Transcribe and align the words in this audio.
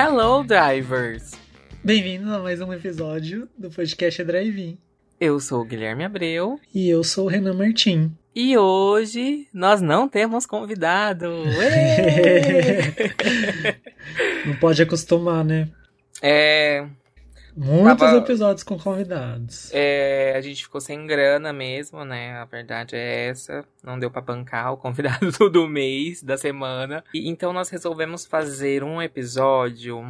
Hello, 0.00 0.44
drivers! 0.44 1.32
Bem-vindos 1.82 2.30
a 2.30 2.38
mais 2.38 2.60
um 2.60 2.72
episódio 2.72 3.48
do 3.58 3.68
podcast 3.68 4.22
Drive-In. 4.22 4.78
Eu 5.18 5.40
sou 5.40 5.62
o 5.62 5.64
Guilherme 5.64 6.04
Abreu. 6.04 6.60
E 6.72 6.88
eu 6.88 7.02
sou 7.02 7.24
o 7.24 7.28
Renan 7.28 7.54
Martim. 7.54 8.16
E 8.32 8.56
hoje 8.56 9.48
nós 9.52 9.82
não 9.82 10.08
temos 10.08 10.46
convidado. 10.46 11.26
não 14.46 14.54
pode 14.60 14.80
acostumar, 14.80 15.44
né? 15.44 15.68
É. 16.22 16.86
Muitos 17.58 18.06
Tava... 18.06 18.18
episódios 18.18 18.62
com 18.62 18.78
convidados. 18.78 19.70
É, 19.72 20.34
a 20.36 20.40
gente 20.40 20.62
ficou 20.62 20.80
sem 20.80 21.06
grana 21.06 21.52
mesmo, 21.52 22.04
né? 22.04 22.34
A 22.34 22.44
verdade 22.44 22.94
é 22.94 23.26
essa. 23.26 23.64
Não 23.82 23.98
deu 23.98 24.10
para 24.10 24.22
bancar 24.22 24.72
o 24.72 24.76
convidado 24.76 25.30
do 25.50 25.66
mês, 25.66 26.22
da 26.22 26.38
semana. 26.38 27.02
E, 27.12 27.28
então 27.28 27.52
nós 27.52 27.68
resolvemos 27.68 28.24
fazer 28.24 28.84
um 28.84 29.02
episódio 29.02 30.02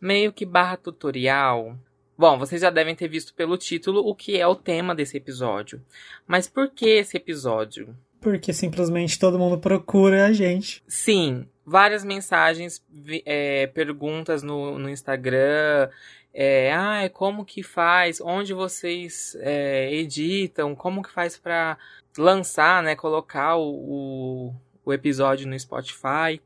meio 0.00 0.32
que 0.32 0.46
barra 0.46 0.76
tutorial 0.76 1.76
Bom, 2.16 2.38
vocês 2.38 2.60
já 2.60 2.70
devem 2.70 2.94
ter 2.94 3.08
visto 3.08 3.34
pelo 3.34 3.56
título 3.56 4.00
o 4.06 4.14
que 4.14 4.38
é 4.38 4.46
o 4.46 4.54
tema 4.54 4.94
desse 4.94 5.16
episódio. 5.16 5.82
Mas 6.24 6.46
por 6.46 6.70
que 6.70 6.86
esse 6.86 7.16
episódio? 7.16 7.96
Porque 8.20 8.52
simplesmente 8.52 9.18
todo 9.18 9.40
mundo 9.40 9.58
procura 9.58 10.26
a 10.26 10.32
gente. 10.32 10.82
Sim, 10.86 11.48
várias 11.66 12.04
mensagens, 12.04 12.80
é, 13.26 13.66
perguntas 13.66 14.42
no, 14.42 14.78
no 14.78 14.88
Instagram. 14.88 15.88
É, 16.34 16.72
ah, 16.72 17.08
como 17.12 17.44
que 17.44 17.62
faz? 17.62 18.20
Onde 18.20 18.54
vocês 18.54 19.36
é, 19.40 19.92
editam? 19.94 20.74
Como 20.74 21.02
que 21.02 21.10
faz 21.10 21.36
para 21.36 21.76
lançar, 22.16 22.82
né? 22.82 22.96
Colocar 22.96 23.56
o, 23.56 23.70
o, 23.70 24.54
o 24.84 24.92
episódio 24.92 25.46
no 25.46 25.58
Spotify. 25.58 26.40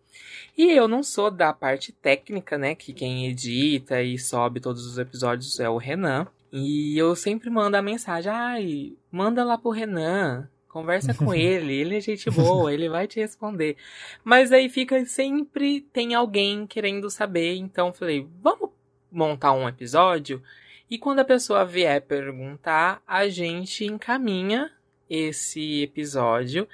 E 0.56 0.72
eu 0.72 0.88
não 0.88 1.02
sou 1.02 1.30
da 1.30 1.52
parte 1.52 1.92
técnica, 1.92 2.58
né? 2.58 2.74
Que 2.74 2.92
quem 2.92 3.26
edita 3.26 4.02
e 4.02 4.18
sobe 4.18 4.60
todos 4.60 4.86
os 4.86 4.98
episódios 4.98 5.60
é 5.60 5.68
o 5.68 5.76
Renan. 5.76 6.26
E 6.52 6.96
eu 6.98 7.14
sempre 7.14 7.50
mando 7.50 7.76
a 7.76 7.82
mensagem: 7.82 8.32
ai, 8.32 8.92
manda 9.10 9.44
lá 9.44 9.56
pro 9.58 9.70
Renan. 9.70 10.48
Conversa 10.68 11.14
com 11.14 11.32
ele, 11.34 11.74
ele 11.74 11.96
é 11.96 12.00
gente 12.00 12.30
boa, 12.30 12.72
ele 12.72 12.88
vai 12.88 13.06
te 13.06 13.20
responder. 13.20 13.76
Mas 14.24 14.52
aí 14.52 14.68
fica 14.68 15.04
sempre 15.06 15.80
tem 15.92 16.14
alguém 16.14 16.66
querendo 16.66 17.08
saber, 17.08 17.56
então 17.56 17.94
falei, 17.94 18.28
vamos 18.42 18.70
montar 19.16 19.52
um 19.52 19.68
episódio 19.68 20.42
e 20.88 20.98
quando 20.98 21.18
a 21.18 21.24
pessoa 21.24 21.64
vier 21.64 22.00
perguntar, 22.02 23.02
a 23.06 23.28
gente 23.28 23.84
encaminha 23.84 24.70
esse 25.10 25.82
episódio 25.82 26.68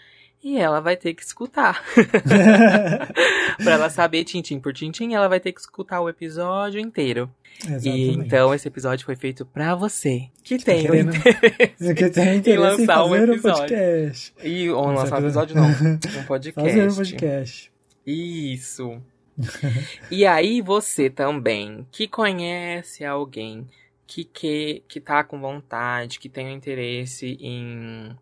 e 0.45 0.59
ela 0.59 0.81
vai 0.81 0.97
ter 0.97 1.15
que 1.15 1.23
escutar. 1.23 1.83
para 3.63 3.73
ela 3.73 3.89
saber 3.89 4.25
tintim 4.25 4.59
por 4.59 4.73
tintim, 4.73 5.15
ela 5.15 5.29
vai 5.29 5.41
ter 5.41 5.53
que 5.53 5.61
escutar 5.61 6.01
o 6.01 6.09
episódio 6.09 6.81
inteiro. 6.81 7.31
Exatamente. 7.65 7.89
E 7.89 8.11
então 8.11 8.53
esse 8.53 8.67
episódio 8.69 9.07
foi 9.07 9.17
feito 9.17 9.47
para 9.47 9.75
você 9.75 10.29
que 10.43 10.59
tá 10.59 10.65
tem 10.65 10.83
querendo... 10.83 11.15
interesse, 11.15 11.95
que 11.95 12.11
tem 12.11 12.37
interesse 12.37 12.83
em 12.83 12.87
lançar 12.87 13.05
um 13.05 13.17
episódio. 13.17 13.39
Um 13.39 13.59
podcast. 13.59 14.35
E 14.43 14.71
ou 14.71 14.87
lançar 14.87 15.17
um 15.17 15.25
episódio 15.25 15.57
não, 15.57 15.69
um 16.21 16.25
podcast. 16.27 16.71
Fazer 16.71 16.91
um 16.91 16.95
podcast. 16.95 17.73
Isso. 18.05 19.01
e 20.11 20.27
aí 20.27 20.61
você 20.61 21.09
também 21.09 21.87
que 21.91 22.07
conhece 22.07 23.05
alguém 23.05 23.69
que 24.07 24.25
que 24.25 24.83
que 24.87 25.01
tá 25.01 25.25
com 25.25 25.41
vontade, 25.41 26.19
que 26.19 26.29
tem 26.29 26.47
um 26.47 26.57
interesse 26.57 27.39
em 27.41 28.17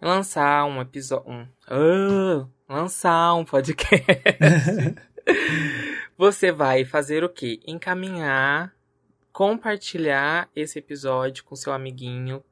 lançar 0.00 0.64
um 0.66 0.80
episódio. 0.80 1.30
Um, 1.30 1.42
uh, 1.42 2.48
lançar 2.68 3.34
um 3.34 3.44
podcast. 3.44 4.04
você 6.16 6.52
vai 6.52 6.84
fazer 6.84 7.24
o 7.24 7.28
quê? 7.28 7.60
Encaminhar, 7.66 8.72
compartilhar 9.32 10.48
esse 10.54 10.78
episódio 10.78 11.44
com 11.44 11.56
seu 11.56 11.72
amiguinho. 11.72 12.42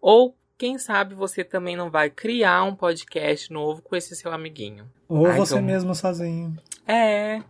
Ou, 0.00 0.36
quem 0.56 0.78
sabe, 0.78 1.14
você 1.14 1.42
também 1.44 1.76
não 1.76 1.90
vai 1.90 2.10
criar 2.10 2.64
um 2.64 2.74
podcast 2.74 3.52
novo 3.52 3.82
com 3.82 3.96
esse 3.96 4.14
seu 4.14 4.32
amiguinho. 4.32 4.90
Ou 5.08 5.26
ah, 5.26 5.32
você 5.32 5.54
então... 5.54 5.64
mesmo 5.64 5.94
sozinho. 5.94 6.56
É. 6.88 7.42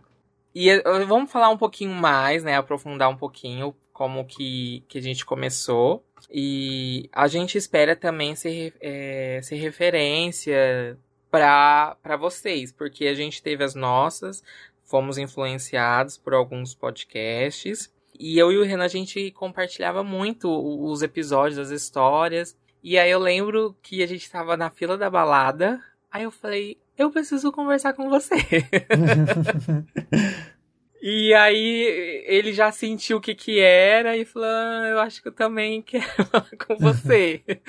E 0.53 0.69
eh, 0.69 0.83
vamos 1.07 1.31
falar 1.31 1.49
um 1.49 1.57
pouquinho 1.57 1.93
mais, 1.93 2.43
né? 2.43 2.57
Aprofundar 2.57 3.09
um 3.09 3.15
pouquinho 3.15 3.73
como 3.93 4.25
que, 4.25 4.83
que 4.87 4.97
a 4.97 5.01
gente 5.01 5.25
começou. 5.25 6.05
E 6.29 7.09
a 7.13 7.27
gente 7.27 7.57
espera 7.57 7.95
também 7.95 8.35
ser, 8.35 8.73
é, 8.81 9.39
ser 9.41 9.55
referência 9.55 10.97
para 11.31 12.17
vocês, 12.19 12.71
porque 12.71 13.07
a 13.07 13.13
gente 13.13 13.41
teve 13.41 13.63
as 13.63 13.75
nossas, 13.75 14.43
fomos 14.83 15.17
influenciados 15.17 16.17
por 16.17 16.33
alguns 16.33 16.75
podcasts. 16.75 17.93
E 18.19 18.37
eu 18.37 18.51
e 18.51 18.57
o 18.57 18.63
Renan, 18.63 18.83
a 18.83 18.89
gente 18.89 19.31
compartilhava 19.31 20.03
muito 20.03 20.49
os 20.49 21.01
episódios, 21.01 21.57
as 21.57 21.69
histórias. 21.69 22.57
E 22.83 22.97
aí 22.97 23.09
eu 23.09 23.19
lembro 23.19 23.75
que 23.81 24.03
a 24.03 24.07
gente 24.07 24.23
estava 24.23 24.57
na 24.57 24.69
fila 24.69 24.97
da 24.97 25.09
balada. 25.09 25.81
Aí 26.11 26.23
eu 26.23 26.31
falei, 26.31 26.77
eu 26.97 27.11
preciso 27.11 27.51
conversar 27.51 27.93
com 27.93 28.09
você. 28.09 28.35
E 31.01 31.33
aí 31.33 32.25
ele 32.27 32.51
já 32.51 32.71
sentiu 32.71 33.17
o 33.17 33.21
que 33.21 33.33
que 33.33 33.59
era 33.59 34.17
e 34.17 34.25
falou, 34.25 34.49
ah, 34.49 34.87
eu 34.89 34.99
acho 34.99 35.21
que 35.21 35.29
eu 35.29 35.31
também 35.31 35.81
quero 35.81 36.05
falar 36.27 36.49
com 36.67 36.75
você. 36.75 37.41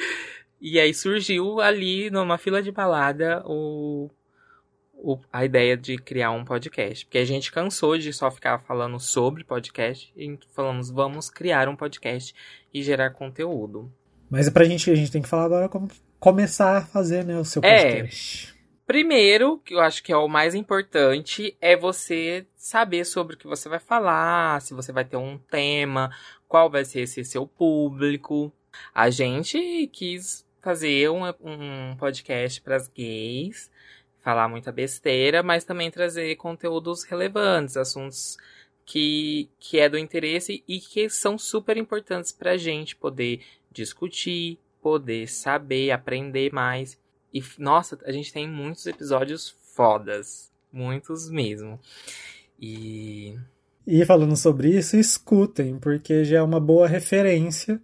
e 0.60 0.80
aí 0.80 0.92
surgiu 0.92 1.60
ali 1.60 2.10
numa 2.10 2.38
fila 2.38 2.60
de 2.60 2.72
balada 2.72 3.42
o, 3.46 4.10
o, 4.94 5.16
a 5.32 5.44
ideia 5.44 5.76
de 5.76 5.96
criar 5.96 6.32
um 6.32 6.44
podcast. 6.44 7.06
Porque 7.06 7.18
a 7.18 7.24
gente 7.24 7.52
cansou 7.52 7.96
de 7.96 8.12
só 8.12 8.32
ficar 8.32 8.58
falando 8.58 8.98
sobre 8.98 9.44
podcast 9.44 10.12
e 10.16 10.36
falamos, 10.52 10.90
vamos 10.90 11.30
criar 11.30 11.68
um 11.68 11.76
podcast 11.76 12.34
e 12.74 12.82
gerar 12.82 13.10
conteúdo. 13.10 13.92
Mas 14.28 14.50
pra 14.50 14.64
gente, 14.64 14.90
a 14.90 14.94
gente 14.94 15.12
tem 15.12 15.22
que 15.22 15.28
falar 15.28 15.44
agora 15.44 15.68
como 15.68 15.88
começar 16.20 16.76
a 16.76 16.84
fazer 16.84 17.24
né, 17.24 17.38
o 17.38 17.44
seu 17.44 17.62
podcast. 17.62 18.54
É. 18.54 18.60
Primeiro, 18.86 19.58
que 19.58 19.74
eu 19.74 19.80
acho 19.80 20.02
que 20.02 20.12
é 20.12 20.16
o 20.16 20.28
mais 20.28 20.54
importante, 20.54 21.56
é 21.60 21.76
você 21.76 22.46
saber 22.56 23.04
sobre 23.04 23.34
o 23.34 23.38
que 23.38 23.46
você 23.46 23.68
vai 23.68 23.78
falar, 23.78 24.60
se 24.60 24.74
você 24.74 24.92
vai 24.92 25.04
ter 25.04 25.16
um 25.16 25.38
tema, 25.38 26.14
qual 26.46 26.68
vai 26.68 26.84
ser 26.84 27.02
esse 27.02 27.24
seu 27.24 27.46
público. 27.46 28.52
A 28.94 29.08
gente 29.08 29.88
quis 29.92 30.44
fazer 30.60 31.08
um, 31.08 31.22
um 31.40 31.96
podcast 31.96 32.60
para 32.60 32.76
as 32.76 32.88
gays, 32.88 33.70
falar 34.22 34.48
muita 34.48 34.70
besteira, 34.70 35.42
mas 35.42 35.64
também 35.64 35.90
trazer 35.90 36.36
conteúdos 36.36 37.04
relevantes, 37.04 37.76
assuntos 37.76 38.36
que, 38.84 39.48
que 39.58 39.78
é 39.78 39.88
do 39.88 39.96
interesse 39.96 40.64
e 40.66 40.80
que 40.80 41.08
são 41.08 41.38
super 41.38 41.76
importantes 41.76 42.32
para 42.32 42.52
a 42.52 42.56
gente 42.56 42.96
poder 42.96 43.40
discutir, 43.70 44.58
poder 44.82 45.28
saber, 45.28 45.90
aprender 45.90 46.52
mais. 46.52 46.98
E, 47.32 47.42
nossa, 47.58 47.98
a 48.04 48.12
gente 48.12 48.32
tem 48.32 48.48
muitos 48.48 48.86
episódios 48.86 49.54
fodas. 49.74 50.50
Muitos 50.72 51.28
mesmo. 51.30 51.78
E. 52.60 53.36
E 53.86 54.04
falando 54.04 54.36
sobre 54.36 54.76
isso, 54.76 54.96
escutem, 54.96 55.78
porque 55.78 56.24
já 56.24 56.38
é 56.38 56.42
uma 56.42 56.60
boa 56.60 56.86
referência 56.86 57.80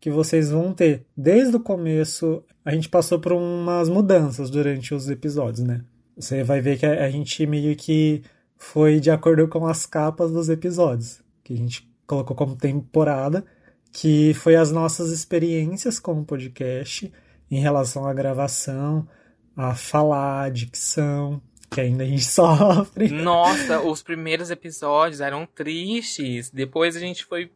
que 0.00 0.10
vocês 0.10 0.50
vão 0.50 0.72
ter. 0.72 1.04
Desde 1.16 1.56
o 1.56 1.60
começo, 1.60 2.42
a 2.64 2.74
gente 2.74 2.88
passou 2.88 3.20
por 3.20 3.32
umas 3.32 3.88
mudanças 3.88 4.50
durante 4.50 4.94
os 4.94 5.08
episódios, 5.10 5.64
né? 5.66 5.84
Você 6.16 6.42
vai 6.42 6.60
ver 6.60 6.78
que 6.78 6.86
a 6.86 7.10
gente 7.10 7.46
meio 7.46 7.74
que 7.76 8.22
foi 8.56 9.00
de 9.00 9.10
acordo 9.10 9.48
com 9.48 9.66
as 9.66 9.86
capas 9.86 10.30
dos 10.30 10.48
episódios, 10.48 11.20
que 11.42 11.52
a 11.52 11.56
gente 11.56 11.88
colocou 12.06 12.36
como 12.36 12.56
temporada, 12.56 13.44
que 13.92 14.32
foi 14.34 14.56
as 14.56 14.72
nossas 14.72 15.10
experiências 15.10 16.00
como 16.00 16.24
podcast 16.24 17.12
em 17.50 17.60
relação 17.60 18.06
à 18.06 18.14
gravação, 18.14 19.06
a 19.54 19.74
falar, 19.74 20.44
a 20.44 20.48
dicção, 20.48 21.42
que 21.70 21.80
ainda 21.80 22.02
a 22.02 22.06
gente 22.06 22.24
sofre. 22.26 23.08
Nossa, 23.10 23.80
os 23.80 24.02
primeiros 24.02 24.50
episódios 24.50 25.20
eram 25.20 25.46
tristes. 25.46 26.50
Depois 26.50 26.96
a 26.96 27.00
gente 27.00 27.26
foi 27.26 27.50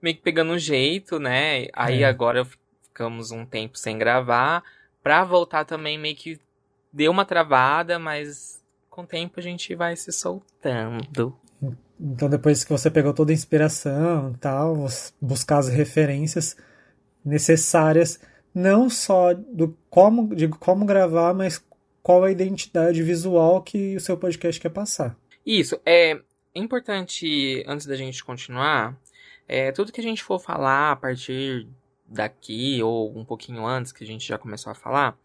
meio 0.00 0.16
que 0.16 0.22
pegando 0.22 0.52
um 0.52 0.58
jeito, 0.58 1.18
né? 1.18 1.66
Aí 1.74 2.02
é. 2.02 2.06
agora 2.06 2.46
ficamos 2.82 3.30
um 3.30 3.44
tempo 3.44 3.76
sem 3.76 3.98
gravar. 3.98 4.64
Pra 5.02 5.22
voltar 5.24 5.64
também 5.64 5.98
meio 5.98 6.16
que 6.16 6.40
deu 6.92 7.12
uma 7.12 7.24
travada, 7.24 7.98
mas 7.98 8.62
com 8.88 9.02
o 9.02 9.06
tempo 9.06 9.38
a 9.38 9.42
gente 9.42 9.74
vai 9.74 9.94
se 9.94 10.10
soltando. 10.10 11.36
Então 12.00 12.28
depois 12.28 12.64
que 12.64 12.70
você 12.70 12.90
pegou 12.90 13.14
toda 13.14 13.32
a 13.32 13.34
inspiração 13.34 14.32
e 14.32 14.38
tal, 14.38 14.86
buscar 15.20 15.58
as 15.58 15.68
referências 15.68 16.56
necessárias 17.24 18.20
não 18.54 18.88
só 18.88 19.34
do 19.34 19.76
como, 19.90 20.34
de 20.34 20.48
como 20.48 20.86
gravar, 20.86 21.34
mas 21.34 21.62
qual 22.02 22.24
a 22.24 22.30
identidade 22.30 23.02
visual 23.02 23.62
que 23.62 23.96
o 23.96 24.00
seu 24.00 24.16
podcast 24.16 24.60
quer 24.60 24.70
passar. 24.70 25.16
Isso, 25.44 25.78
é 25.84 26.18
importante, 26.54 27.62
antes 27.66 27.86
da 27.86 27.96
gente 27.96 28.24
continuar, 28.24 28.96
é, 29.46 29.72
tudo 29.72 29.92
que 29.92 30.00
a 30.00 30.04
gente 30.04 30.22
for 30.22 30.38
falar 30.38 30.92
a 30.92 30.96
partir 30.96 31.68
daqui, 32.06 32.82
ou 32.82 33.16
um 33.16 33.24
pouquinho 33.24 33.66
antes 33.66 33.92
que 33.92 34.04
a 34.04 34.06
gente 34.06 34.26
já 34.26 34.38
começou 34.38 34.70
a 34.70 34.74
falar, 34.74 35.18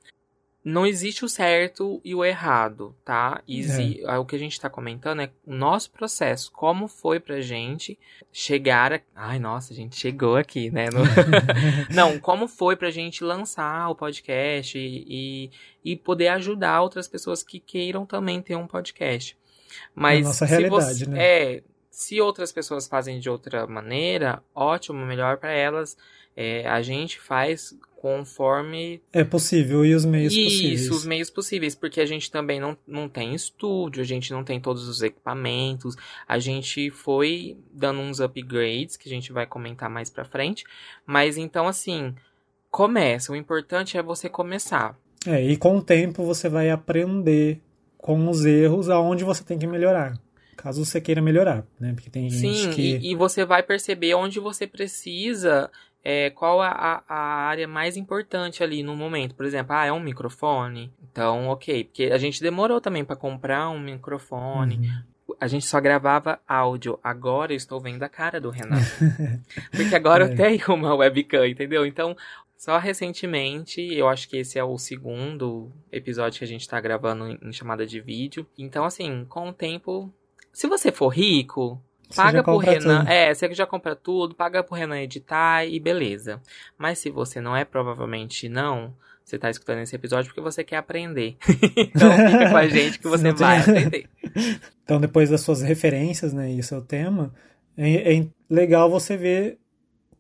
não 0.64 0.86
existe 0.86 1.26
o 1.26 1.30
certo 1.30 2.00
e 2.04 2.14
o 2.14 2.24
errado, 2.24 2.96
tá? 3.04 3.42
Exi 3.48 4.02
é. 4.06 4.18
O 4.18 4.26
que 4.26 4.36
a 4.36 4.40
gente 4.40 4.60
tá 4.60 4.70
comentando 4.70 5.22
é 5.22 5.32
o 5.46 5.54
nosso 5.54 5.90
processo, 5.90 6.52
como 6.52 6.88
foi 6.88 7.20
pra 7.20 7.42
gente 7.42 7.98
chegar 8.32 8.94
a... 8.94 9.00
Ai, 9.16 9.40
nossa, 9.40 9.74
a 9.74 9.76
gente 9.76 9.96
chegou 9.96 10.36
aqui, 10.36 10.70
né? 10.70 10.88
No... 10.92 11.02
não, 11.94 12.20
como 12.20 12.48
foi 12.48 12.76
pra 12.76 12.92
gente 12.92 13.24
lançar 13.24 13.90
o 13.90 13.96
podcast 13.96 14.78
e, 14.78 15.06
e, 15.08 15.52
e, 15.84 15.96
poder 15.96 16.28
ajudar 16.28 16.82
outras 16.82 17.08
pessoas 17.08 17.42
que 17.42 17.60
queiram 17.60 18.06
também 18.06 18.40
ter 18.40 18.56
um 18.56 18.68
podcast. 18.68 19.36
Mas 19.96 20.26
a 20.26 20.30
nossa 20.30 20.46
realidade, 20.46 21.06
você... 21.06 21.10
né? 21.10 21.24
É, 21.24 21.64
se 21.90 22.22
outras 22.22 22.52
pessoas 22.52 22.88
fazem 22.88 23.20
de 23.20 23.30
outra 23.30 23.66
maneira, 23.66 24.44
ótimo, 24.54 25.06
melhor 25.06 25.38
para 25.38 25.52
elas. 25.52 25.98
É, 26.36 26.68
a 26.70 26.82
gente 26.82 27.20
faz 27.20 27.78
conforme. 28.02 29.00
É 29.14 29.24
possível, 29.24 29.86
e 29.86 29.94
os 29.94 30.06
meios 30.06 30.34
Isso, 30.34 30.44
possíveis. 30.44 30.82
Isso, 30.82 30.94
os 30.96 31.06
meios 31.06 31.30
possíveis, 31.30 31.76
porque 31.76 32.02
a 32.02 32.06
gente 32.06 32.32
também 32.32 32.60
não, 32.60 32.76
não 32.88 33.08
tem 33.08 33.36
estúdio, 33.36 34.02
a 34.02 34.06
gente 34.06 34.32
não 34.32 34.44
tem 34.44 34.60
todos 34.60 34.88
os 34.88 35.04
equipamentos, 35.04 35.96
a 36.28 36.40
gente 36.40 36.90
foi 36.90 37.56
dando 37.72 38.00
uns 38.00 38.20
upgrades 38.20 38.98
que 38.98 39.08
a 39.08 39.12
gente 39.12 39.32
vai 39.32 39.46
comentar 39.46 39.88
mais 39.88 40.10
pra 40.10 40.26
frente, 40.26 40.64
mas 41.06 41.38
então 41.38 41.68
assim, 41.68 42.16
começa, 42.72 43.32
o 43.32 43.36
importante 43.36 44.00
é 44.00 44.02
você 44.02 44.28
começar. 44.28 44.98
É, 45.28 45.40
e 45.40 45.56
com 45.56 45.78
o 45.78 45.84
tempo 45.84 46.26
você 46.26 46.50
vai 46.50 46.72
aprender 46.72 47.62
com 48.00 48.28
os 48.28 48.46
erros 48.46 48.90
aonde 48.90 49.24
você 49.24 49.44
tem 49.44 49.60
que 49.60 49.68
melhorar 49.68 50.20
caso 50.62 50.86
você 50.86 51.02
queira 51.02 51.24
melhorar, 51.24 51.66
né? 51.80 51.92
Porque 51.94 52.10
tem 52.10 52.30
gente 52.30 52.66
Sim, 52.66 52.70
que... 52.70 52.98
e, 52.98 53.12
e 53.12 53.16
você 53.16 53.44
vai 53.44 53.64
perceber 53.64 54.14
onde 54.14 54.40
você 54.40 54.68
precisa 54.68 55.72
é, 56.04 56.30
qual 56.32 56.62
a, 56.62 57.04
a, 57.08 57.16
área 57.16 57.68
mais 57.68 57.96
importante 57.96 58.64
ali 58.64 58.82
no 58.82 58.96
momento. 58.96 59.36
Por 59.36 59.46
exemplo, 59.46 59.76
ah, 59.76 59.86
é 59.86 59.92
um 59.92 60.00
microfone. 60.00 60.92
Então, 61.12 61.50
ok. 61.50 61.84
Porque 61.86 62.06
a 62.06 62.18
gente 62.18 62.42
demorou 62.42 62.82
também 62.82 63.06
para 63.06 63.16
comprar 63.16 63.70
um 63.70 63.80
microfone. 63.80 64.78
Uhum. 64.78 65.36
A 65.40 65.48
gente 65.48 65.66
só 65.66 65.80
gravava 65.80 66.40
áudio. 66.48 67.00
Agora 67.04 67.54
eu 67.54 67.58
estou 67.58 67.80
vendo 67.80 68.04
a 68.04 68.10
cara 68.10 68.42
do 68.42 68.50
Renato. 68.50 68.86
Porque 69.72 69.96
agora 69.96 70.26
é. 70.26 70.32
eu 70.32 70.36
tenho 70.36 70.76
uma 70.76 70.96
webcam, 70.96 71.46
entendeu? 71.46 71.86
Então, 71.86 72.16
só 72.58 72.78
recentemente, 72.78 73.82
eu 73.82 74.08
acho 74.08 74.28
que 74.28 74.38
esse 74.38 74.60
é 74.60 74.64
o 74.64 74.78
segundo 74.78 75.72
episódio 75.92 76.40
que 76.40 76.46
a 76.46 76.48
gente 76.48 76.62
está 76.62 76.80
gravando 76.80 77.28
em 77.28 77.52
chamada 77.54 77.86
de 77.86 78.00
vídeo. 78.00 78.46
Então, 78.58 78.86
assim, 78.86 79.26
com 79.30 79.50
o 79.50 79.54
tempo, 79.54 80.14
se 80.52 80.68
você 80.68 80.92
for 80.92 81.10
rico, 81.10 81.82
Paga 82.16 82.44
pro 82.44 82.58
Renan. 82.58 83.00
Tudo. 83.00 83.12
É, 83.12 83.34
você 83.34 83.54
já 83.54 83.66
compra 83.66 83.96
tudo, 83.96 84.36
paga 84.36 84.64
pro 84.64 84.76
Renan 84.76 85.00
editar 85.00 85.66
e 85.66 85.80
beleza. 85.80 86.42
Mas 86.78 87.00
se 87.00 87.10
você 87.10 87.40
não 87.42 87.56
é, 87.56 87.64
provavelmente 87.66 88.50
não, 88.50 88.94
você 89.24 89.38
tá 89.38 89.50
escutando 89.50 89.80
esse 89.80 89.96
episódio 89.96 90.30
porque 90.30 90.42
você 90.42 90.64
quer 90.64 90.78
aprender. 90.78 91.38
então 91.78 92.12
fica 92.12 92.50
com 92.50 92.58
a 92.58 92.68
gente 92.68 93.00
que 93.00 93.08
você 93.10 93.32
vai 93.32 93.60
aprender. 93.62 94.10
Então, 94.84 95.00
depois 95.00 95.30
das 95.30 95.42
suas 95.42 95.62
referências, 95.62 96.34
né, 96.34 96.52
e 96.52 96.60
o 96.60 96.64
seu 96.64 96.82
tema, 96.82 97.34
é, 97.78 98.18
é 98.18 98.28
legal 98.50 98.90
você 98.90 99.16
ver 99.16 99.58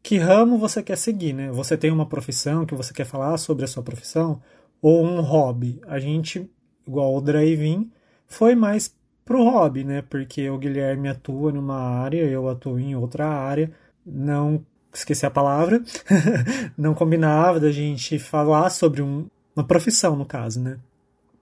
que 0.02 0.18
ramo 0.18 0.58
você 0.58 0.82
quer 0.82 0.98
seguir, 0.98 1.34
né? 1.34 1.52
Você 1.52 1.78
tem 1.78 1.92
uma 1.92 2.08
profissão 2.08 2.66
que 2.66 2.74
você 2.74 2.94
quer 2.94 3.06
falar 3.06 3.38
sobre 3.38 3.66
a 3.66 3.68
sua 3.68 3.84
profissão 3.84 4.42
ou 4.82 5.06
um 5.06 5.22
hobby. 5.22 5.80
A 5.86 6.00
gente, 6.00 6.50
igual 6.88 7.16
o 7.16 7.22
drive 7.22 7.88
foi 8.26 8.56
mais 8.56 8.96
pro 9.26 9.44
hobby, 9.44 9.84
né? 9.84 10.04
Porque 10.10 10.50
o 10.50 10.58
Guilherme 10.58 11.10
atua 11.10 11.52
numa 11.52 11.80
área, 11.80 12.24
eu 12.24 12.50
atuo 12.50 12.80
em 12.80 12.96
outra 12.96 13.28
área. 13.28 13.72
Não 14.06 14.66
esqueci 14.94 15.26
a 15.26 15.32
palavra, 15.32 15.82
não 16.78 16.94
combinava 16.94 17.60
da 17.60 17.72
gente 17.72 18.20
falar 18.20 18.70
sobre 18.70 19.02
um, 19.02 19.28
uma 19.56 19.66
profissão, 19.66 20.16
no 20.16 20.26
caso, 20.26 20.60
né? 20.60 20.78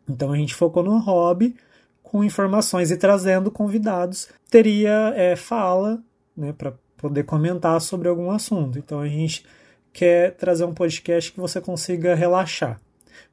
Então 0.08 0.32
a 0.32 0.38
gente 0.38 0.56
focou 0.56 0.84
no 0.84 0.98
hobby 1.00 1.56
com 2.04 2.24
informações 2.24 2.92
e 2.92 2.98
trazendo 2.98 3.52
convidados. 3.52 4.30
Teria 4.50 5.14
é, 5.16 5.36
fala, 5.36 6.02
né, 6.36 6.54
para 6.54 6.74
poder 6.98 7.24
comentar 7.24 7.80
sobre 7.82 8.08
algum 8.08 8.32
assunto. 8.32 8.80
Então 8.80 9.00
a 9.00 9.08
gente 9.08 9.46
quer 9.94 10.36
trazer 10.36 10.66
um 10.66 10.74
podcast 10.74 11.32
que 11.32 11.40
você 11.40 11.62
consiga 11.62 12.16
relaxar, 12.16 12.80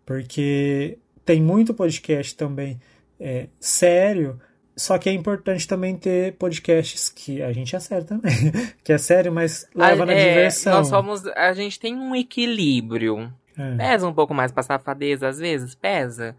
porque 0.04 0.98
tem 1.24 1.42
muito 1.42 1.74
podcast 1.74 2.36
também 2.36 2.78
é, 3.18 3.48
sério, 3.58 4.40
só 4.76 4.98
que 4.98 5.08
é 5.08 5.12
importante 5.12 5.66
também 5.66 5.96
ter 5.96 6.34
podcasts 6.34 7.08
que 7.08 7.42
a 7.42 7.50
gente 7.52 7.74
acerta 7.74 8.14
também, 8.14 8.52
que 8.84 8.92
é 8.92 8.98
sério, 8.98 9.32
mas 9.32 9.66
leva 9.74 10.02
a, 10.02 10.06
na 10.06 10.12
é, 10.12 10.28
diversão. 10.28 10.74
Nós 10.74 10.88
somos, 10.88 11.26
a 11.28 11.52
gente 11.54 11.80
tem 11.80 11.96
um 11.96 12.14
equilíbrio. 12.14 13.32
É. 13.58 13.76
Pesa 13.76 14.06
um 14.06 14.12
pouco 14.12 14.34
mais 14.34 14.52
pra 14.52 14.62
safadeza 14.62 15.28
às 15.28 15.38
vezes, 15.38 15.74
pesa. 15.74 16.36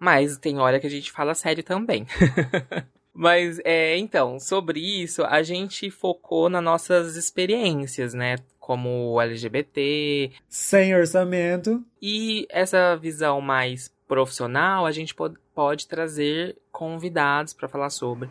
Mas 0.00 0.36
tem 0.36 0.58
hora 0.58 0.80
que 0.80 0.86
a 0.86 0.90
gente 0.90 1.12
fala 1.12 1.34
sério 1.34 1.62
também. 1.62 2.06
mas, 3.14 3.60
é, 3.64 3.96
então, 3.98 4.40
sobre 4.40 4.80
isso, 4.80 5.22
a 5.24 5.42
gente 5.42 5.90
focou 5.90 6.48
nas 6.48 6.64
nossas 6.64 7.16
experiências, 7.16 8.14
né? 8.14 8.36
Como 8.58 9.20
LGBT. 9.20 10.32
Sem 10.48 10.96
orçamento. 10.96 11.84
E 12.00 12.46
essa 12.50 12.96
visão 12.96 13.40
mais 13.40 13.94
profissional, 14.08 14.86
a 14.86 14.90
gente 14.90 15.14
pode, 15.14 15.36
pode 15.60 15.86
trazer 15.86 16.56
convidados 16.72 17.52
para 17.52 17.68
falar 17.68 17.90
sobre. 17.90 18.30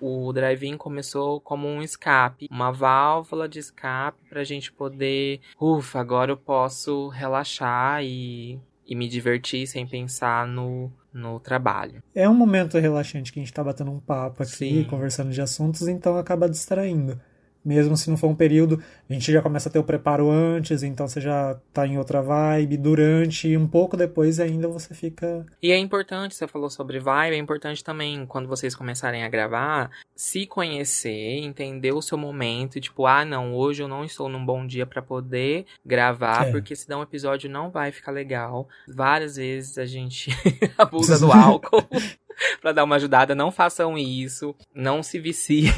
O 0.00 0.32
drive-in 0.32 0.78
começou 0.78 1.42
como 1.42 1.68
um 1.68 1.82
escape, 1.82 2.48
uma 2.50 2.72
válvula 2.72 3.46
de 3.46 3.58
escape 3.58 4.16
para 4.30 4.40
a 4.40 4.44
gente 4.44 4.72
poder, 4.72 5.42
ufa, 5.60 6.00
agora 6.00 6.32
eu 6.32 6.38
posso 6.38 7.08
relaxar 7.08 8.02
e, 8.02 8.58
e 8.86 8.96
me 8.96 9.06
divertir 9.06 9.66
sem 9.66 9.86
pensar 9.86 10.46
no, 10.46 10.90
no 11.12 11.38
trabalho. 11.38 12.02
É 12.14 12.26
um 12.26 12.32
momento 12.32 12.78
relaxante 12.78 13.30
que 13.30 13.40
a 13.40 13.42
gente 13.42 13.52
está 13.52 13.62
batendo 13.62 13.90
um 13.90 14.00
papo 14.00 14.42
aqui, 14.42 14.54
Sim. 14.54 14.84
conversando 14.84 15.32
de 15.32 15.42
assuntos, 15.42 15.86
então 15.86 16.16
acaba 16.16 16.48
distraindo 16.48 17.20
mesmo 17.64 17.96
se 17.96 18.08
não 18.10 18.16
for 18.16 18.28
um 18.28 18.34
período, 18.34 18.82
a 19.08 19.12
gente 19.12 19.30
já 19.32 19.42
começa 19.42 19.68
a 19.68 19.72
ter 19.72 19.78
o 19.78 19.84
preparo 19.84 20.30
antes, 20.30 20.82
então 20.82 21.06
você 21.06 21.20
já 21.20 21.58
tá 21.72 21.86
em 21.86 21.98
outra 21.98 22.22
vibe, 22.22 22.76
durante 22.76 23.48
e 23.48 23.56
um 23.56 23.66
pouco 23.66 23.96
depois 23.96 24.40
ainda 24.40 24.68
você 24.68 24.94
fica. 24.94 25.46
E 25.62 25.70
é 25.70 25.78
importante, 25.78 26.34
você 26.34 26.46
falou 26.46 26.70
sobre 26.70 26.98
vibe, 26.98 27.34
é 27.34 27.38
importante 27.38 27.84
também 27.84 28.24
quando 28.26 28.48
vocês 28.48 28.74
começarem 28.74 29.24
a 29.24 29.28
gravar, 29.28 29.90
se 30.14 30.46
conhecer, 30.46 31.38
entender 31.38 31.92
o 31.92 32.02
seu 32.02 32.16
momento, 32.16 32.80
tipo, 32.80 33.06
ah, 33.06 33.24
não, 33.24 33.54
hoje 33.54 33.82
eu 33.82 33.88
não 33.88 34.04
estou 34.04 34.28
num 34.28 34.44
bom 34.44 34.66
dia 34.66 34.86
para 34.86 35.02
poder 35.02 35.66
gravar, 35.84 36.48
é. 36.48 36.50
porque 36.50 36.74
senão 36.74 37.00
o 37.00 37.04
episódio 37.04 37.50
não 37.50 37.70
vai 37.70 37.92
ficar 37.92 38.12
legal. 38.12 38.68
Várias 38.88 39.36
vezes 39.36 39.78
a 39.78 39.86
gente 39.86 40.30
abusa 40.78 41.18
do 41.18 41.32
álcool. 41.32 41.86
para 42.60 42.72
dar 42.72 42.84
uma 42.84 42.96
ajudada. 42.96 43.34
Não 43.34 43.50
façam 43.50 43.96
isso. 43.96 44.54
Não 44.74 45.02
se 45.02 45.18
viciem. 45.18 45.72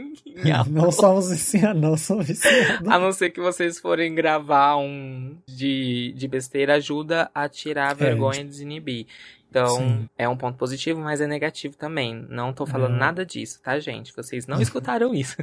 não 0.70 0.90
somos 0.90 1.30
viciados, 1.30 1.80
não 1.80 1.96
somos 1.96 2.26
viciados. 2.26 2.86
A 2.88 2.98
não 2.98 3.12
ser 3.12 3.30
que 3.30 3.40
vocês 3.40 3.78
forem 3.78 4.14
gravar 4.14 4.76
um 4.76 5.36
de, 5.48 6.12
de 6.16 6.28
besteira, 6.28 6.74
ajuda 6.74 7.30
a 7.34 7.48
tirar 7.48 7.88
a 7.88 7.92
é, 7.92 7.94
vergonha 7.94 8.40
e 8.40 8.44
desinibir. 8.44 9.06
Então, 9.48 9.76
Sim. 9.76 10.08
é 10.18 10.28
um 10.28 10.36
ponto 10.36 10.58
positivo, 10.58 11.00
mas 11.00 11.20
é 11.20 11.26
negativo 11.26 11.76
também. 11.76 12.26
Não 12.28 12.52
tô 12.52 12.66
falando 12.66 12.92
uhum. 12.92 12.98
nada 12.98 13.24
disso, 13.24 13.60
tá, 13.62 13.78
gente? 13.78 14.14
Vocês 14.14 14.46
não 14.46 14.60
escutaram 14.60 15.14
isso. 15.14 15.36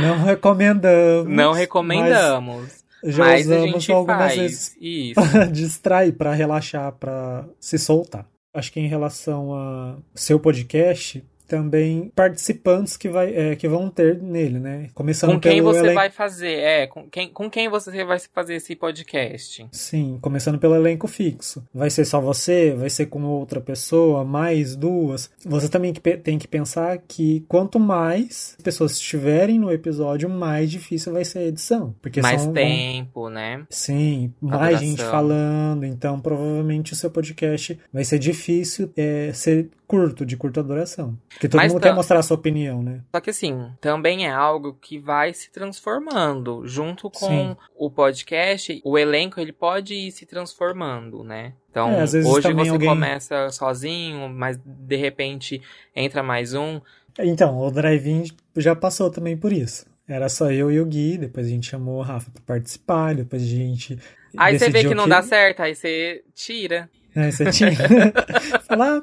não 0.00 0.22
recomendamos. 0.22 1.26
Não 1.26 1.52
recomendamos. 1.52 2.84
Já 3.02 3.24
mas 3.24 3.46
usamos 3.46 3.90
algumas 3.90 4.18
faz. 4.18 4.36
vezes 4.36 4.76
isso. 4.80 5.20
distrair, 5.52 6.12
para 6.12 6.32
relaxar, 6.32 6.92
para 6.92 7.44
se 7.58 7.78
soltar 7.78 8.29
acho 8.52 8.72
que 8.72 8.80
em 8.80 8.88
relação 8.88 9.54
a 9.54 9.98
seu 10.14 10.38
podcast, 10.38 11.24
também 11.50 12.12
participantes 12.14 12.96
que, 12.96 13.08
vai, 13.08 13.34
é, 13.34 13.56
que 13.56 13.66
vão 13.66 13.90
ter 13.90 14.22
nele, 14.22 14.60
né? 14.60 14.88
Começando 14.94 15.32
com 15.32 15.40
quem 15.40 15.60
você 15.60 15.92
vai 15.92 16.08
fazer, 16.08 16.60
é, 16.60 16.86
com 16.86 17.10
quem, 17.10 17.28
com 17.28 17.50
quem 17.50 17.68
você 17.68 18.04
vai 18.04 18.20
fazer 18.32 18.54
esse 18.54 18.76
podcast? 18.76 19.66
Sim, 19.72 20.16
começando 20.22 20.60
pelo 20.60 20.76
elenco 20.76 21.08
fixo. 21.08 21.66
Vai 21.74 21.90
ser 21.90 22.04
só 22.04 22.20
você? 22.20 22.72
Vai 22.72 22.88
ser 22.88 23.06
com 23.06 23.24
outra 23.24 23.60
pessoa? 23.60 24.24
Mais 24.24 24.76
duas? 24.76 25.28
Você 25.44 25.68
também 25.68 25.92
tem 25.92 26.38
que 26.38 26.46
pensar 26.46 26.98
que 26.98 27.44
quanto 27.48 27.80
mais 27.80 28.56
pessoas 28.62 28.92
estiverem 28.92 29.58
no 29.58 29.72
episódio, 29.72 30.30
mais 30.30 30.70
difícil 30.70 31.12
vai 31.12 31.24
ser 31.24 31.40
a 31.40 31.46
edição. 31.46 31.96
Porque 32.00 32.22
mais 32.22 32.42
são, 32.42 32.52
tempo, 32.52 33.28
né? 33.28 33.66
Sim, 33.68 34.32
mais 34.40 34.78
gente 34.78 35.02
falando. 35.02 35.84
Então, 35.84 36.20
provavelmente 36.20 36.92
o 36.92 36.96
seu 36.96 37.10
podcast 37.10 37.76
vai 37.92 38.04
ser 38.04 38.20
difícil 38.20 38.92
é, 38.96 39.32
ser 39.34 39.68
curto, 39.90 40.24
de 40.24 40.36
curta 40.36 40.62
duração. 40.62 41.18
Porque 41.40 41.48
todo 41.48 41.62
Mas 41.62 41.72
mundo 41.72 41.80
quer 41.80 41.94
mostrar 41.94 42.18
a 42.18 42.22
sua 42.22 42.36
opinião, 42.36 42.82
né? 42.82 43.00
Só 43.10 43.18
que 43.18 43.30
assim, 43.30 43.72
também 43.80 44.26
é 44.26 44.30
algo 44.30 44.74
que 44.74 44.98
vai 44.98 45.32
se 45.32 45.50
transformando. 45.50 46.66
Junto 46.66 47.08
com 47.08 47.28
Sim. 47.28 47.56
o 47.74 47.90
podcast, 47.90 48.78
o 48.84 48.98
elenco 48.98 49.40
ele 49.40 49.50
pode 49.50 49.94
ir 49.94 50.12
se 50.12 50.26
transformando, 50.26 51.24
né? 51.24 51.54
Então, 51.70 51.92
é, 51.92 52.02
hoje 52.04 52.52
você 52.52 52.68
alguém... 52.68 52.86
começa 52.86 53.48
sozinho, 53.48 54.28
mas 54.28 54.60
de 54.62 54.96
repente 54.96 55.62
entra 55.96 56.22
mais 56.22 56.52
um. 56.52 56.78
Então, 57.18 57.58
o 57.58 57.70
Drive-In 57.70 58.24
já 58.58 58.76
passou 58.76 59.10
também 59.10 59.34
por 59.34 59.50
isso. 59.50 59.86
Era 60.06 60.28
só 60.28 60.52
eu 60.52 60.70
e 60.70 60.78
o 60.78 60.84
Gui, 60.84 61.16
depois 61.16 61.46
a 61.46 61.48
gente 61.48 61.70
chamou 61.70 62.00
o 62.00 62.02
Rafa 62.02 62.30
para 62.30 62.42
participar, 62.42 63.14
depois 63.14 63.42
a 63.42 63.46
gente 63.46 63.98
Aí 64.36 64.58
você 64.58 64.70
vê 64.70 64.84
que 64.84 64.94
não 64.94 65.08
dá 65.08 65.22
certo, 65.22 65.60
aí 65.60 65.74
você 65.74 66.22
tira. 66.34 66.88
Aí 67.14 67.32
você 67.32 67.50
tira. 67.50 67.72
Fala, 68.66 69.02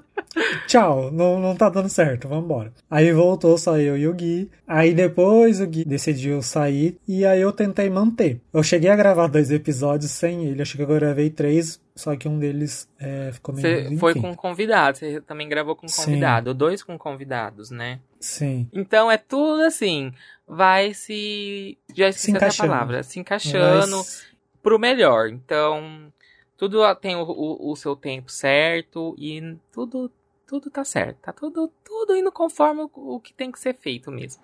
tchau, 0.67 1.11
não, 1.11 1.39
não 1.39 1.55
tá 1.55 1.69
dando 1.69 1.89
certo, 1.89 2.27
vamos 2.27 2.45
embora. 2.45 2.73
Aí 2.89 3.11
voltou 3.11 3.57
só 3.57 3.77
eu 3.77 3.97
e 3.97 4.07
o 4.07 4.13
Gui. 4.13 4.49
Aí 4.67 4.93
depois 4.93 5.59
o 5.59 5.67
Gui 5.67 5.83
decidiu 5.85 6.41
sair 6.41 6.97
e 7.07 7.25
aí 7.25 7.41
eu 7.41 7.51
tentei 7.51 7.89
manter. 7.89 8.39
Eu 8.53 8.63
cheguei 8.63 8.89
a 8.89 8.95
gravar 8.95 9.27
dois 9.27 9.51
episódios 9.51 10.11
sem 10.11 10.45
ele, 10.45 10.61
acho 10.61 10.75
que 10.75 10.83
eu 10.83 10.87
gravei 10.87 11.29
três, 11.29 11.81
só 11.95 12.15
que 12.15 12.27
um 12.27 12.37
deles 12.39 12.89
é, 12.99 13.31
ficou 13.33 13.55
meio. 13.55 13.89
Você 13.89 13.97
foi 13.97 14.15
com 14.15 14.35
convidado, 14.35 14.97
você 14.97 15.21
também 15.21 15.49
gravou 15.49 15.75
com 15.75 15.87
convidado, 15.87 16.51
Sim. 16.51 16.57
dois 16.57 16.83
com 16.83 16.97
convidados, 16.97 17.71
né? 17.71 17.99
Sim. 18.19 18.67
Então 18.73 19.11
é 19.11 19.17
tudo 19.17 19.63
assim, 19.63 20.11
vai 20.47 20.93
se. 20.93 21.77
Já 21.93 22.09
esqueci 22.09 22.31
se 22.31 22.61
a 22.63 22.67
palavra, 22.67 23.03
se 23.03 23.19
encaixando 23.19 23.97
Mas... 23.97 24.25
pro 24.61 24.79
melhor. 24.79 25.29
Então 25.29 26.11
tudo 26.57 26.95
tem 26.95 27.15
o, 27.15 27.23
o, 27.23 27.71
o, 27.71 27.75
seu 27.75 27.95
tempo 27.95 28.31
certo 28.31 29.15
e 29.17 29.55
tudo 29.71 30.11
tudo 30.47 30.71
tá 30.71 30.83
certo. 30.83 31.17
Tá 31.17 31.33
tudo, 31.33 31.71
tudo 31.83 32.15
indo 32.15 32.31
conforme 32.31 32.81
o, 32.81 32.91
o 32.93 33.19
que 33.19 33.33
tem 33.33 33.51
que 33.51 33.59
ser 33.59 33.75
feito 33.75 34.09
mesmo. 34.09 34.41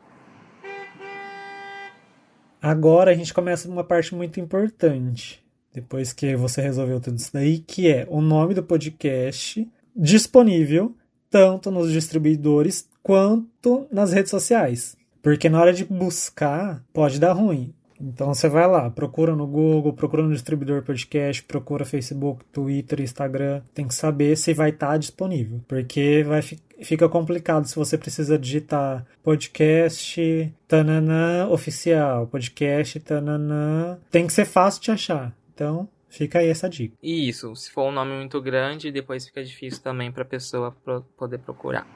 Agora 2.61 3.11
a 3.11 3.13
gente 3.13 3.33
começa 3.33 3.67
uma 3.67 3.83
parte 3.83 4.13
muito 4.13 4.39
importante. 4.39 5.43
Depois 5.73 6.13
que 6.13 6.35
você 6.35 6.61
resolveu 6.61 7.01
tudo 7.01 7.17
isso 7.17 7.33
daí, 7.33 7.59
que 7.59 7.89
é 7.89 8.05
o 8.09 8.21
nome 8.21 8.53
do 8.53 8.61
podcast 8.61 9.67
disponível 9.95 10.95
tanto 11.29 11.71
nos 11.71 11.91
distribuidores 11.91 12.87
quanto 13.01 13.87
nas 13.91 14.13
redes 14.13 14.29
sociais. 14.29 14.95
Porque 15.21 15.49
na 15.49 15.59
hora 15.59 15.73
de 15.73 15.83
buscar, 15.83 16.83
pode 16.93 17.19
dar 17.19 17.33
ruim. 17.33 17.73
Então 17.99 18.33
você 18.33 18.49
vai 18.49 18.67
lá, 18.67 18.89
procura 18.89 19.35
no 19.35 19.47
Google, 19.47 19.93
procura 19.93 20.23
no 20.23 20.33
distribuidor 20.33 20.83
podcast, 20.83 21.43
procura 21.43 21.85
Facebook, 21.85 22.43
Twitter, 22.51 23.01
Instagram. 23.01 23.61
Tem 23.73 23.87
que 23.87 23.95
saber 23.95 24.35
se 24.35 24.53
vai 24.53 24.69
estar 24.69 24.87
tá 24.87 24.97
disponível, 24.97 25.61
porque 25.67 26.23
vai 26.23 26.41
fica 26.81 27.07
complicado 27.07 27.65
se 27.65 27.75
você 27.75 27.97
precisa 27.97 28.37
digitar 28.37 29.05
podcast 29.23 30.53
tananã 30.67 31.47
oficial, 31.49 32.27
podcast 32.27 32.99
tananã. 32.99 33.97
Tem 34.11 34.27
que 34.27 34.33
ser 34.33 34.45
fácil 34.45 34.81
de 34.81 34.91
achar. 34.91 35.33
Então, 35.53 35.87
Fica 36.13 36.37
aí 36.37 36.47
essa 36.47 36.69
dica. 36.69 36.95
Isso, 37.01 37.55
se 37.55 37.71
for 37.71 37.89
um 37.89 37.91
nome 37.91 38.15
muito 38.15 38.39
grande, 38.39 38.91
depois 38.91 39.25
fica 39.25 39.43
difícil 39.43 39.81
também 39.81 40.11
para 40.11 40.21
a 40.21 40.25
pessoa 40.25 40.71
poder 41.17 41.39
procurar. 41.39 41.87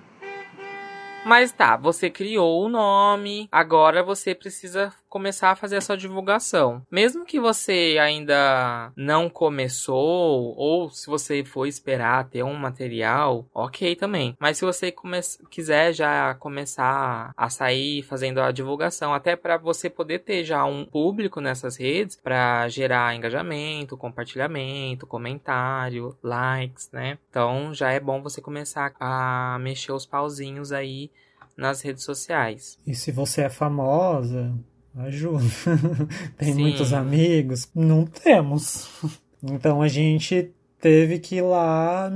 Mas 1.27 1.51
tá, 1.51 1.75
você 1.75 2.09
criou 2.09 2.63
o 2.63 2.69
nome, 2.69 3.49
agora 3.51 4.01
você 4.01 4.33
precisa 4.33 4.93
começar 5.09 5.51
a 5.51 5.55
fazer 5.55 5.77
a 5.77 5.81
sua 5.81 5.97
divulgação. 5.97 6.85
Mesmo 6.91 7.25
que 7.25 7.39
você 7.39 7.97
ainda 7.99 8.91
não 8.95 9.29
começou, 9.29 10.55
ou 10.55 10.89
se 10.89 11.07
você 11.07 11.43
for 11.43 11.65
esperar 11.65 12.29
ter 12.29 12.43
um 12.43 12.53
material, 12.53 13.45
ok 13.53 13.95
também. 13.95 14.35
Mas 14.39 14.57
se 14.57 14.63
você 14.65 14.93
quiser 15.49 15.93
já 15.93 16.33
começar 16.35 17.33
a 17.35 17.49
sair 17.49 18.03
fazendo 18.03 18.39
a 18.39 18.51
divulgação, 18.51 19.13
até 19.13 19.35
para 19.35 19.57
você 19.57 19.89
poder 19.89 20.19
ter 20.19 20.45
já 20.45 20.63
um 20.63 20.85
público 20.85 21.41
nessas 21.41 21.77
redes, 21.77 22.15
para 22.15 22.69
gerar 22.69 23.15
engajamento, 23.15 23.97
compartilhamento, 23.97 25.07
comentário, 25.07 26.17
likes, 26.23 26.89
né? 26.91 27.17
Então 27.29 27.73
já 27.73 27.91
é 27.91 27.99
bom 27.99 28.21
você 28.21 28.41
começar 28.41 28.93
a 28.99 29.57
mexer 29.59 29.91
os 29.91 30.05
pauzinhos 30.05 30.71
aí 30.71 31.09
nas 31.57 31.81
redes 31.81 32.03
sociais. 32.03 32.77
E 32.85 32.93
se 32.93 33.11
você 33.11 33.41
é 33.41 33.49
famosa, 33.49 34.53
ajuda. 34.95 35.43
Tem 36.37 36.53
Sim. 36.53 36.61
muitos 36.61 36.93
amigos? 36.93 37.69
Não 37.73 38.05
temos. 38.05 38.89
Então 39.43 39.81
a 39.81 39.87
gente 39.87 40.51
teve 40.79 41.19
que 41.19 41.37
ir 41.37 41.41
lá 41.41 42.09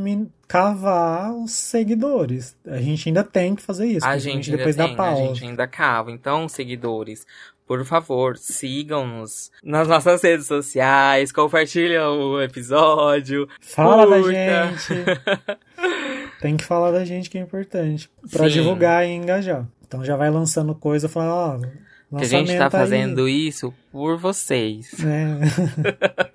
cavar 0.48 1.34
os 1.34 1.52
seguidores. 1.52 2.56
A 2.66 2.78
gente 2.78 3.10
ainda 3.10 3.24
tem 3.24 3.56
que 3.56 3.62
fazer 3.62 3.86
isso. 3.88 4.06
A 4.06 4.18
gente 4.18 4.52
depois 4.52 4.76
tem, 4.76 4.88
da 4.88 4.96
pausa. 4.96 5.24
A 5.24 5.28
gente 5.28 5.46
ainda 5.46 5.68
cava. 5.68 6.12
Então, 6.12 6.48
seguidores, 6.48 7.26
por 7.66 7.86
favor, 7.86 8.38
sigam-nos 8.38 9.50
nas 9.64 9.88
nossas 9.88 10.22
redes 10.22 10.48
sociais, 10.48 11.32
compartilhem 11.32 12.00
o 12.00 12.42
episódio. 12.42 13.48
Fala 13.62 14.06
curta. 14.06 14.32
da 14.32 14.72
gente. 14.72 14.94
Tem 16.42 16.58
que 16.58 16.66
falar 16.66 16.92
da 16.92 17.06
gente 17.06 17.30
que 17.30 17.38
é 17.38 17.42
importante. 17.42 18.10
para 18.32 18.50
divulgar 18.50 19.06
e 19.06 19.12
engajar. 19.12 19.68
Então 19.86 20.04
já 20.04 20.16
vai 20.16 20.30
lançando 20.30 20.74
coisa, 20.74 21.08
fala, 21.08 21.34
ó, 21.34 21.58
oh, 22.12 22.18
que 22.18 22.24
a 22.24 22.28
gente 22.28 22.58
tá 22.58 22.70
fazendo 22.70 23.26
aí. 23.26 23.48
isso 23.48 23.74
por 23.92 24.18
vocês. 24.18 24.92
É. 25.06 26.26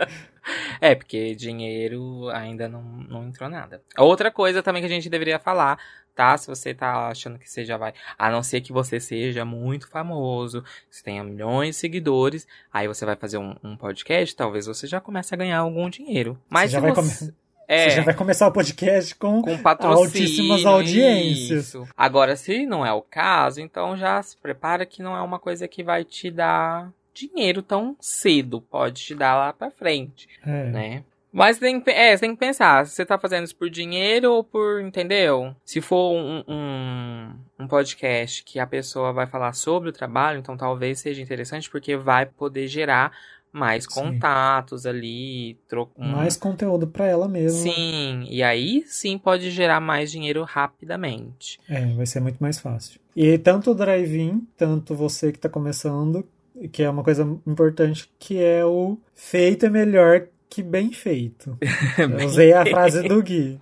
é, 0.93 0.95
porque 0.95 1.35
dinheiro 1.35 2.29
ainda 2.31 2.69
não, 2.69 2.83
não 2.83 3.27
entrou 3.27 3.49
nada. 3.51 3.83
Outra 3.99 4.31
coisa 4.31 4.63
também 4.63 4.81
que 4.81 4.87
a 4.87 4.91
gente 4.91 5.11
deveria 5.11 5.39
falar, 5.39 5.79
tá? 6.15 6.37
Se 6.39 6.47
você 6.47 6.73
tá 6.73 7.09
achando 7.09 7.39
que 7.39 7.51
você 7.51 7.65
já 7.65 7.77
vai. 7.77 7.93
A 8.19 8.31
não 8.31 8.43
ser 8.43 8.63
que 8.63 8.73
você 8.73 8.99
seja 8.99 9.45
muito 9.45 9.89
famoso, 9.89 10.65
você 10.89 11.03
tenha 11.03 11.23
milhões 11.23 11.71
de 11.71 11.81
seguidores, 11.81 12.47
aí 12.73 12.89
você 12.89 13.05
vai 13.05 13.17
fazer 13.17 13.39
um, 13.39 13.55
um 13.63 13.77
podcast, 13.77 14.35
talvez 14.35 14.67
você 14.67 14.87
já 14.87 15.01
comece 15.01 15.35
a 15.35 15.37
ganhar 15.37 15.59
algum 15.59 15.91
dinheiro. 15.91 16.41
Mas 16.49 16.71
você 16.71 16.75
já 16.75 16.81
vai 16.81 16.93
você... 16.93 17.35
É, 17.69 17.91
Você 17.91 17.97
já 17.97 18.03
vai 18.03 18.15
começar 18.15 18.47
o 18.47 18.53
podcast 18.53 19.15
com, 19.17 19.43
com 19.43 19.87
altíssimas 19.87 20.65
audiências. 20.65 21.69
Isso. 21.69 21.89
Agora, 21.97 22.37
se 22.37 22.65
não 22.65 22.87
é 22.87 22.93
o 22.93 23.03
caso, 23.03 23.61
então 23.61 23.97
já 23.97 24.23
se 24.23 24.37
prepara 24.37 24.87
que 24.87 25.03
não 25.03 25.17
é 25.17 25.21
uma 25.21 25.39
coisa 25.39 25.67
que 25.67 25.83
vai 25.83 26.05
te 26.05 26.31
dar 26.31 26.93
dinheiro 27.13 27.63
tão 27.63 27.97
cedo. 28.01 28.61
Pode 28.61 29.03
te 29.03 29.15
dar 29.15 29.37
lá 29.37 29.53
pra 29.53 29.71
frente, 29.71 30.29
é. 30.45 30.65
né? 30.65 31.05
Mas 31.33 31.59
tem, 31.59 31.83
é, 31.89 32.17
você 32.17 32.21
tem 32.21 32.33
que 32.33 32.41
pensar, 32.41 32.87
você 32.87 33.05
tá 33.05 33.19
fazendo 33.19 33.45
isso 33.45 33.55
por 33.55 33.69
dinheiro 33.69 34.33
ou 34.33 34.43
por, 34.43 34.81
entendeu? 34.81 35.55
Se 35.67 35.83
for 35.83 36.15
um, 36.15 36.43
um, 36.49 37.31
um, 37.61 37.69
podcast 37.69 38.43
que 38.43 38.59
a 38.59 38.67
pessoa 38.67 39.13
vai 39.13 39.27
falar 39.27 39.53
sobre 39.53 39.91
o 39.91 39.93
trabalho, 39.93 40.39
então 40.39 40.57
talvez 40.57 41.01
seja 41.01 41.21
interessante 41.21 41.69
porque 41.69 41.95
vai 41.95 42.25
poder 42.25 42.69
gerar 42.69 43.13
mais 43.57 43.87
contatos 43.87 44.83
sim. 44.83 44.89
ali, 44.89 45.59
troco 45.69 46.03
mais 46.03 46.37
conteúdo 46.37 46.87
para 46.87 47.07
ela 47.07 47.27
mesma. 47.27 47.59
Sim, 47.59 48.25
e 48.29 48.43
aí 48.43 48.85
sim 48.87 49.17
pode 49.19 49.51
gerar 49.51 49.81
mais 49.81 50.11
dinheiro 50.11 50.43
rapidamente. 50.45 51.59
É, 51.69 51.87
vai 51.87 52.07
ser 52.07 52.21
muito 52.21 52.39
mais 52.39 52.59
fácil. 52.59 53.01
E 53.15 53.39
tanto 53.39 53.71
o 53.71 53.75
drive-in, 53.75 54.47
tanto 54.57 54.95
você 54.95 55.33
que 55.33 55.39
está 55.39 55.49
começando, 55.49 56.27
que 56.71 56.83
é 56.83 56.91
uma 56.91 57.03
coisa 57.03 57.23
importante, 57.47 58.11
que 58.19 58.43
é 58.43 58.65
o 58.65 58.99
feito 59.15 59.67
é 59.67 59.71
melhor 59.71 60.29
que 60.49 60.63
bem 60.63 60.93
feito. 60.93 61.57
Eu 61.99 62.27
usei 62.27 62.53
a 62.53 62.65
frase 62.65 63.03
do 63.03 63.23
Gui. 63.23 63.59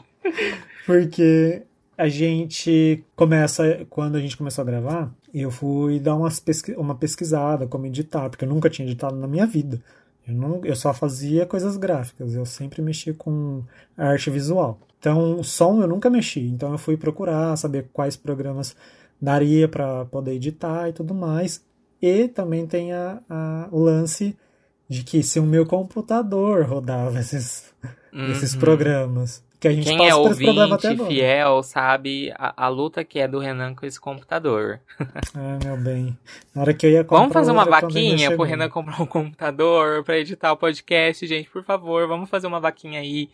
Porque 0.86 1.62
a 1.96 2.08
gente 2.08 3.04
começa, 3.14 3.86
quando 3.88 4.16
a 4.16 4.20
gente 4.20 4.36
começou 4.36 4.62
a 4.62 4.66
gravar, 4.66 5.12
eu 5.42 5.50
fui 5.50 5.98
dar 5.98 6.16
pesqui 6.44 6.72
uma 6.72 6.94
pesquisada 6.94 7.66
como 7.66 7.86
editar, 7.86 8.30
porque 8.30 8.44
eu 8.44 8.48
nunca 8.48 8.70
tinha 8.70 8.86
editado 8.86 9.16
na 9.16 9.26
minha 9.26 9.46
vida. 9.46 9.82
Eu, 10.26 10.34
não, 10.34 10.60
eu 10.64 10.76
só 10.76 10.94
fazia 10.94 11.44
coisas 11.44 11.76
gráficas, 11.76 12.34
eu 12.34 12.46
sempre 12.46 12.80
mexi 12.80 13.12
com 13.12 13.62
arte 13.96 14.30
visual. 14.30 14.78
Então, 14.98 15.38
o 15.38 15.44
som 15.44 15.82
eu 15.82 15.88
nunca 15.88 16.08
mexi, 16.08 16.40
então 16.40 16.72
eu 16.72 16.78
fui 16.78 16.96
procurar 16.96 17.56
saber 17.56 17.90
quais 17.92 18.16
programas 18.16 18.74
daria 19.20 19.68
para 19.68 20.04
poder 20.06 20.34
editar 20.34 20.88
e 20.88 20.92
tudo 20.92 21.14
mais. 21.14 21.62
E 22.00 22.28
também 22.28 22.66
tem 22.66 22.92
a, 22.92 23.20
a, 23.28 23.68
o 23.70 23.80
lance 23.80 24.36
de 24.88 25.02
que 25.02 25.22
se 25.22 25.40
o 25.40 25.44
meu 25.44 25.66
computador 25.66 26.64
rodava 26.64 27.18
esses, 27.20 27.64
uhum. 28.12 28.30
esses 28.30 28.54
programas, 28.54 29.42
que 29.64 29.68
a 29.68 29.72
gente 29.72 29.86
Quem 29.86 30.06
é 30.06 30.14
ouvinte 30.14 31.06
fiel 31.06 31.62
sabe 31.62 32.30
a, 32.36 32.66
a, 32.66 32.68
luta 32.68 33.02
que 33.02 33.18
é 33.18 33.26
do 33.26 33.38
Renan 33.38 33.74
com 33.74 33.86
esse 33.86 33.98
computador. 33.98 34.78
ah, 35.34 35.58
meu 35.64 35.78
bem. 35.78 36.18
Na 36.54 36.60
hora 36.60 36.74
que 36.74 36.84
eu 36.84 36.90
ia 36.90 37.02
comprar 37.02 37.20
Vamos 37.20 37.32
fazer 37.32 37.50
uma 37.50 37.64
vaquinha 37.64 38.36
pro 38.36 38.44
Renan 38.44 38.68
comprar 38.68 39.00
um 39.00 39.06
computador 39.06 40.04
pra 40.04 40.18
editar 40.18 40.52
o 40.52 40.56
podcast, 40.58 41.26
gente, 41.26 41.48
por 41.48 41.64
favor. 41.64 42.06
Vamos 42.06 42.28
fazer 42.28 42.46
uma 42.46 42.60
vaquinha 42.60 43.00
aí. 43.00 43.30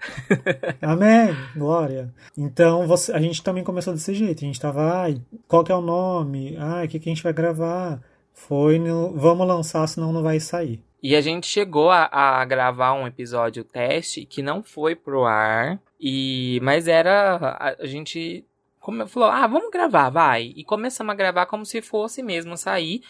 Amém, 0.82 1.34
glória. 1.56 2.12
Então 2.36 2.86
você, 2.86 3.10
a 3.12 3.18
gente 3.18 3.42
também 3.42 3.64
começou 3.64 3.94
desse 3.94 4.12
jeito. 4.12 4.44
A 4.44 4.46
gente 4.46 4.60
tava, 4.60 5.00
ai, 5.00 5.18
qual 5.48 5.64
que 5.64 5.72
é 5.72 5.74
o 5.74 5.80
nome? 5.80 6.56
Ai, 6.58 6.84
o 6.84 6.88
que, 6.90 6.98
que 6.98 7.08
a 7.08 7.12
gente 7.12 7.22
vai 7.22 7.32
gravar? 7.32 8.02
Foi 8.34 8.78
no, 8.78 9.14
vamos 9.16 9.48
lançar, 9.48 9.86
senão 9.86 10.12
não 10.12 10.22
vai 10.22 10.38
sair. 10.40 10.84
E 11.04 11.14
a 11.14 11.20
gente 11.20 11.46
chegou 11.46 11.90
a, 11.90 12.08
a, 12.10 12.42
gravar 12.46 12.94
um 12.94 13.06
episódio 13.06 13.62
teste 13.62 14.24
que 14.24 14.40
não 14.40 14.62
foi 14.62 14.96
pro 14.96 15.26
ar. 15.26 15.78
E 16.00 16.58
mas 16.62 16.88
era 16.88 17.36
a, 17.36 17.82
a 17.82 17.86
gente 17.86 18.42
como 18.80 19.06
falou, 19.06 19.28
ah, 19.28 19.46
vamos 19.46 19.70
gravar, 19.70 20.08
vai. 20.08 20.54
E 20.56 20.64
começamos 20.64 21.12
a 21.12 21.14
gravar 21.14 21.44
como 21.44 21.66
se 21.66 21.82
fosse 21.82 22.22
mesmo 22.22 22.56
sair, 22.56 23.02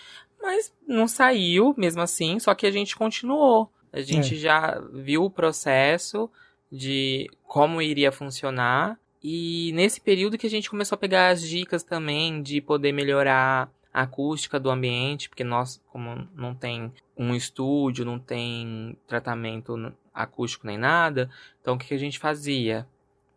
mas 0.42 0.72
não 0.88 1.06
saiu 1.06 1.72
mesmo 1.76 2.02
assim, 2.02 2.40
só 2.40 2.52
que 2.52 2.66
a 2.66 2.70
gente 2.72 2.96
continuou. 2.96 3.70
A 3.92 4.00
gente 4.00 4.34
é. 4.34 4.38
já 4.38 4.80
viu 4.92 5.22
o 5.24 5.30
processo 5.30 6.28
de 6.72 7.30
como 7.46 7.80
iria 7.80 8.10
funcionar. 8.10 8.98
E 9.22 9.70
nesse 9.72 10.00
período 10.00 10.36
que 10.36 10.48
a 10.48 10.50
gente 10.50 10.68
começou 10.68 10.96
a 10.96 10.98
pegar 10.98 11.28
as 11.28 11.42
dicas 11.42 11.84
também 11.84 12.42
de 12.42 12.60
poder 12.60 12.90
melhorar 12.90 13.70
a 13.94 14.02
acústica 14.02 14.58
do 14.58 14.70
ambiente, 14.70 15.28
porque 15.28 15.44
nós, 15.44 15.80
como 15.92 16.28
não 16.34 16.52
tem 16.52 16.92
um 17.16 17.32
estúdio, 17.32 18.04
não 18.04 18.18
tem 18.18 18.98
tratamento 19.06 19.94
acústico 20.12 20.66
nem 20.66 20.76
nada, 20.76 21.30
então 21.60 21.76
o 21.76 21.78
que 21.78 21.94
a 21.94 21.98
gente 21.98 22.18
fazia? 22.18 22.84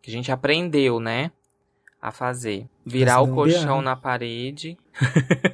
Que 0.02 0.10
a 0.10 0.12
gente 0.12 0.32
aprendeu, 0.32 0.98
né? 0.98 1.30
A 2.02 2.10
fazer. 2.10 2.66
Virar 2.84 3.20
o 3.20 3.34
colchão 3.34 3.80
na 3.82 3.96
parede. 3.96 4.76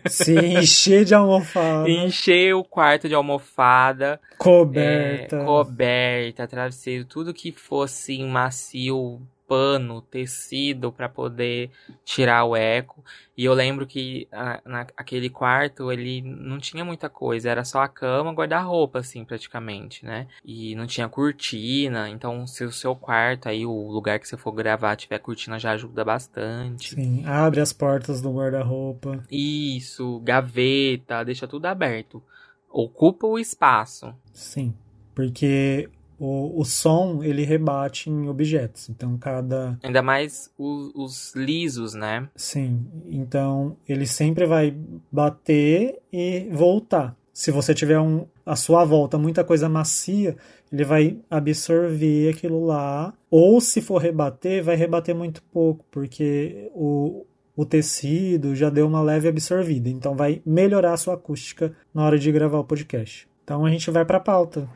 Se 0.08 0.38
encher 0.38 1.04
de 1.04 1.14
almofada. 1.14 1.88
encher 1.88 2.54
o 2.54 2.62
quarto 2.62 3.08
de 3.08 3.14
almofada. 3.14 4.20
Coberta. 4.38 5.36
É, 5.36 5.44
coberta, 5.44 6.46
travesseiro, 6.46 7.04
tudo 7.06 7.32
que 7.32 7.50
fosse 7.52 8.22
macio, 8.22 9.20
pano, 9.46 10.00
tecido 10.02 10.92
para 10.92 11.08
poder 11.08 11.70
tirar 12.04 12.44
o 12.44 12.56
eco. 12.56 13.04
E 13.36 13.44
eu 13.44 13.52
lembro 13.52 13.86
que 13.86 14.28
a, 14.32 14.60
naquele 14.64 15.28
quarto 15.28 15.90
ele 15.90 16.22
não 16.22 16.58
tinha 16.58 16.84
muita 16.84 17.08
coisa, 17.08 17.50
era 17.50 17.64
só 17.64 17.82
a 17.82 17.88
cama, 17.88 18.32
guarda-roupa, 18.32 19.00
assim, 19.00 19.24
praticamente, 19.24 20.04
né? 20.04 20.26
E 20.44 20.74
não 20.74 20.86
tinha 20.86 21.08
cortina, 21.08 22.08
então 22.08 22.46
se 22.46 22.64
o 22.64 22.72
seu 22.72 22.94
quarto 22.94 23.48
aí, 23.48 23.66
o 23.66 23.90
lugar 23.90 24.18
que 24.18 24.28
você 24.28 24.36
for 24.36 24.52
gravar, 24.52 24.96
tiver 24.96 25.18
cortina, 25.18 25.58
já 25.58 25.72
ajuda 25.72 26.04
bastante. 26.04 26.94
Sim, 26.94 27.24
abre 27.26 27.60
as 27.60 27.72
portas 27.72 28.20
do 28.20 28.32
guarda-roupa. 28.32 29.24
Isso, 29.30 30.20
gaveta, 30.20 31.24
deixa 31.24 31.46
tudo 31.48 31.66
aberto. 31.66 32.22
Ocupa 32.70 33.26
o 33.26 33.38
espaço. 33.38 34.14
Sim, 34.32 34.74
porque 35.14 35.88
o, 36.18 36.60
o 36.60 36.64
som 36.64 37.22
ele 37.22 37.44
rebate 37.44 38.10
em 38.10 38.28
objetos. 38.28 38.88
Então 38.88 39.16
cada. 39.18 39.78
Ainda 39.82 40.02
mais 40.02 40.50
os, 40.58 40.92
os, 40.94 41.34
lisos, 41.34 41.94
né? 41.94 42.28
Sim. 42.36 42.86
Então 43.06 43.76
ele 43.88 44.06
sempre 44.06 44.46
vai 44.46 44.76
bater 45.10 46.00
e 46.12 46.48
voltar. 46.52 47.16
Se 47.32 47.50
você 47.50 47.74
tiver 47.74 47.98
um, 47.98 48.26
a 48.46 48.54
sua 48.54 48.84
volta 48.84 49.18
muita 49.18 49.42
coisa 49.42 49.68
macia, 49.68 50.36
ele 50.72 50.84
vai 50.84 51.18
absorver 51.28 52.30
aquilo 52.30 52.64
lá. 52.64 53.12
Ou 53.30 53.60
se 53.60 53.80
for 53.80 53.98
rebater, 53.98 54.62
vai 54.62 54.76
rebater 54.76 55.14
muito 55.14 55.42
pouco, 55.52 55.84
porque 55.90 56.70
o, 56.74 57.26
o 57.56 57.64
tecido 57.64 58.54
já 58.54 58.70
deu 58.70 58.86
uma 58.86 59.02
leve 59.02 59.28
absorvida. 59.28 59.88
Então 59.88 60.14
vai 60.14 60.40
melhorar 60.46 60.92
a 60.92 60.96
sua 60.96 61.14
acústica 61.14 61.74
na 61.92 62.04
hora 62.04 62.18
de 62.18 62.30
gravar 62.30 62.58
o 62.58 62.64
podcast. 62.64 63.28
Então 63.42 63.64
a 63.64 63.70
gente 63.70 63.90
vai 63.90 64.04
para 64.04 64.18
a 64.18 64.20
pauta. 64.20 64.68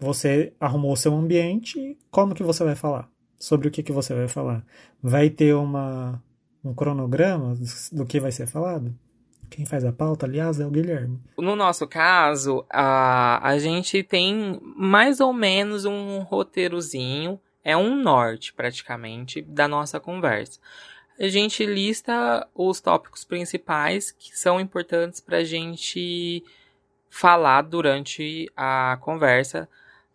Você 0.00 0.54
arrumou 0.58 0.96
seu 0.96 1.14
ambiente, 1.14 1.96
como 2.10 2.34
que 2.34 2.42
você 2.42 2.64
vai 2.64 2.74
falar? 2.74 3.08
Sobre 3.38 3.68
o 3.68 3.70
que, 3.70 3.82
que 3.82 3.92
você 3.92 4.14
vai 4.14 4.28
falar? 4.28 4.64
Vai 5.02 5.28
ter 5.28 5.54
uma, 5.54 6.22
um 6.64 6.74
cronograma 6.74 7.54
do 7.92 8.06
que 8.06 8.18
vai 8.18 8.32
ser 8.32 8.46
falado? 8.46 8.94
Quem 9.50 9.66
faz 9.66 9.84
a 9.84 9.92
pauta, 9.92 10.26
aliás, 10.26 10.60
é 10.60 10.66
o 10.66 10.70
Guilherme. 10.70 11.20
No 11.36 11.56
nosso 11.56 11.86
caso, 11.86 12.64
a, 12.70 13.46
a 13.46 13.58
gente 13.58 14.02
tem 14.02 14.58
mais 14.76 15.20
ou 15.20 15.32
menos 15.32 15.84
um 15.84 16.20
roteirozinho, 16.20 17.38
é 17.62 17.76
um 17.76 18.00
norte 18.00 18.54
praticamente 18.54 19.42
da 19.42 19.68
nossa 19.68 20.00
conversa. 20.00 20.60
A 21.18 21.28
gente 21.28 21.66
lista 21.66 22.48
os 22.54 22.80
tópicos 22.80 23.24
principais 23.24 24.10
que 24.10 24.38
são 24.38 24.58
importantes 24.58 25.20
para 25.20 25.38
a 25.38 25.44
gente 25.44 26.42
falar 27.10 27.62
durante 27.62 28.50
a 28.56 28.96
conversa 29.00 29.68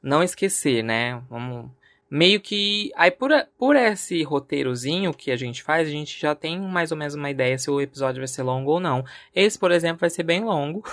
não 0.05 0.23
esquecer, 0.23 0.83
né? 0.83 1.21
Vamos 1.29 1.69
meio 2.09 2.39
que 2.39 2.91
aí 2.95 3.09
por, 3.11 3.31
por 3.57 3.75
esse 3.75 4.21
roteirozinho 4.23 5.13
que 5.13 5.31
a 5.31 5.35
gente 5.35 5.63
faz, 5.63 5.87
a 5.87 5.91
gente 5.91 6.19
já 6.19 6.35
tem 6.35 6.59
mais 6.59 6.91
ou 6.91 6.97
menos 6.97 7.15
uma 7.15 7.29
ideia 7.29 7.57
se 7.57 7.69
o 7.69 7.81
episódio 7.81 8.21
vai 8.21 8.27
ser 8.27 8.43
longo 8.43 8.71
ou 8.71 8.79
não. 8.79 9.03
Esse, 9.33 9.57
por 9.57 9.71
exemplo, 9.71 10.01
vai 10.01 10.09
ser 10.09 10.23
bem 10.23 10.43
longo, 10.43 10.83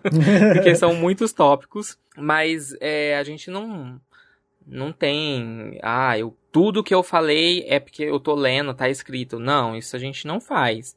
porque 0.54 0.74
são 0.74 0.94
muitos 0.94 1.32
tópicos, 1.32 1.98
mas 2.16 2.74
é, 2.80 3.16
a 3.16 3.22
gente 3.22 3.50
não 3.50 4.00
não 4.66 4.92
tem, 4.92 5.78
ah, 5.82 6.16
eu 6.18 6.36
tudo 6.52 6.84
que 6.84 6.94
eu 6.94 7.02
falei 7.02 7.64
é 7.66 7.80
porque 7.80 8.04
eu 8.04 8.20
tô 8.20 8.34
lendo, 8.34 8.74
tá 8.74 8.88
escrito. 8.88 9.38
Não, 9.38 9.76
isso 9.76 9.96
a 9.96 9.98
gente 9.98 10.26
não 10.26 10.40
faz. 10.40 10.96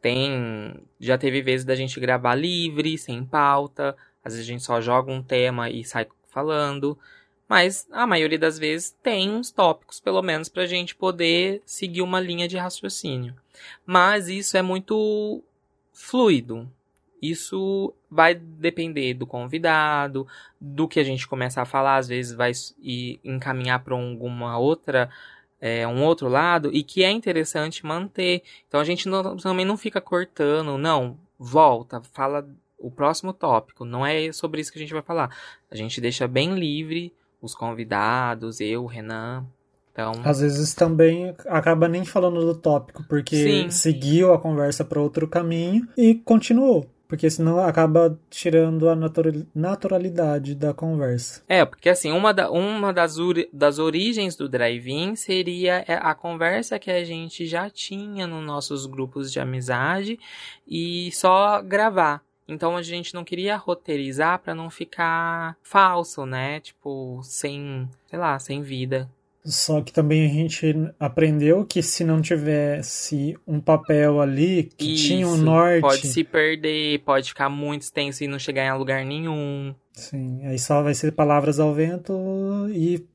Tem, 0.00 0.74
já 1.00 1.16
teve 1.16 1.40
vezes 1.42 1.64
da 1.64 1.74
gente 1.74 1.98
gravar 2.00 2.34
livre, 2.34 2.98
sem 2.98 3.24
pauta, 3.24 3.96
às 4.24 4.34
vezes 4.34 4.48
a 4.48 4.52
gente 4.52 4.62
só 4.64 4.80
joga 4.80 5.12
um 5.12 5.22
tema 5.22 5.70
e 5.70 5.84
sai 5.84 6.06
falando. 6.28 6.98
Mas 7.48 7.86
a 7.92 8.06
maioria 8.06 8.38
das 8.38 8.58
vezes 8.58 8.96
tem 9.02 9.30
uns 9.30 9.50
tópicos, 9.50 10.00
pelo 10.00 10.22
menos, 10.22 10.48
para 10.48 10.64
a 10.64 10.66
gente 10.66 10.94
poder 10.94 11.62
seguir 11.64 12.02
uma 12.02 12.20
linha 12.20 12.48
de 12.48 12.56
raciocínio. 12.56 13.34
Mas 13.84 14.28
isso 14.28 14.56
é 14.56 14.62
muito 14.62 15.42
fluido. 15.92 16.68
Isso 17.22 17.94
vai 18.10 18.34
depender 18.34 19.14
do 19.14 19.26
convidado, 19.26 20.26
do 20.60 20.86
que 20.86 21.00
a 21.00 21.04
gente 21.04 21.26
começar 21.26 21.62
a 21.62 21.66
falar, 21.66 21.96
às 21.96 22.08
vezes 22.08 22.34
vai 22.34 22.52
encaminhar 23.24 23.82
para 23.82 23.94
alguma 23.94 24.58
outra 24.58 25.08
é, 25.60 25.86
um 25.86 26.04
outro 26.04 26.28
lado 26.28 26.70
e 26.72 26.82
que 26.82 27.02
é 27.02 27.10
interessante 27.10 27.86
manter. 27.86 28.42
Então 28.68 28.80
a 28.80 28.84
gente 28.84 29.08
não, 29.08 29.36
também 29.36 29.64
não 29.64 29.76
fica 29.76 30.00
cortando, 30.00 30.76
não, 30.76 31.18
volta, 31.38 32.02
fala 32.12 32.46
o 32.78 32.90
próximo 32.90 33.32
tópico. 33.32 33.84
Não 33.84 34.04
é 34.04 34.30
sobre 34.32 34.60
isso 34.60 34.70
que 34.70 34.78
a 34.78 34.82
gente 34.82 34.92
vai 34.92 35.02
falar. 35.02 35.34
A 35.70 35.76
gente 35.76 36.00
deixa 36.00 36.28
bem 36.28 36.54
livre 36.54 37.12
os 37.40 37.54
convidados, 37.54 38.60
eu, 38.60 38.84
o 38.84 38.86
Renan. 38.86 39.46
Então... 39.92 40.12
Às 40.24 40.40
vezes 40.40 40.74
também 40.74 41.34
acaba 41.46 41.88
nem 41.88 42.04
falando 42.04 42.44
do 42.44 42.54
tópico, 42.54 43.02
porque 43.08 43.36
Sim. 43.36 43.70
seguiu 43.70 44.34
a 44.34 44.38
conversa 44.38 44.84
para 44.84 45.00
outro 45.00 45.26
caminho 45.26 45.88
e 45.96 46.14
continuou. 46.14 46.86
Porque 47.08 47.30
senão 47.30 47.60
acaba 47.60 48.18
tirando 48.28 48.88
a 48.88 48.96
naturalidade 49.54 50.56
da 50.56 50.74
conversa. 50.74 51.40
É, 51.48 51.64
porque 51.64 51.88
assim, 51.88 52.10
uma, 52.10 52.34
da, 52.34 52.50
uma 52.50 52.92
das, 52.92 53.16
das 53.52 53.78
origens 53.78 54.34
do 54.34 54.48
drive-in 54.48 55.14
seria 55.14 55.84
é, 55.86 55.94
a 55.94 56.14
conversa 56.14 56.80
que 56.80 56.90
a 56.90 57.04
gente 57.04 57.46
já 57.46 57.70
tinha 57.70 58.26
nos 58.26 58.44
nossos 58.44 58.86
grupos 58.86 59.32
de 59.32 59.38
amizade 59.38 60.18
e 60.66 61.10
só 61.12 61.62
gravar. 61.62 62.25
Então 62.48 62.76
a 62.76 62.82
gente 62.82 63.14
não 63.14 63.24
queria 63.24 63.56
roteirizar 63.56 64.38
para 64.38 64.54
não 64.54 64.70
ficar 64.70 65.56
falso, 65.62 66.24
né? 66.24 66.60
Tipo, 66.60 67.20
sem, 67.22 67.88
sei 68.08 68.18
lá, 68.18 68.38
sem 68.38 68.62
vida. 68.62 69.10
Só 69.44 69.80
que 69.80 69.92
também 69.92 70.26
a 70.26 70.28
gente 70.28 70.74
aprendeu 70.98 71.64
que 71.64 71.80
se 71.80 72.02
não 72.02 72.20
tivesse 72.20 73.38
um 73.46 73.60
papel 73.60 74.20
ali 74.20 74.64
que 74.76 74.94
Isso, 74.94 75.06
tinha 75.06 75.28
um 75.28 75.36
norte. 75.36 75.82
Pode 75.82 76.06
se 76.08 76.24
perder, 76.24 76.98
pode 77.00 77.28
ficar 77.28 77.48
muito 77.48 77.82
extenso 77.82 78.24
e 78.24 78.28
não 78.28 78.40
chegar 78.40 78.66
em 78.66 78.76
lugar 78.76 79.04
nenhum. 79.04 79.72
Sim, 79.92 80.44
aí 80.44 80.58
só 80.58 80.82
vai 80.82 80.94
ser 80.94 81.12
palavras 81.12 81.60
ao 81.60 81.72
vento 81.72 82.12
e 82.70 83.06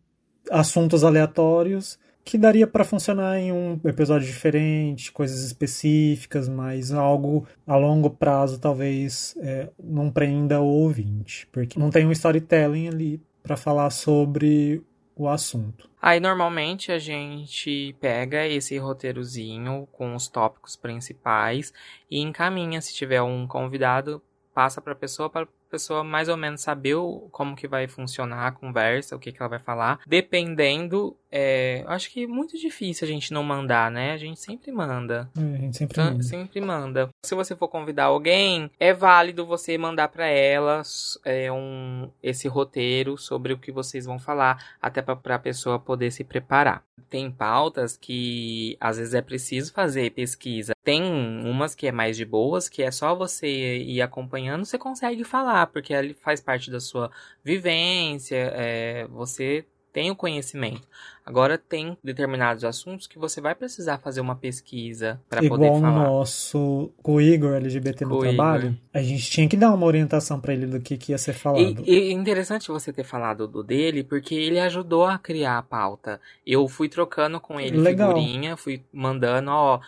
assuntos 0.50 1.04
aleatórios 1.04 2.00
que 2.24 2.38
daria 2.38 2.68
para 2.68 2.84
funcionar 2.84 3.40
em 3.40 3.52
um 3.52 3.80
episódio 3.84 4.28
diferente, 4.28 5.12
coisas 5.12 5.44
específicas, 5.44 6.48
mas 6.48 6.92
algo 6.92 7.48
a 7.66 7.76
longo 7.76 8.10
prazo 8.10 8.60
talvez 8.60 9.36
é, 9.40 9.70
não 9.82 10.12
prenda 10.12 10.60
o 10.60 10.66
ouvinte, 10.66 11.48
porque 11.52 11.80
não 11.80 11.90
tem 11.90 12.06
um 12.06 12.12
storytelling 12.12 12.88
ali 12.88 13.22
para 13.44 13.58
falar 13.58 13.90
sobre 13.90 14.84
o 15.16 15.28
assunto. 15.28 15.90
Aí 16.02 16.20
normalmente 16.20 16.92
a 16.92 16.98
gente 16.98 17.96
pega 18.00 18.48
esse 18.48 18.78
roteirozinho 18.78 19.88
com 19.92 20.16
os 20.16 20.28
tópicos 20.28 20.76
principais 20.76 21.74
e 22.10 22.20
encaminha 22.20 22.82
se 22.82 22.94
tiver 22.94 23.22
um 23.22 23.46
convidado, 23.48 24.22
passa 24.54 24.82
para 24.82 24.94
a 24.94 24.96
pessoa 24.96 25.30
para 25.30 25.48
pessoa 25.70 26.04
mais 26.04 26.28
ou 26.28 26.36
menos 26.36 26.62
saber 26.62 26.98
como 27.32 27.56
que 27.56 27.68
vai 27.68 27.88
funcionar 27.88 28.46
a 28.46 28.52
conversa, 28.52 29.16
o 29.16 29.20
que, 29.20 29.32
que 29.32 29.42
ela 29.42 29.50
vai 29.50 29.60
falar. 29.60 30.00
Dependendo, 30.06 31.16
é, 31.32 31.84
acho 31.88 32.12
que 32.12 32.26
é 32.26 32.28
muito 32.28 32.58
difícil 32.58 33.08
a 33.08 33.12
gente 33.12 33.32
não 33.32 33.42
mandar, 33.42 33.90
né? 33.90 34.12
A 34.12 34.18
gente 34.18 34.40
sempre 34.40 34.72
manda. 34.72 35.30
É, 35.38 35.56
a 35.56 35.58
gente 35.58 35.78
sempre 35.78 36.02
manda. 36.02 36.24
Sempre 36.24 36.62
manda. 36.62 37.10
Se 37.26 37.34
você 37.34 37.56
for 37.56 37.70
convidar 37.70 38.06
alguém, 38.06 38.70
é 38.78 38.94
válido 38.94 39.46
você 39.46 39.78
mandar 39.78 40.10
para 40.10 40.28
ela 40.28 40.82
é, 41.24 41.52
um, 41.52 42.10
esse 42.22 42.48
roteiro 42.48 43.18
sobre 43.18 43.54
o 43.54 43.58
que 43.58 43.72
vocês 43.72 44.06
vão 44.06 44.20
falar, 44.20 44.76
até 44.82 45.02
para 45.02 45.36
a 45.36 45.40
pessoa 45.40 45.80
poder 45.80 46.12
se 46.12 46.24
preparar. 46.24 46.84
Tem 47.10 47.30
pautas 47.30 47.98
que 47.98 48.78
às 48.80 48.98
vezes 48.98 49.14
é 49.14 49.22
preciso 49.22 49.74
fazer 49.74 50.12
pesquisa. 50.12 50.74
Tem 50.84 51.04
umas 51.04 51.76
que 51.76 51.88
é 51.88 51.92
mais 51.92 52.16
de 52.16 52.26
boas, 52.26 52.70
que 52.70 52.82
é 52.84 52.92
só 52.92 53.14
você 53.16 53.78
ir 53.80 54.02
acompanhando, 54.02 54.66
você 54.66 54.78
consegue 54.78 55.24
falar 55.24 55.68
porque 55.68 55.94
ele 55.94 56.14
faz 56.14 56.40
parte 56.40 56.72
da 56.72 56.80
sua 56.80 57.12
vivência, 57.44 58.52
é, 58.56 59.08
você 59.08 59.66
tem 59.92 60.10
o 60.10 60.16
conhecimento. 60.16 60.88
Agora 61.24 61.58
tem 61.58 61.96
determinados 62.04 62.64
assuntos 62.64 63.06
que 63.06 63.20
você 63.20 63.40
vai 63.40 63.54
precisar 63.54 64.00
fazer 64.00 64.22
uma 64.22 64.36
pesquisa 64.36 65.22
para 65.30 65.40
poder 65.48 65.68
falar. 65.68 65.78
Igual 65.78 65.94
o 65.94 66.18
nosso, 66.18 66.92
com 67.02 67.16
o 67.16 67.22
Igor 67.22 67.54
LGBT 67.54 68.06
no 68.06 68.20
trabalho, 68.20 68.70
Igor. 68.70 68.78
a 68.94 69.02
gente 69.04 69.30
tinha 69.30 69.48
que 69.48 69.56
dar 69.56 69.72
uma 69.74 69.86
orientação 69.86 70.40
para 70.40 70.54
ele 70.54 70.66
do 70.66 70.80
que, 70.80 70.98
que 70.98 71.12
ia 71.12 71.18
ser 71.18 71.34
falado. 71.34 71.84
E, 71.86 72.10
é 72.10 72.12
interessante 72.12 72.70
você 72.70 72.92
ter 72.92 73.04
falado 73.04 73.48
do 73.48 73.64
dele, 73.64 74.04
porque 74.04 74.34
ele 74.34 74.60
ajudou 74.60 75.06
a 75.06 75.20
criar 75.20 75.60
a 75.60 75.62
pauta. 75.62 76.20
Eu 76.46 76.68
fui 76.68 76.90
trocando 76.90 77.40
com 77.40 77.60
ele 77.60 77.78
Legal. 77.78 78.16
figurinha, 78.16 78.58
fui 78.58 78.82
mandando, 78.92 79.52
ó, 79.52 79.80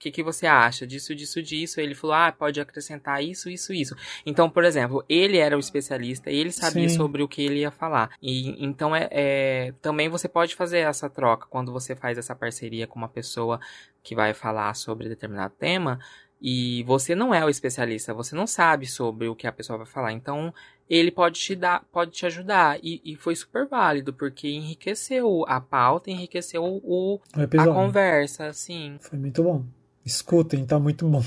que, 0.00 0.10
que 0.10 0.22
você 0.22 0.46
acha 0.46 0.86
disso, 0.86 1.14
disso, 1.14 1.42
disso? 1.42 1.78
Ele 1.78 1.94
falou, 1.94 2.16
ah, 2.16 2.32
pode 2.32 2.58
acrescentar 2.58 3.22
isso, 3.22 3.50
isso, 3.50 3.72
isso. 3.72 3.94
Então, 4.24 4.48
por 4.48 4.64
exemplo, 4.64 5.04
ele 5.08 5.36
era 5.36 5.54
o 5.56 5.60
especialista, 5.60 6.30
ele 6.30 6.50
sabia 6.50 6.88
Sim. 6.88 6.96
sobre 6.96 7.22
o 7.22 7.28
que 7.28 7.42
ele 7.42 7.60
ia 7.60 7.70
falar. 7.70 8.10
E 8.22 8.64
então 8.64 8.96
é, 8.96 9.08
é, 9.10 9.74
também 9.82 10.08
você 10.08 10.26
pode 10.26 10.56
fazer 10.56 10.78
essa 10.78 11.10
troca 11.10 11.46
quando 11.50 11.70
você 11.70 11.94
faz 11.94 12.16
essa 12.16 12.34
parceria 12.34 12.86
com 12.86 12.98
uma 12.98 13.08
pessoa 13.08 13.60
que 14.02 14.14
vai 14.14 14.32
falar 14.32 14.72
sobre 14.74 15.08
determinado 15.08 15.54
tema. 15.58 16.00
E 16.42 16.82
você 16.84 17.14
não 17.14 17.34
é 17.34 17.44
o 17.44 17.50
especialista, 17.50 18.14
você 18.14 18.34
não 18.34 18.46
sabe 18.46 18.86
sobre 18.86 19.28
o 19.28 19.36
que 19.36 19.46
a 19.46 19.52
pessoa 19.52 19.76
vai 19.76 19.86
falar. 19.86 20.12
Então, 20.12 20.54
ele 20.90 21.12
pode 21.12 21.38
te 21.38 21.54
dar, 21.54 21.84
pode 21.92 22.10
te 22.10 22.26
ajudar. 22.26 22.80
E, 22.82 23.00
e 23.04 23.14
foi 23.14 23.36
super 23.36 23.68
válido, 23.68 24.12
porque 24.12 24.48
enriqueceu 24.48 25.44
a 25.46 25.60
pauta, 25.60 26.10
enriqueceu 26.10 26.64
o, 26.64 26.80
o 26.82 27.20
a 27.32 27.66
conversa, 27.66 28.46
assim. 28.46 28.96
Foi 29.00 29.16
muito 29.16 29.40
bom. 29.44 29.64
Escutem, 30.04 30.66
tá 30.66 30.80
muito 30.80 31.06
bom. 31.08 31.22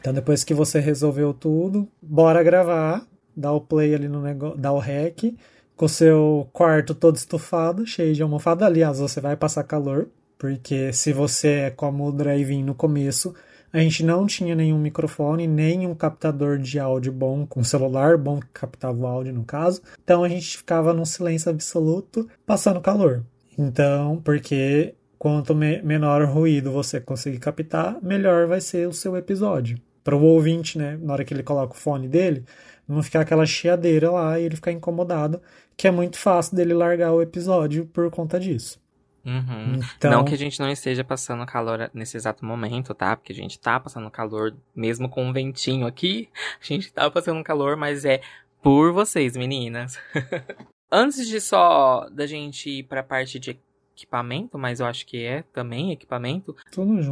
Então 0.00 0.12
depois 0.12 0.42
que 0.42 0.52
você 0.52 0.80
resolveu 0.80 1.32
tudo, 1.32 1.88
bora 2.02 2.42
gravar, 2.42 3.06
dá 3.36 3.52
o 3.52 3.60
play 3.60 3.94
ali 3.94 4.08
no 4.08 4.20
negócio, 4.20 4.58
dá 4.58 4.72
o 4.72 4.80
rec, 4.80 5.36
com 5.76 5.86
o 5.86 5.88
seu 5.88 6.48
quarto 6.52 6.92
todo 6.92 7.14
estufado, 7.14 7.86
cheio 7.86 8.12
de 8.12 8.22
almofada. 8.22 8.66
Aliás, 8.66 8.98
você 8.98 9.20
vai 9.20 9.36
passar 9.36 9.62
calor, 9.62 10.08
porque 10.36 10.92
se 10.92 11.12
você 11.12 11.48
é 11.48 11.70
como 11.70 12.08
o 12.08 12.12
drive-in 12.12 12.64
no 12.64 12.74
começo, 12.74 13.32
a 13.72 13.78
gente 13.78 14.04
não 14.04 14.26
tinha 14.26 14.54
nenhum 14.54 14.78
microfone, 14.78 15.46
nem 15.46 15.86
um 15.86 15.94
captador 15.94 16.58
de 16.58 16.78
áudio 16.78 17.10
bom, 17.10 17.46
com 17.46 17.64
celular 17.64 18.18
bom 18.18 18.38
que 18.38 18.48
captava 18.52 18.98
o 18.98 19.06
áudio 19.06 19.32
no 19.32 19.44
caso. 19.44 19.80
Então 20.04 20.22
a 20.22 20.28
gente 20.28 20.58
ficava 20.58 20.92
num 20.92 21.06
silêncio 21.06 21.50
absoluto, 21.50 22.28
passando 22.44 22.80
calor. 22.80 23.24
Então, 23.58 24.20
porque 24.22 24.94
quanto 25.18 25.54
me 25.54 25.80
menor 25.82 26.24
ruído 26.24 26.70
você 26.70 27.00
conseguir 27.00 27.38
captar, 27.38 27.96
melhor 28.02 28.46
vai 28.46 28.60
ser 28.60 28.88
o 28.88 28.92
seu 28.92 29.16
episódio. 29.16 29.78
Para 30.04 30.16
o 30.16 30.22
ouvinte, 30.22 30.76
né, 30.76 30.98
na 31.00 31.12
hora 31.12 31.24
que 31.24 31.32
ele 31.32 31.44
coloca 31.44 31.74
o 31.74 31.76
fone 31.76 32.08
dele, 32.08 32.44
não 32.88 33.02
ficar 33.02 33.20
aquela 33.20 33.46
chiadeira 33.46 34.10
lá 34.10 34.38
e 34.38 34.44
ele 34.44 34.56
ficar 34.56 34.72
incomodado, 34.72 35.40
que 35.76 35.86
é 35.86 35.90
muito 35.90 36.18
fácil 36.18 36.56
dele 36.56 36.74
largar 36.74 37.12
o 37.12 37.22
episódio 37.22 37.86
por 37.86 38.10
conta 38.10 38.38
disso. 38.38 38.81
Uhum. 39.24 39.80
Então... 39.96 40.10
Não 40.10 40.24
que 40.24 40.34
a 40.34 40.38
gente 40.38 40.58
não 40.60 40.70
esteja 40.70 41.04
passando 41.04 41.46
calor 41.46 41.90
nesse 41.94 42.16
exato 42.16 42.44
momento, 42.44 42.94
tá? 42.94 43.16
Porque 43.16 43.32
a 43.32 43.36
gente 43.36 43.58
tá 43.58 43.78
passando 43.78 44.10
calor, 44.10 44.54
mesmo 44.74 45.08
com 45.08 45.24
um 45.24 45.32
ventinho 45.32 45.86
aqui, 45.86 46.28
a 46.60 46.64
gente 46.64 46.92
tá 46.92 47.10
passando 47.10 47.42
calor, 47.44 47.76
mas 47.76 48.04
é 48.04 48.20
por 48.62 48.92
vocês, 48.92 49.36
meninas. 49.36 49.98
Antes 50.90 51.26
de 51.26 51.40
só 51.40 52.08
da 52.10 52.26
gente 52.26 52.68
ir 52.68 52.82
pra 52.82 53.02
parte 53.02 53.38
de 53.38 53.58
equipamento, 53.94 54.58
mas 54.58 54.80
eu 54.80 54.86
acho 54.86 55.06
que 55.06 55.24
é 55.24 55.42
também 55.52 55.92
equipamento. 55.92 56.54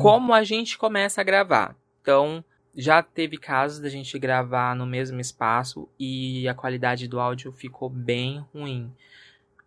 Como 0.01 0.35
a 0.35 0.45
gente 0.45 0.77
começa 0.77 1.21
a 1.21 1.25
gravar. 1.25 1.77
Então, 2.03 2.45
já 2.75 3.03
teve 3.03 3.37
casos 3.37 3.81
da 3.81 3.89
gente 3.89 4.19
gravar 4.19 4.77
no 4.77 4.87
mesmo 4.87 5.21
espaço 5.21 5.89
e 5.99 6.49
a 6.49 6.55
qualidade 6.55 7.09
do 7.09 7.19
áudio 7.19 7.53
ficou 7.53 7.89
bem 7.89 8.45
ruim. 8.53 8.93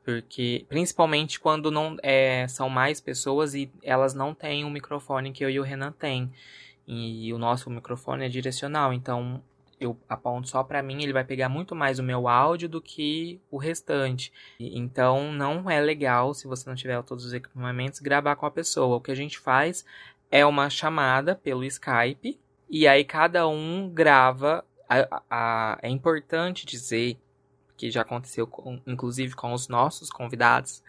Porque, 0.04 0.66
principalmente 0.68 1.40
quando 1.40 1.72
não 1.72 1.98
é, 2.04 2.46
são 2.48 2.70
mais 2.70 3.00
pessoas 3.00 3.54
e 3.56 3.72
elas 3.82 4.14
não 4.14 4.34
têm 4.34 4.64
o 4.64 4.68
um 4.68 4.70
microfone 4.70 5.32
que 5.32 5.44
eu 5.44 5.50
e 5.50 5.60
o 5.60 5.64
Renan 5.64 5.92
tem. 5.92 6.32
E 6.86 7.32
o 7.34 7.38
nosso 7.38 7.70
microfone 7.70 8.26
é 8.26 8.30
direcional, 8.30 8.92
então 8.92 9.42
eu 9.80 9.98
aponto 10.08 10.48
só 10.48 10.64
para 10.64 10.82
mim, 10.82 11.04
ele 11.04 11.14
vai 11.14 11.24
pegar 11.24 11.50
muito 11.50 11.76
mais 11.76 12.00
o 12.00 12.04
meu 12.04 12.28
áudio 12.28 12.70
do 12.70 12.82
que 12.82 13.40
o 13.52 13.58
restante. 13.58 14.32
Então 14.60 15.32
não 15.32 15.70
é 15.70 15.80
legal, 15.80 16.34
se 16.34 16.48
você 16.48 16.70
não 16.70 16.76
tiver 16.76 17.02
todos 17.04 17.26
os 17.26 17.34
equipamentos, 17.34 18.00
gravar 18.00 18.36
com 18.36 18.46
a 18.46 18.52
pessoa. 18.52 18.98
O 18.98 19.02
que 19.02 19.12
a 19.12 19.16
gente 19.16 19.40
faz 19.40 19.86
é 20.32 20.46
uma 20.46 20.70
chamada 20.70 21.36
pelo 21.36 21.64
Skype 21.64 22.40
e 22.70 22.88
aí 22.88 23.04
cada 23.04 23.48
um 23.48 23.90
grava. 23.90 24.66
A, 24.90 25.24
a, 25.30 25.80
é 25.82 25.90
importante 25.90 26.66
dizer 26.66 27.18
que 27.76 27.90
já 27.90 28.02
aconteceu 28.02 28.46
com, 28.48 28.80
inclusive 28.86 29.36
com 29.36 29.54
os 29.54 29.68
nossos 29.68 30.10
convidados. 30.10 30.84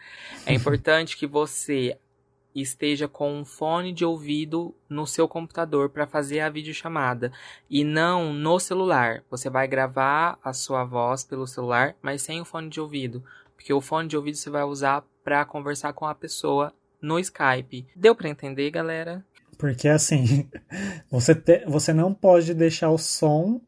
É 0.45 0.53
importante 0.53 1.17
que 1.17 1.27
você 1.27 1.97
esteja 2.53 3.07
com 3.07 3.33
um 3.33 3.43
fone 3.43 3.91
de 3.91 4.05
ouvido 4.05 4.73
no 4.89 5.05
seu 5.05 5.27
computador 5.27 5.89
para 5.89 6.07
fazer 6.07 6.39
a 6.39 6.49
videochamada 6.49 7.31
e 7.69 7.83
não 7.83 8.33
no 8.33 8.59
celular. 8.59 9.23
Você 9.29 9.49
vai 9.49 9.67
gravar 9.67 10.39
a 10.43 10.53
sua 10.53 10.85
voz 10.85 11.23
pelo 11.23 11.45
celular, 11.45 11.95
mas 12.01 12.21
sem 12.21 12.39
o 12.39 12.45
fone 12.45 12.69
de 12.69 12.79
ouvido, 12.79 13.23
porque 13.55 13.73
o 13.73 13.81
fone 13.81 14.07
de 14.07 14.15
ouvido 14.15 14.37
você 14.37 14.49
vai 14.49 14.63
usar 14.63 15.03
para 15.23 15.43
conversar 15.43 15.91
com 15.93 16.05
a 16.05 16.15
pessoa 16.15 16.73
no 17.01 17.19
Skype. 17.19 17.85
Deu 17.95 18.15
para 18.15 18.29
entender, 18.29 18.71
galera? 18.71 19.25
Porque 19.57 19.87
assim, 19.87 20.49
você, 21.11 21.35
te, 21.35 21.65
você 21.65 21.93
não 21.93 22.13
pode 22.13 22.53
deixar 22.53 22.89
o 22.89 22.97
som 22.97 23.59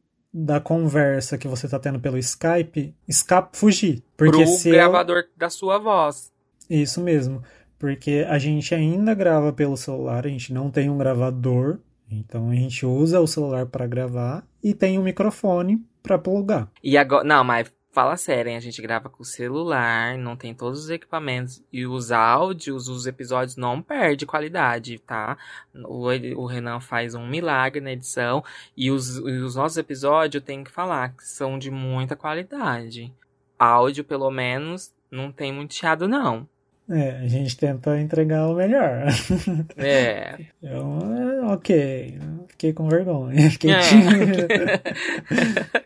da 0.45 0.59
conversa 0.59 1.37
que 1.37 1.47
você 1.47 1.65
está 1.65 1.79
tendo 1.79 1.99
pelo 1.99 2.17
Skype 2.17 2.93
escap 3.07 3.57
fugir. 3.57 4.03
Porque 4.15 4.43
Pro 4.43 4.47
se 4.47 4.71
gravador 4.71 5.17
eu... 5.17 5.23
da 5.35 5.49
sua 5.49 5.77
voz. 5.77 6.31
Isso 6.69 7.01
mesmo 7.01 7.41
porque 7.79 8.25
a 8.27 8.37
gente 8.37 8.73
ainda 8.73 9.13
grava 9.13 9.53
pelo 9.53 9.77
celular, 9.77 10.25
a 10.25 10.29
gente 10.29 10.51
não 10.53 10.69
tem 10.69 10.89
um 10.89 10.97
gravador, 10.97 11.79
então 12.09 12.49
a 12.49 12.55
gente 12.55 12.85
usa 12.85 13.19
o 13.19 13.27
celular 13.27 13.67
para 13.67 13.85
gravar 13.85 14.43
e 14.63 14.73
tem 14.73 14.97
um 14.97 15.03
microfone 15.03 15.83
para 16.01 16.17
plugar. 16.17 16.69
E 16.83 16.97
agora, 16.97 17.23
não, 17.23 17.43
mas 17.43 17.71
fala 17.97 18.15
sério, 18.15 18.51
hein? 18.51 18.57
a 18.57 18.59
gente 18.59 18.79
grava 18.79 19.09
com 19.09 19.23
o 19.23 19.25
celular, 19.25 20.19
não 20.19 20.35
tem 20.35 20.53
todos 20.53 20.83
os 20.83 20.89
equipamentos 20.91 21.63
e 21.73 21.87
os 21.87 22.11
áudios, 22.11 22.87
os 22.87 23.07
episódios 23.07 23.55
não 23.55 23.81
perde 23.81 24.23
qualidade, 24.23 24.99
tá? 24.99 25.35
O, 25.73 26.05
o 26.35 26.45
Renan 26.45 26.79
faz 26.79 27.15
um 27.15 27.25
milagre 27.25 27.81
na 27.81 27.93
edição 27.93 28.43
e 28.77 28.91
os, 28.91 29.17
os 29.17 29.55
nossos 29.55 29.79
episódios 29.79 30.35
eu 30.35 30.45
tenho 30.45 30.63
que 30.63 30.69
falar 30.69 31.09
que 31.09 31.25
são 31.25 31.57
de 31.57 31.71
muita 31.71 32.15
qualidade. 32.15 33.11
Áudio, 33.57 34.03
pelo 34.03 34.29
menos, 34.29 34.93
não 35.09 35.31
tem 35.31 35.51
muito 35.51 35.73
chiado, 35.73 36.07
não. 36.07 36.47
É, 36.87 37.17
a 37.17 37.27
gente 37.27 37.57
tenta 37.57 37.99
entregar 37.99 38.47
o 38.47 38.53
melhor. 38.53 39.05
É. 39.75 40.37
Eu, 40.61 40.99
é, 41.15 41.41
ok, 41.51 42.19
fiquei 42.47 42.73
com 42.73 42.87
vergonha, 42.87 43.49
fiquei 43.49 43.71
é. 43.71 43.79
tímido. 43.79 44.47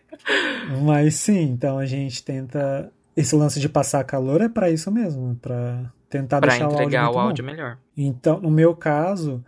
Mas 0.83 1.15
sim, 1.15 1.41
então 1.41 1.77
a 1.77 1.85
gente 1.85 2.23
tenta. 2.23 2.91
Esse 3.15 3.35
lance 3.35 3.59
de 3.59 3.67
passar 3.67 4.03
calor 4.03 4.41
é 4.41 4.47
para 4.47 4.69
isso 4.69 4.89
mesmo, 4.91 5.35
para 5.35 5.91
tentar 6.09 6.39
pra 6.39 6.49
deixar 6.49 6.71
entregar 6.71 7.03
o 7.03 7.05
áudio, 7.07 7.17
o 7.17 7.21
áudio 7.21 7.45
melhor. 7.45 7.77
Então, 7.95 8.39
no 8.39 8.49
meu 8.49 8.75
caso, 8.75 9.43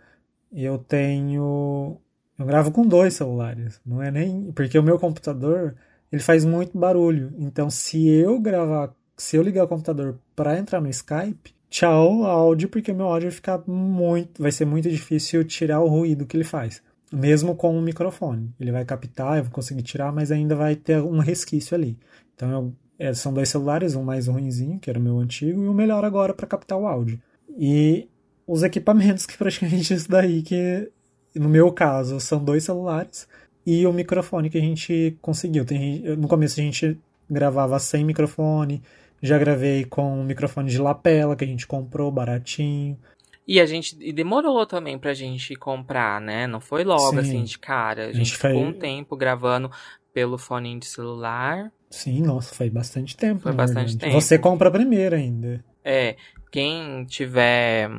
eu 0.52 0.78
tenho. 0.78 1.96
Eu 2.38 2.46
gravo 2.46 2.70
com 2.72 2.86
dois 2.86 3.14
celulares, 3.14 3.80
não 3.86 4.02
é 4.02 4.10
nem. 4.10 4.52
Porque 4.52 4.78
o 4.78 4.82
meu 4.82 4.98
computador 4.98 5.74
ele 6.12 6.22
faz 6.22 6.44
muito 6.44 6.76
barulho. 6.78 7.32
Então, 7.38 7.70
se 7.70 8.06
eu 8.08 8.38
gravar 8.38 8.92
se 9.16 9.36
eu 9.36 9.42
ligar 9.42 9.64
o 9.64 9.68
computador 9.68 10.18
para 10.34 10.58
entrar 10.58 10.80
no 10.80 10.88
Skype, 10.88 11.54
tchau 11.70 12.24
áudio, 12.24 12.68
porque 12.68 12.92
meu 12.92 13.06
áudio 13.06 13.28
vai 13.28 13.36
ficar 13.36 13.62
muito, 13.66 14.42
vai 14.42 14.52
ser 14.52 14.64
muito 14.64 14.88
difícil 14.88 15.44
tirar 15.44 15.80
o 15.80 15.88
ruído 15.88 16.26
que 16.26 16.36
ele 16.36 16.44
faz. 16.44 16.82
Mesmo 17.12 17.54
com 17.54 17.78
o 17.78 17.82
microfone, 17.82 18.52
ele 18.58 18.72
vai 18.72 18.84
captar, 18.84 19.36
eu 19.36 19.44
vou 19.44 19.52
conseguir 19.52 19.82
tirar, 19.82 20.12
mas 20.12 20.32
ainda 20.32 20.56
vai 20.56 20.74
ter 20.74 21.00
um 21.00 21.18
resquício 21.18 21.74
ali. 21.74 21.96
Então 22.34 22.50
eu, 22.50 22.72
é, 22.98 23.14
são 23.14 23.32
dois 23.32 23.48
celulares, 23.48 23.94
um 23.94 24.02
mais 24.02 24.26
ruimzinho, 24.26 24.78
que 24.80 24.90
era 24.90 24.98
o 24.98 25.02
meu 25.02 25.18
antigo, 25.18 25.62
e 25.62 25.68
o 25.68 25.74
melhor 25.74 26.04
agora 26.04 26.34
para 26.34 26.46
captar 26.46 26.78
o 26.78 26.86
áudio. 26.86 27.20
E 27.56 28.08
os 28.46 28.62
equipamentos 28.62 29.26
que 29.26 29.38
praticamente 29.38 29.94
isso 29.94 30.10
daí 30.10 30.42
que 30.42 30.90
no 31.34 31.48
meu 31.48 31.72
caso 31.72 32.20
são 32.20 32.42
dois 32.42 32.64
celulares 32.64 33.26
e 33.66 33.86
o 33.86 33.92
microfone 33.92 34.50
que 34.50 34.58
a 34.58 34.60
gente 34.60 35.16
conseguiu. 35.20 35.64
Tem, 35.64 36.00
no 36.16 36.28
começo 36.28 36.60
a 36.60 36.62
gente 36.62 36.98
gravava 37.28 37.78
sem 37.78 38.04
microfone, 38.04 38.82
já 39.22 39.38
gravei 39.38 39.84
com 39.84 40.20
um 40.20 40.24
microfone 40.24 40.70
de 40.70 40.78
lapela 40.78 41.34
que 41.34 41.44
a 41.44 41.46
gente 41.46 41.66
comprou 41.66 42.10
baratinho. 42.10 42.98
E 43.46 43.60
a 43.60 43.66
gente 43.66 43.96
e 44.00 44.12
demorou 44.12 44.64
também 44.64 44.98
pra 44.98 45.12
gente 45.12 45.54
comprar, 45.54 46.20
né? 46.20 46.46
Não 46.46 46.60
foi 46.60 46.82
logo 46.82 47.10
Sim. 47.10 47.18
assim 47.18 47.44
de 47.44 47.58
cara. 47.58 48.04
A 48.04 48.06
gente, 48.06 48.16
a 48.16 48.18
gente 48.18 48.36
ficou 48.36 48.62
um 48.62 48.72
tempo 48.72 49.16
gravando 49.16 49.70
pelo 50.12 50.38
fone 50.38 50.78
de 50.78 50.86
celular. 50.86 51.70
Sim, 51.90 52.22
nossa, 52.22 52.54
foi 52.54 52.70
bastante 52.70 53.16
tempo. 53.16 53.42
Foi 53.42 53.52
bastante 53.52 53.90
verdade. 53.90 53.98
tempo. 53.98 54.20
Você 54.20 54.38
compra 54.38 54.70
primeiro 54.70 55.14
ainda. 55.14 55.62
É, 55.84 56.16
quem 56.50 57.04
tiver 57.04 57.90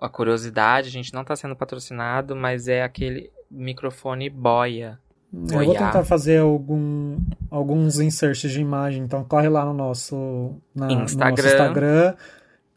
a 0.00 0.08
curiosidade, 0.08 0.88
a 0.88 0.92
gente 0.92 1.12
não 1.12 1.24
tá 1.24 1.36
sendo 1.36 1.54
patrocinado, 1.54 2.34
mas 2.34 2.68
é 2.68 2.82
aquele 2.82 3.30
microfone 3.50 4.30
boia. 4.30 4.98
Eu 5.32 5.64
vou 5.64 5.74
tentar 5.74 6.04
fazer 6.04 6.38
algum, 6.38 7.18
alguns 7.50 8.00
inserts 8.00 8.50
de 8.50 8.60
imagem, 8.60 9.02
então 9.02 9.22
corre 9.24 9.48
lá 9.48 9.64
no 9.64 9.74
nosso, 9.74 10.54
na, 10.74 10.90
Instagram. 10.92 11.42
No 11.42 11.42
nosso 11.42 11.48
Instagram, 11.48 12.14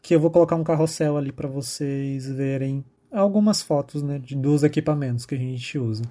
que 0.02 0.14
eu 0.14 0.20
vou 0.20 0.30
colocar 0.30 0.56
um 0.56 0.64
carrossel 0.64 1.16
ali 1.16 1.32
para 1.32 1.48
vocês 1.48 2.28
verem 2.28 2.84
algumas 3.12 3.60
fotos 3.60 4.02
né, 4.02 4.18
de, 4.18 4.36
dos 4.36 4.62
equipamentos 4.62 5.26
que 5.26 5.34
a 5.34 5.38
gente 5.38 5.78
usa. 5.78 6.04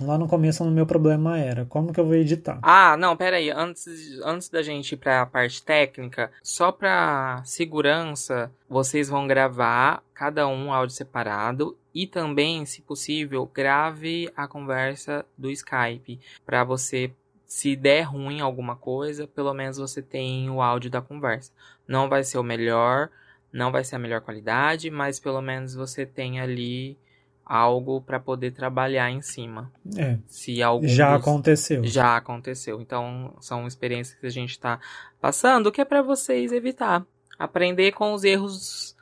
Lá 0.00 0.18
no 0.18 0.26
começo 0.26 0.64
o 0.64 0.70
meu 0.70 0.84
problema 0.84 1.38
era 1.38 1.64
como 1.66 1.92
que 1.92 2.00
eu 2.00 2.04
vou 2.04 2.14
editar. 2.14 2.58
Ah, 2.62 2.96
não, 2.96 3.16
pera 3.16 3.36
aí. 3.36 3.50
Antes, 3.50 4.20
antes 4.24 4.48
da 4.48 4.62
gente 4.62 4.94
ir 4.94 5.08
a 5.08 5.24
parte 5.24 5.62
técnica, 5.62 6.30
só 6.42 6.72
para 6.72 7.42
segurança, 7.44 8.50
vocês 8.68 9.08
vão 9.08 9.26
gravar 9.26 10.02
cada 10.12 10.48
um 10.48 10.72
áudio 10.72 10.96
separado 10.96 11.76
e 11.94 12.06
também, 12.06 12.64
se 12.66 12.82
possível, 12.82 13.48
grave 13.52 14.30
a 14.36 14.48
conversa 14.48 15.24
do 15.36 15.50
Skype 15.50 16.18
para 16.44 16.64
você 16.64 17.12
se 17.52 17.76
der 17.76 18.04
ruim 18.04 18.40
alguma 18.40 18.74
coisa, 18.74 19.26
pelo 19.26 19.52
menos 19.52 19.76
você 19.76 20.00
tem 20.00 20.48
o 20.48 20.62
áudio 20.62 20.90
da 20.90 21.02
conversa. 21.02 21.52
Não 21.86 22.08
vai 22.08 22.24
ser 22.24 22.38
o 22.38 22.42
melhor, 22.42 23.10
não 23.52 23.70
vai 23.70 23.84
ser 23.84 23.96
a 23.96 23.98
melhor 23.98 24.22
qualidade, 24.22 24.90
mas 24.90 25.20
pelo 25.20 25.42
menos 25.42 25.74
você 25.74 26.06
tem 26.06 26.40
ali 26.40 26.96
algo 27.44 28.00
para 28.00 28.18
poder 28.18 28.52
trabalhar 28.52 29.10
em 29.10 29.20
cima. 29.20 29.70
É. 29.98 30.16
Se 30.26 30.62
algo 30.62 30.88
já 30.88 31.14
aconteceu. 31.14 31.84
Já 31.84 32.16
aconteceu. 32.16 32.80
Então 32.80 33.36
são 33.38 33.66
experiências 33.66 34.18
que 34.18 34.26
a 34.26 34.30
gente 34.30 34.52
está 34.52 34.80
passando 35.20 35.70
que 35.70 35.82
é 35.82 35.84
para 35.84 36.00
vocês 36.00 36.52
evitar, 36.52 37.04
aprender 37.38 37.92
com 37.92 38.14
os 38.14 38.24
erros 38.24 38.96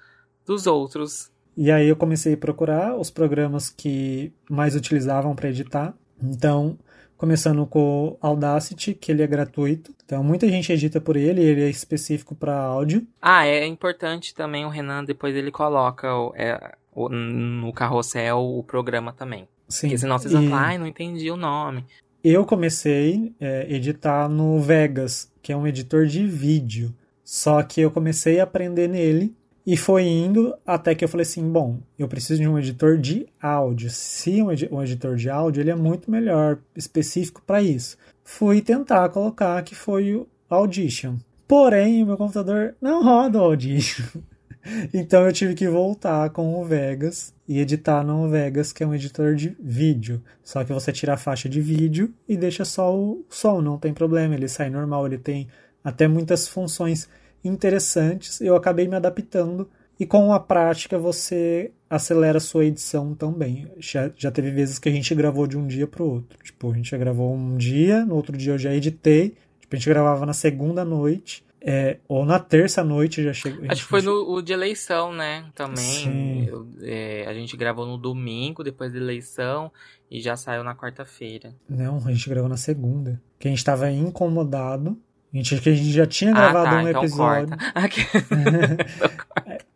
dos 0.44 0.66
outros. 0.66 1.30
E 1.56 1.70
aí 1.70 1.88
eu 1.88 1.94
comecei 1.94 2.34
a 2.34 2.36
procurar 2.36 2.96
os 2.96 3.10
programas 3.10 3.70
que 3.70 4.32
mais 4.50 4.74
utilizavam 4.74 5.36
para 5.36 5.50
editar. 5.50 5.94
Então, 6.20 6.76
começando 7.20 7.66
com 7.66 8.08
o 8.08 8.18
Audacity, 8.18 8.94
que 8.94 9.12
ele 9.12 9.22
é 9.22 9.26
gratuito. 9.26 9.94
Então, 10.06 10.24
muita 10.24 10.48
gente 10.48 10.72
edita 10.72 10.98
por 11.02 11.18
ele, 11.18 11.42
ele 11.42 11.62
é 11.62 11.68
específico 11.68 12.34
para 12.34 12.58
áudio. 12.58 13.06
Ah, 13.20 13.46
é 13.46 13.66
importante 13.66 14.34
também 14.34 14.64
o 14.64 14.70
Renan, 14.70 15.04
depois 15.04 15.36
ele 15.36 15.50
coloca 15.50 16.16
o, 16.16 16.32
é, 16.34 16.74
o, 16.94 17.10
no 17.10 17.74
carrossel 17.74 18.38
o 18.38 18.64
programa 18.64 19.12
também. 19.12 19.46
Sim. 19.68 19.88
Porque 19.88 19.98
senão 19.98 20.18
vocês 20.18 20.32
vão 20.32 20.48
falar, 20.48 20.68
ai, 20.68 20.78
não 20.78 20.86
entendi 20.86 21.30
o 21.30 21.36
nome. 21.36 21.84
Eu 22.24 22.46
comecei 22.46 23.34
a 23.38 23.44
é, 23.44 23.70
editar 23.70 24.26
no 24.26 24.58
Vegas, 24.58 25.30
que 25.42 25.52
é 25.52 25.56
um 25.56 25.66
editor 25.66 26.06
de 26.06 26.26
vídeo. 26.26 26.94
Só 27.22 27.62
que 27.62 27.82
eu 27.82 27.90
comecei 27.90 28.40
a 28.40 28.44
aprender 28.44 28.88
nele 28.88 29.36
e 29.66 29.76
foi 29.76 30.04
indo 30.04 30.54
até 30.66 30.94
que 30.94 31.04
eu 31.04 31.08
falei 31.08 31.22
assim, 31.22 31.48
bom, 31.50 31.78
eu 31.98 32.08
preciso 32.08 32.40
de 32.40 32.48
um 32.48 32.58
editor 32.58 32.96
de 32.98 33.26
áudio. 33.40 33.90
Se 33.90 34.42
um, 34.42 34.48
um 34.72 34.82
editor 34.82 35.16
de 35.16 35.28
áudio, 35.28 35.60
ele 35.60 35.70
é 35.70 35.74
muito 35.74 36.10
melhor, 36.10 36.58
específico 36.74 37.42
para 37.46 37.62
isso. 37.62 37.96
Fui 38.24 38.60
tentar 38.60 39.08
colocar 39.10 39.62
que 39.62 39.74
foi 39.74 40.14
o 40.14 40.26
Audition. 40.48 41.16
Porém, 41.46 42.02
o 42.02 42.06
meu 42.06 42.16
computador 42.16 42.74
não 42.80 43.02
roda 43.02 43.38
o 43.38 43.42
Audition. 43.42 44.04
então 44.94 45.26
eu 45.26 45.32
tive 45.32 45.54
que 45.54 45.68
voltar 45.68 46.30
com 46.30 46.60
o 46.60 46.64
Vegas 46.64 47.34
e 47.46 47.58
editar 47.58 48.02
no 48.02 48.28
Vegas, 48.28 48.72
que 48.72 48.82
é 48.82 48.86
um 48.86 48.94
editor 48.94 49.34
de 49.34 49.56
vídeo. 49.60 50.22
Só 50.42 50.64
que 50.64 50.72
você 50.72 50.90
tira 50.90 51.14
a 51.14 51.18
faixa 51.18 51.48
de 51.48 51.60
vídeo 51.60 52.14
e 52.28 52.36
deixa 52.36 52.64
só 52.64 52.96
o 52.96 53.24
som, 53.28 53.60
não 53.60 53.78
tem 53.78 53.92
problema, 53.92 54.34
ele 54.34 54.48
sai 54.48 54.70
normal, 54.70 55.06
ele 55.06 55.18
tem 55.18 55.48
até 55.82 56.06
muitas 56.06 56.46
funções 56.48 57.08
interessantes. 57.44 58.40
Eu 58.40 58.56
acabei 58.56 58.86
me 58.86 58.96
adaptando 58.96 59.68
e 59.98 60.06
com 60.06 60.32
a 60.32 60.40
prática 60.40 60.98
você 60.98 61.72
acelera 61.88 62.38
a 62.38 62.40
sua 62.40 62.64
edição 62.64 63.14
também. 63.14 63.70
Já, 63.78 64.10
já 64.16 64.30
teve 64.30 64.50
vezes 64.50 64.78
que 64.78 64.88
a 64.88 64.92
gente 64.92 65.14
gravou 65.14 65.46
de 65.46 65.58
um 65.58 65.66
dia 65.66 65.86
para 65.86 66.02
o 66.02 66.10
outro. 66.10 66.38
Tipo, 66.42 66.72
a 66.72 66.74
gente 66.74 66.96
gravou 66.96 67.34
um 67.34 67.56
dia, 67.56 68.04
no 68.06 68.14
outro 68.14 68.36
dia 68.36 68.54
eu 68.54 68.58
já 68.58 68.74
editei. 68.74 69.34
Tipo, 69.60 69.74
a 69.74 69.78
gente 69.78 69.88
gravava 69.88 70.24
na 70.24 70.32
segunda 70.32 70.84
noite. 70.84 71.44
É, 71.62 71.98
ou 72.08 72.24
na 72.24 72.38
terça 72.38 72.82
noite 72.82 73.22
já 73.22 73.34
chegou. 73.34 73.66
Acho 73.68 73.82
que 73.82 73.88
foi 73.88 74.00
no 74.00 74.32
o 74.32 74.40
de 74.40 74.54
eleição, 74.54 75.12
né? 75.12 75.44
Também. 75.54 76.46
Eu, 76.46 76.66
é, 76.80 77.26
a 77.26 77.34
gente 77.34 77.54
gravou 77.54 77.84
no 77.84 77.98
domingo, 77.98 78.64
depois 78.64 78.94
da 78.94 78.98
eleição, 78.98 79.70
e 80.10 80.22
já 80.22 80.36
saiu 80.36 80.64
na 80.64 80.74
quarta-feira. 80.74 81.54
Não, 81.68 81.98
a 81.98 82.10
gente 82.10 82.30
gravou 82.30 82.48
na 82.48 82.56
segunda. 82.56 83.20
Que 83.38 83.48
a 83.48 83.50
gente 83.50 83.62
tava 83.62 83.90
incomodado 83.90 84.96
a 85.32 85.36
gente, 85.36 85.60
que 85.60 85.68
a 85.68 85.74
gente 85.74 85.92
já 85.92 86.06
tinha 86.06 86.32
gravado 86.32 86.66
ah, 86.66 86.70
tá, 86.70 86.76
um 86.76 86.88
então 86.88 87.02
episódio. 87.02 87.56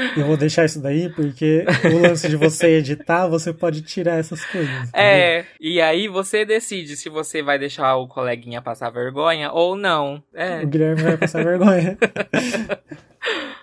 Eu 0.16 0.26
vou 0.26 0.36
deixar 0.36 0.64
isso 0.64 0.80
daí 0.80 1.08
porque 1.10 1.64
o 1.92 1.98
lance 1.98 2.28
de 2.28 2.36
você 2.36 2.78
editar, 2.78 3.26
você 3.26 3.52
pode 3.52 3.82
tirar 3.82 4.18
essas 4.18 4.44
coisas. 4.44 4.90
É, 4.94 5.44
e 5.60 5.80
aí 5.80 6.08
você 6.08 6.44
decide 6.44 6.96
se 6.96 7.08
você 7.08 7.42
vai 7.42 7.58
deixar 7.58 7.96
o 7.96 8.08
coleguinha 8.08 8.62
passar 8.62 8.90
vergonha 8.90 9.52
ou 9.52 9.76
não. 9.76 10.22
É. 10.34 10.62
O 10.62 10.66
Guilherme 10.66 11.02
vai 11.02 11.16
passar 11.16 11.44
vergonha. 11.44 11.96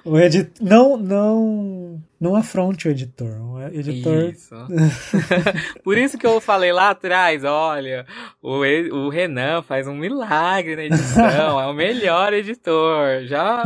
O 0.06 0.18
editor. 0.18 0.54
Não, 0.62 0.96
não. 0.96 2.02
Não 2.20 2.36
afronte 2.36 2.88
o 2.88 2.92
editor. 2.92 3.40
O 3.40 3.62
editor. 3.62 4.30
Isso. 4.30 4.56
Por 5.84 5.98
isso 5.98 6.18
que 6.18 6.26
eu 6.26 6.42
falei 6.42 6.72
lá 6.72 6.90
atrás, 6.90 7.44
olha, 7.44 8.06
o, 8.42 8.58
o 8.96 9.10
Renan 9.10 9.62
faz 9.62 9.88
um 9.88 9.96
milagre 9.96 10.76
na 10.76 10.86
edição, 10.86 11.60
é 11.60 11.68
o 11.68 11.74
melhor 11.74 12.34
editor. 12.34 13.26
Já 13.26 13.64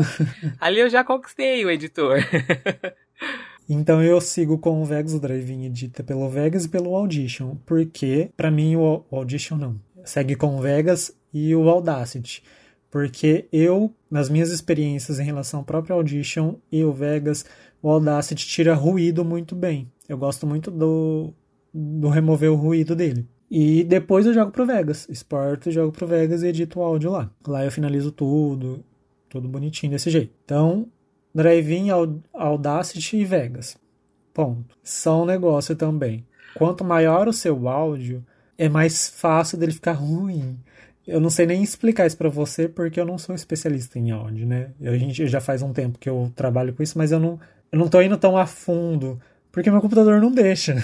ali 0.60 0.80
eu 0.80 0.90
já 0.90 1.04
conquistei 1.04 1.66
o 1.66 1.70
editor. 1.70 2.18
Então 3.70 4.04
eu 4.04 4.20
sigo 4.20 4.58
com 4.58 4.82
o 4.82 4.86
Vegas, 4.86 5.14
o 5.14 5.20
Drive-In 5.20 5.64
edita 5.64 6.04
pelo 6.04 6.28
Vegas 6.28 6.66
e 6.66 6.70
pelo 6.70 6.94
Audition, 6.94 7.56
porque 7.66 8.30
para 8.36 8.52
mim 8.52 8.76
o 8.76 9.06
Audition 9.10 9.56
não. 9.56 9.80
Segue 10.04 10.36
com 10.36 10.58
o 10.58 10.62
Vegas 10.62 11.16
e 11.34 11.56
o 11.56 11.70
Audacity 11.70 12.44
porque 12.92 13.48
eu, 13.54 13.96
nas 14.12 14.30
minhas 14.30 14.52
experiências 14.52 15.18
em 15.18 15.24
relação 15.24 15.62
ao 15.62 15.66
próprio 15.66 15.96
Audition 15.96 16.56
e 16.70 16.84
o 16.84 16.92
Vegas, 16.92 17.46
o 17.82 17.90
Audacity 17.90 18.48
tira 18.48 18.74
ruído 18.74 19.26
muito 19.26 19.56
bem. 19.56 19.92
Eu 20.08 20.18
gosto 20.18 20.46
muito 20.46 20.70
do, 20.70 21.34
do 21.74 22.10
remover 22.10 22.52
o 22.52 22.56
ruído 22.56 22.96
dele. 22.96 23.28
E 23.50 23.84
depois 23.84 24.26
eu 24.26 24.34
jogo 24.34 24.52
pro 24.52 24.66
Vegas, 24.66 25.08
exporto, 25.10 25.72
jogo 25.72 25.92
pro 25.92 26.08
Vegas 26.08 26.44
e 26.44 26.48
edito 26.48 26.80
o 26.80 26.84
áudio 26.84 27.12
lá. 27.12 27.30
Lá 27.46 27.66
eu 27.66 27.72
finalizo 27.72 28.12
tudo, 28.12 28.84
tudo 29.28 29.48
bonitinho 29.48 29.92
desse 29.92 30.10
jeito. 30.10 30.34
Então, 30.46 30.88
Drive-In, 31.34 31.90
Audacity 32.34 33.18
e 33.18 33.26
Vegas. 33.26 33.78
Ponto. 34.34 34.78
São 34.82 35.24
um 35.24 35.26
negócio 35.26 35.76
também. 35.76 36.26
Quanto 36.56 36.84
maior 36.84 37.28
o 37.28 37.34
seu 37.34 37.68
áudio, 37.68 38.26
é 38.58 38.70
mais 38.70 39.10
fácil 39.10 39.58
dele 39.58 39.74
ficar 39.74 39.94
ruim 39.94 40.58
eu 41.06 41.20
não 41.20 41.30
sei 41.30 41.46
nem 41.46 41.64
explicar 41.64 42.06
isso 42.06 42.18
para 42.18 42.30
você 42.30 42.68
porque 42.68 43.00
eu 43.00 43.06
não 43.06 43.18
sou 43.18 43.34
especialista 43.34 43.98
em 43.98 44.12
áudio, 44.12 44.46
né? 44.46 44.72
A 44.82 44.96
gente 44.98 45.28
já 45.28 45.42
faz 45.42 45.62
um 45.62 45.74
tempo 45.74 45.98
que 45.98 46.10
eu 46.10 46.32
trabalho 46.36 46.74
com 46.74 46.84
isso, 46.84 46.98
mas 46.98 47.12
eu 47.12 47.20
não, 47.20 47.40
eu 47.72 47.80
não 47.80 47.88
tô 47.88 48.02
indo 48.02 48.18
tão 48.18 48.38
a 48.38 48.46
fundo 48.46 49.20
porque 49.52 49.70
meu 49.70 49.82
computador 49.82 50.20
não 50.22 50.32
deixa. 50.32 50.76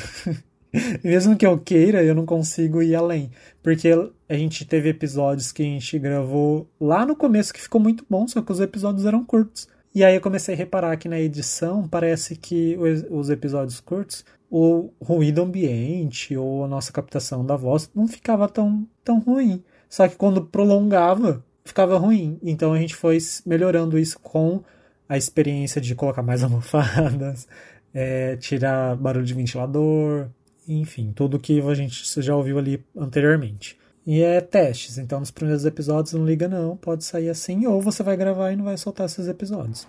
Mesmo 1.03 1.37
que 1.37 1.45
eu 1.45 1.57
queira, 1.57 2.03
eu 2.03 2.13
não 2.13 2.25
consigo 2.25 2.81
ir 2.81 2.93
além. 2.93 3.31
Porque 3.63 3.89
a 4.27 4.33
gente 4.33 4.65
teve 4.65 4.89
episódios 4.89 5.51
que 5.51 5.63
a 5.63 5.65
gente 5.65 5.97
gravou 5.97 6.69
lá 6.79 7.05
no 7.05 7.15
começo 7.15 7.53
que 7.53 7.61
ficou 7.61 7.79
muito 7.79 8.05
bom, 8.09 8.27
só 8.27 8.41
que 8.41 8.51
os 8.51 8.59
episódios 8.59 9.05
eram 9.05 9.23
curtos. 9.23 9.67
E 9.95 10.03
aí 10.03 10.15
eu 10.15 10.21
comecei 10.21 10.53
a 10.53 10.57
reparar 10.57 10.97
que 10.97 11.07
na 11.07 11.19
edição 11.19 11.87
parece 11.87 12.35
que 12.35 12.77
os 13.09 13.29
episódios 13.29 13.79
curtos, 13.79 14.25
o 14.51 14.91
ruído 15.01 15.41
ambiente 15.41 16.35
ou 16.35 16.65
a 16.65 16.67
nossa 16.67 16.91
captação 16.91 17.45
da 17.45 17.55
voz 17.55 17.89
não 17.95 18.07
ficava 18.07 18.47
tão, 18.49 18.85
tão 19.03 19.19
ruim. 19.19 19.63
Só 19.89 20.07
que 20.07 20.15
quando 20.15 20.45
prolongava, 20.45 21.43
ficava 21.63 21.97
ruim. 21.97 22.37
Então 22.43 22.73
a 22.73 22.79
gente 22.79 22.95
foi 22.95 23.17
melhorando 23.45 23.97
isso 23.97 24.19
com 24.19 24.61
a 25.07 25.17
experiência 25.17 25.81
de 25.81 25.95
colocar 25.95 26.21
mais 26.21 26.41
almofadas, 26.43 27.47
é, 27.93 28.35
tirar 28.37 28.95
barulho 28.95 29.25
de 29.25 29.33
ventilador, 29.33 30.27
enfim, 30.67 31.11
tudo 31.15 31.39
que 31.39 31.61
a 31.61 31.73
gente 31.73 32.03
já 32.21 32.35
ouviu 32.35 32.57
ali 32.57 32.83
anteriormente. 32.95 33.77
E 34.05 34.21
é 34.21 34.39
testes, 34.39 34.97
então 34.97 35.19
nos 35.19 35.31
primeiros 35.31 35.65
episódios 35.65 36.13
não 36.13 36.25
liga 36.25 36.47
não, 36.47 36.77
pode 36.77 37.03
sair 37.03 37.29
assim, 37.29 37.67
ou 37.67 37.81
você 37.81 38.03
vai 38.03 38.15
gravar 38.15 38.51
e 38.51 38.55
não 38.55 38.63
vai 38.63 38.77
soltar 38.77 39.05
esses 39.05 39.27
episódios. 39.27 39.85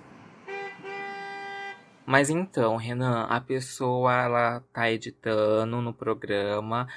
Mas 2.04 2.30
então, 2.30 2.76
Renan, 2.76 3.26
a 3.28 3.40
pessoa 3.40 4.12
ela 4.22 4.60
tá 4.72 4.90
editando 4.90 5.82
no 5.82 5.92
programa, 5.92 6.88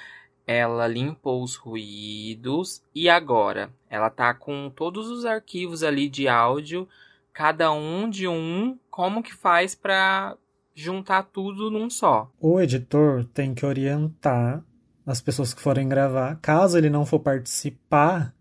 ela 0.46 0.86
limpou 0.88 1.42
os 1.42 1.54
ruídos 1.54 2.82
e 2.94 3.08
agora 3.08 3.70
ela 3.90 4.10
tá 4.10 4.32
com 4.34 4.70
todos 4.74 5.08
os 5.08 5.24
arquivos 5.24 5.82
ali 5.82 6.08
de 6.08 6.26
áudio, 6.26 6.88
cada 7.32 7.72
um 7.72 8.08
de 8.08 8.28
um, 8.28 8.78
como 8.90 9.22
que 9.22 9.34
faz 9.34 9.74
para 9.74 10.36
juntar 10.74 11.24
tudo 11.24 11.70
num 11.70 11.88
só? 11.90 12.30
O 12.40 12.60
editor 12.60 13.24
tem 13.24 13.54
que 13.54 13.66
orientar 13.66 14.62
as 15.06 15.20
pessoas 15.20 15.52
que 15.52 15.60
forem 15.60 15.88
gravar, 15.88 16.38
caso 16.40 16.78
ele 16.78 16.90
não 16.90 17.04
for 17.04 17.18
participar 17.18 18.34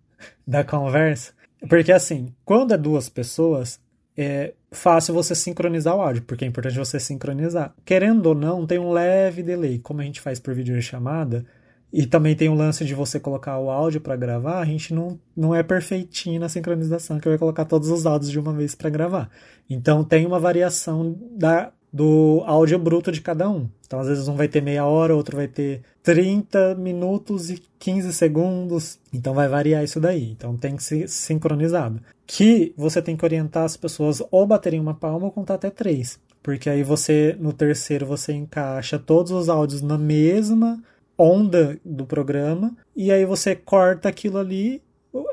da 0.46 0.64
conversa, 0.64 1.34
porque 1.68 1.92
assim, 1.92 2.34
quando 2.46 2.74
é 2.74 2.78
duas 2.78 3.10
pessoas, 3.10 3.80
é 4.16 4.54
fácil 4.72 5.14
você 5.14 5.34
sincronizar 5.34 5.96
o 5.96 6.02
áudio, 6.02 6.24
porque 6.24 6.46
é 6.46 6.48
importante 6.48 6.78
você 6.78 7.00
sincronizar. 7.00 7.74
Querendo 7.86 8.28
ou 8.28 8.36
não, 8.36 8.66
tem 8.66 8.78
um 8.78 8.92
leve 8.92 9.42
delay, 9.42 9.80
como 9.80 10.02
a 10.02 10.04
gente 10.04 10.22
faz 10.22 10.40
por 10.40 10.54
vídeo 10.54 10.80
chamada, 10.82 11.46
e 11.94 12.06
também 12.06 12.36
tem 12.36 12.48
o 12.48 12.54
lance 12.54 12.86
de 12.86 12.96
você 12.96 13.20
colocar 13.20 13.60
o 13.60 13.70
áudio 13.70 14.00
para 14.00 14.16
gravar, 14.16 14.60
a 14.60 14.66
gente 14.66 14.94
não, 14.94 15.20
não 15.36 15.54
é 15.54 15.62
perfeitinho 15.62 16.40
na 16.40 16.48
sincronização, 16.48 17.20
que 17.20 17.28
vai 17.28 17.38
colocar 17.38 17.66
todos 17.66 17.90
os 17.90 18.06
áudios 18.06 18.32
de 18.32 18.40
uma 18.40 18.54
vez 18.54 18.74
para 18.74 18.90
gravar. 18.90 19.30
Então 19.70 20.04
tem 20.04 20.26
uma 20.26 20.40
variação 20.40 21.18
da, 21.32 21.72
do 21.92 22.44
áudio 22.46 22.80
bruto 22.80 23.12
de 23.12 23.20
cada 23.20 23.50
um. 23.50 23.68
Então 23.86 24.00
às 24.00 24.08
vezes 24.08 24.28
um 24.28 24.36
vai 24.36 24.48
ter 24.48 24.62
meia 24.62 24.86
hora, 24.86 25.16
outro 25.16 25.36
vai 25.36 25.50
ter 25.50 25.82
30 26.02 26.76
minutos 26.76 27.50
e 27.50 27.62
15 27.78 28.14
segundos. 28.14 28.98
Então 29.14 29.34
vai 29.34 29.50
variar 29.50 29.84
isso 29.84 30.00
daí. 30.00 30.32
Então 30.32 30.56
tem 30.56 30.78
que 30.78 30.84
ser 30.84 31.10
sincronizado. 31.10 32.02
Que 32.26 32.74
você 32.78 33.02
tem 33.02 33.18
que 33.18 33.26
orientar 33.26 33.66
as 33.66 33.76
pessoas 33.76 34.24
ou 34.32 34.48
baterem 34.48 34.80
uma 34.80 34.94
palma 34.94 35.26
ou 35.26 35.32
contar 35.32 35.56
até 35.56 35.70
três. 35.70 36.18
Porque 36.42 36.70
aí 36.70 36.84
você, 36.84 37.36
no 37.40 37.52
terceiro, 37.52 38.06
você 38.06 38.32
encaixa 38.32 38.98
todos 38.98 39.32
os 39.32 39.50
áudios 39.50 39.82
na 39.82 39.98
mesma 39.98 40.82
onda 41.18 41.80
do 41.86 42.06
programa, 42.06 42.76
e 42.96 43.12
aí 43.12 43.26
você 43.26 43.56
corta 43.56 44.10
aquilo 44.10 44.38
ali, 44.38 44.82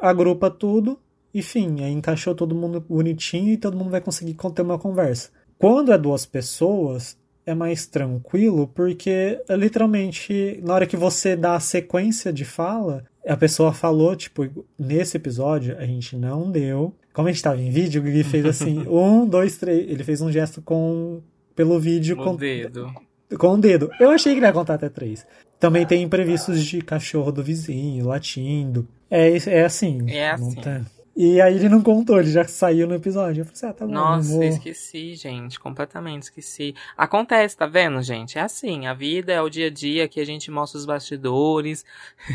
agrupa 0.00 0.50
tudo, 0.50 0.98
e 1.32 1.42
fim, 1.42 1.82
aí 1.82 1.92
encaixou 1.92 2.34
todo 2.34 2.54
mundo 2.54 2.84
bonitinho 2.88 3.52
e 3.52 3.56
todo 3.56 3.76
mundo 3.76 3.90
vai 3.90 4.00
conseguir 4.00 4.36
ter 4.54 4.62
uma 4.62 4.78
conversa. 4.78 5.30
Quando 5.58 5.92
é 5.92 5.98
duas 5.98 6.24
pessoas, 6.24 7.16
é 7.44 7.54
mais 7.54 7.86
tranquilo, 7.86 8.68
porque 8.68 9.40
literalmente, 9.50 10.60
na 10.62 10.74
hora 10.74 10.86
que 10.86 10.96
você 10.96 11.34
dá 11.34 11.54
a 11.54 11.60
sequência 11.60 12.32
de 12.32 12.44
fala, 12.44 13.04
a 13.26 13.36
pessoa 13.36 13.72
falou, 13.72 14.14
tipo, 14.14 14.66
nesse 14.78 15.16
episódio 15.16 15.76
a 15.78 15.84
gente 15.84 16.16
não 16.16 16.50
deu. 16.50 16.94
Como 17.12 17.26
a 17.26 17.32
gente 17.32 17.42
tava 17.42 17.60
em 17.60 17.70
vídeo, 17.70 18.00
o 18.00 18.04
Gui 18.04 18.22
fez 18.22 18.44
assim: 18.44 18.84
um, 18.88 19.26
dois, 19.26 19.56
três. 19.56 19.90
Ele 19.90 20.04
fez 20.04 20.20
um 20.20 20.30
gesto 20.30 20.62
com. 20.62 21.20
pelo 21.56 21.80
vídeo 21.80 22.20
o 22.20 22.24
com. 22.24 22.36
dedo. 22.36 22.92
Com 23.36 23.54
o 23.54 23.58
dedo. 23.58 23.90
Eu 24.00 24.10
achei 24.10 24.32
que 24.32 24.38
ele 24.38 24.46
ia 24.46 24.52
contar 24.52 24.74
até 24.74 24.88
três. 24.88 25.26
Também 25.58 25.84
tem 25.84 26.02
imprevistos 26.02 26.64
de 26.64 26.80
cachorro 26.80 27.32
do 27.32 27.42
vizinho, 27.42 28.06
latindo. 28.06 28.88
É, 29.10 29.36
é 29.46 29.64
assim. 29.64 30.08
É 30.08 30.30
assim. 30.30 30.54
Tá... 30.54 30.82
E 31.20 31.40
aí 31.40 31.56
ele 31.56 31.68
não 31.68 31.82
contou, 31.82 32.20
ele 32.20 32.30
já 32.30 32.44
saiu 32.46 32.86
no 32.86 32.94
episódio. 32.94 33.40
Eu 33.40 33.44
falei 33.44 33.56
assim, 33.56 33.66
ah, 33.66 33.72
tá 33.72 33.84
bom. 33.84 33.92
Nossa, 33.92 34.34
vou... 34.34 34.44
esqueci, 34.44 35.16
gente. 35.16 35.58
Completamente 35.58 36.22
esqueci. 36.22 36.76
Acontece, 36.96 37.56
tá 37.56 37.66
vendo, 37.66 38.00
gente? 38.02 38.38
É 38.38 38.42
assim, 38.42 38.86
a 38.86 38.94
vida 38.94 39.32
é 39.32 39.42
o 39.42 39.50
dia 39.50 39.66
a 39.66 39.70
dia 39.70 40.06
que 40.06 40.20
a 40.20 40.24
gente 40.24 40.48
mostra 40.48 40.78
os 40.78 40.86
bastidores. 40.86 41.84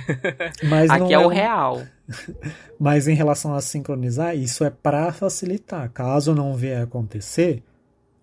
Mas 0.68 0.90
Aqui 0.90 1.14
é, 1.14 1.16
é 1.16 1.20
o 1.20 1.30
real. 1.30 1.82
Mas 2.78 3.08
em 3.08 3.16
relação 3.16 3.54
a 3.54 3.62
sincronizar, 3.62 4.36
isso 4.36 4.66
é 4.66 4.70
para 4.70 5.14
facilitar. 5.14 5.90
Caso 5.90 6.36
não 6.36 6.54
vier 6.54 6.84
acontecer, 6.84 7.64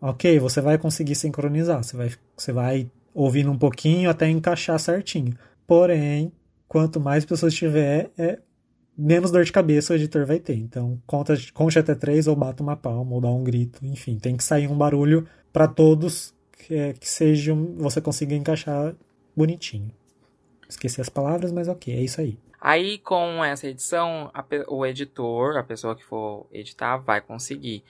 ok, 0.01 0.39
você 0.39 0.61
vai 0.61 0.79
conseguir 0.79 1.15
sincronizar. 1.15 1.83
Você 1.83 1.97
vai, 1.97 2.11
você 2.37 2.53
vai 2.53 2.91
ouvindo 3.15 3.51
um 3.51 3.59
pouquinho 3.59 4.09
até 4.11 4.29
encaixar 4.29 4.79
certinho. 4.79 5.37
Porém, 5.67 6.33
quanto 6.67 7.01
mais 7.01 7.25
pessoas 7.25 7.55
tiver, 7.55 8.11
é 8.17 8.39
menos 8.97 9.31
dor 9.31 9.45
de 9.45 9.53
cabeça 9.53 9.93
o 9.93 9.97
editor 9.97 10.27
vai 10.27 10.39
ter. 10.39 10.57
Então, 10.57 11.01
conta, 11.07 11.35
conte 11.55 11.79
até 11.79 11.95
três 11.95 12.27
ou 12.27 12.37
bata 12.37 12.63
uma 12.63 12.77
palma 12.77 13.15
ou 13.15 13.21
dá 13.21 13.29
um 13.29 13.43
grito. 13.45 13.85
Enfim, 13.85 14.19
tem 14.19 14.37
que 14.37 14.45
sair 14.45 14.69
um 14.69 14.77
barulho 14.77 15.27
para 15.53 15.67
todos 15.67 16.35
que, 16.53 16.75
é, 16.75 16.93
que 16.93 17.09
seja 17.09 17.55
você 17.55 18.01
consiga 18.01 18.35
encaixar 18.35 18.95
bonitinho. 19.37 19.91
Esqueci 20.69 21.01
as 21.01 21.09
palavras, 21.09 21.51
mas 21.51 21.67
ok, 21.67 21.95
é 21.95 22.01
isso 22.01 22.21
aí. 22.21 22.39
Aí, 22.61 22.99
com 22.99 23.43
essa 23.43 23.67
edição, 23.67 24.31
a, 24.35 24.45
o 24.69 24.85
editor, 24.85 25.57
a 25.57 25.63
pessoa 25.63 25.97
que 25.97 26.05
for 26.05 26.47
editar, 26.53 26.99
vai 26.99 27.21
conseguir 27.21 27.83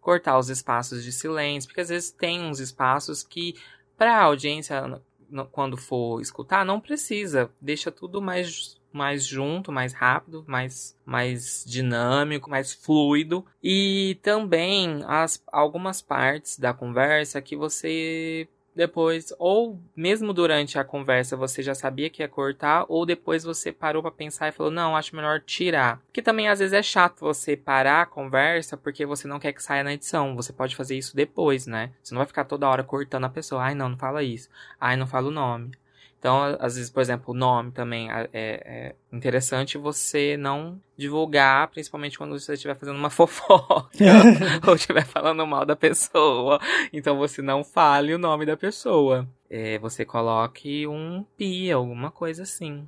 cortar 0.00 0.38
os 0.38 0.48
espaços 0.48 1.04
de 1.04 1.12
silêncio, 1.12 1.68
porque 1.68 1.80
às 1.80 1.88
vezes 1.88 2.10
tem 2.10 2.42
uns 2.42 2.60
espaços 2.60 3.22
que 3.22 3.54
para 3.96 4.16
a 4.16 4.22
audiência, 4.22 5.02
quando 5.50 5.76
for 5.76 6.20
escutar, 6.20 6.64
não 6.64 6.80
precisa. 6.80 7.50
Deixa 7.60 7.90
tudo 7.90 8.22
mais, 8.22 8.80
mais 8.92 9.26
junto, 9.26 9.72
mais 9.72 9.92
rápido, 9.92 10.44
mais, 10.46 10.96
mais 11.04 11.64
dinâmico, 11.66 12.48
mais 12.48 12.72
fluido. 12.72 13.44
E 13.62 14.18
também 14.22 15.02
as, 15.06 15.42
algumas 15.48 16.00
partes 16.00 16.58
da 16.58 16.72
conversa 16.72 17.42
que 17.42 17.56
você 17.56 18.48
depois, 18.78 19.32
ou 19.40 19.78
mesmo 19.96 20.32
durante 20.32 20.78
a 20.78 20.84
conversa 20.84 21.36
você 21.36 21.64
já 21.64 21.74
sabia 21.74 22.08
que 22.08 22.22
ia 22.22 22.28
cortar, 22.28 22.86
ou 22.88 23.04
depois 23.04 23.42
você 23.42 23.72
parou 23.72 24.00
para 24.00 24.12
pensar 24.12 24.48
e 24.48 24.52
falou: 24.52 24.70
"Não, 24.70 24.96
acho 24.96 25.16
melhor 25.16 25.40
tirar". 25.40 26.00
Porque 26.06 26.22
também 26.22 26.48
às 26.48 26.60
vezes 26.60 26.72
é 26.72 26.82
chato 26.82 27.20
você 27.20 27.56
parar 27.56 28.02
a 28.02 28.06
conversa 28.06 28.76
porque 28.76 29.04
você 29.04 29.26
não 29.26 29.40
quer 29.40 29.52
que 29.52 29.62
saia 29.62 29.82
na 29.82 29.94
edição. 29.94 30.36
Você 30.36 30.52
pode 30.52 30.76
fazer 30.76 30.96
isso 30.96 31.16
depois, 31.16 31.66
né? 31.66 31.90
Você 32.02 32.14
não 32.14 32.20
vai 32.20 32.26
ficar 32.26 32.44
toda 32.44 32.68
hora 32.68 32.84
cortando 32.84 33.24
a 33.24 33.28
pessoa. 33.28 33.64
Ai, 33.64 33.74
não, 33.74 33.88
não 33.88 33.98
fala 33.98 34.22
isso. 34.22 34.48
Ai, 34.80 34.96
não 34.96 35.06
fala 35.06 35.26
o 35.28 35.32
nome. 35.32 35.72
Então, 36.18 36.56
às 36.58 36.74
vezes, 36.74 36.90
por 36.90 37.00
exemplo, 37.00 37.32
o 37.32 37.36
nome 37.36 37.70
também 37.70 38.10
é, 38.10 38.28
é 38.32 38.94
interessante 39.12 39.78
você 39.78 40.36
não 40.36 40.80
divulgar, 40.96 41.68
principalmente 41.68 42.18
quando 42.18 42.38
você 42.38 42.54
estiver 42.54 42.74
fazendo 42.74 42.96
uma 42.98 43.10
fofoca 43.10 43.88
ou 44.66 44.74
estiver 44.74 45.06
falando 45.06 45.46
mal 45.46 45.64
da 45.64 45.76
pessoa. 45.76 46.60
Então, 46.92 47.16
você 47.16 47.40
não 47.40 47.62
fale 47.62 48.12
o 48.14 48.18
nome 48.18 48.44
da 48.44 48.56
pessoa. 48.56 49.28
É, 49.48 49.78
você 49.78 50.04
coloque 50.04 50.86
um 50.88 51.24
pi, 51.36 51.70
alguma 51.70 52.10
coisa 52.10 52.42
assim. 52.42 52.86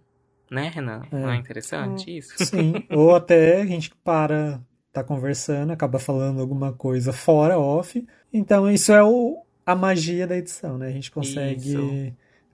Né, 0.51 0.69
Renan? 0.75 1.03
É. 1.13 1.17
Não 1.17 1.31
é 1.31 1.37
interessante 1.37 2.17
isso? 2.17 2.35
Sim. 2.45 2.85
ou 2.91 3.15
até 3.15 3.63
a 3.63 3.67
gente 3.67 3.95
para, 4.03 4.61
tá 4.93 5.05
conversando, 5.05 5.73
acaba 5.73 6.01
falando 6.01 6.41
alguma 6.41 6.73
coisa 6.73 7.13
fora, 7.13 7.57
off. 7.57 8.05
Então, 8.33 8.69
isso 8.69 8.93
é 8.93 9.05
o, 9.05 9.45
a 9.65 9.77
magia 9.77 10.27
da 10.27 10.37
edição, 10.37 10.77
né? 10.77 10.89
A 10.89 10.93
gente 10.93 11.13
consegue. 11.13 11.71
Isso 11.71 12.13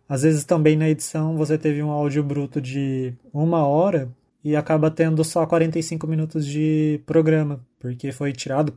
às 0.08 0.22
vezes 0.22 0.44
também 0.44 0.76
na 0.76 0.88
edição 0.88 1.36
você 1.36 1.58
teve 1.58 1.82
um 1.82 1.90
áudio 1.90 2.22
bruto 2.22 2.60
de 2.60 3.12
uma 3.32 3.66
hora 3.66 4.08
e 4.44 4.54
acaba 4.54 4.90
tendo 4.90 5.24
só 5.24 5.44
45 5.44 6.06
minutos 6.06 6.46
de 6.46 7.00
programa, 7.04 7.60
porque 7.80 8.12
foi 8.12 8.32
tirado 8.32 8.76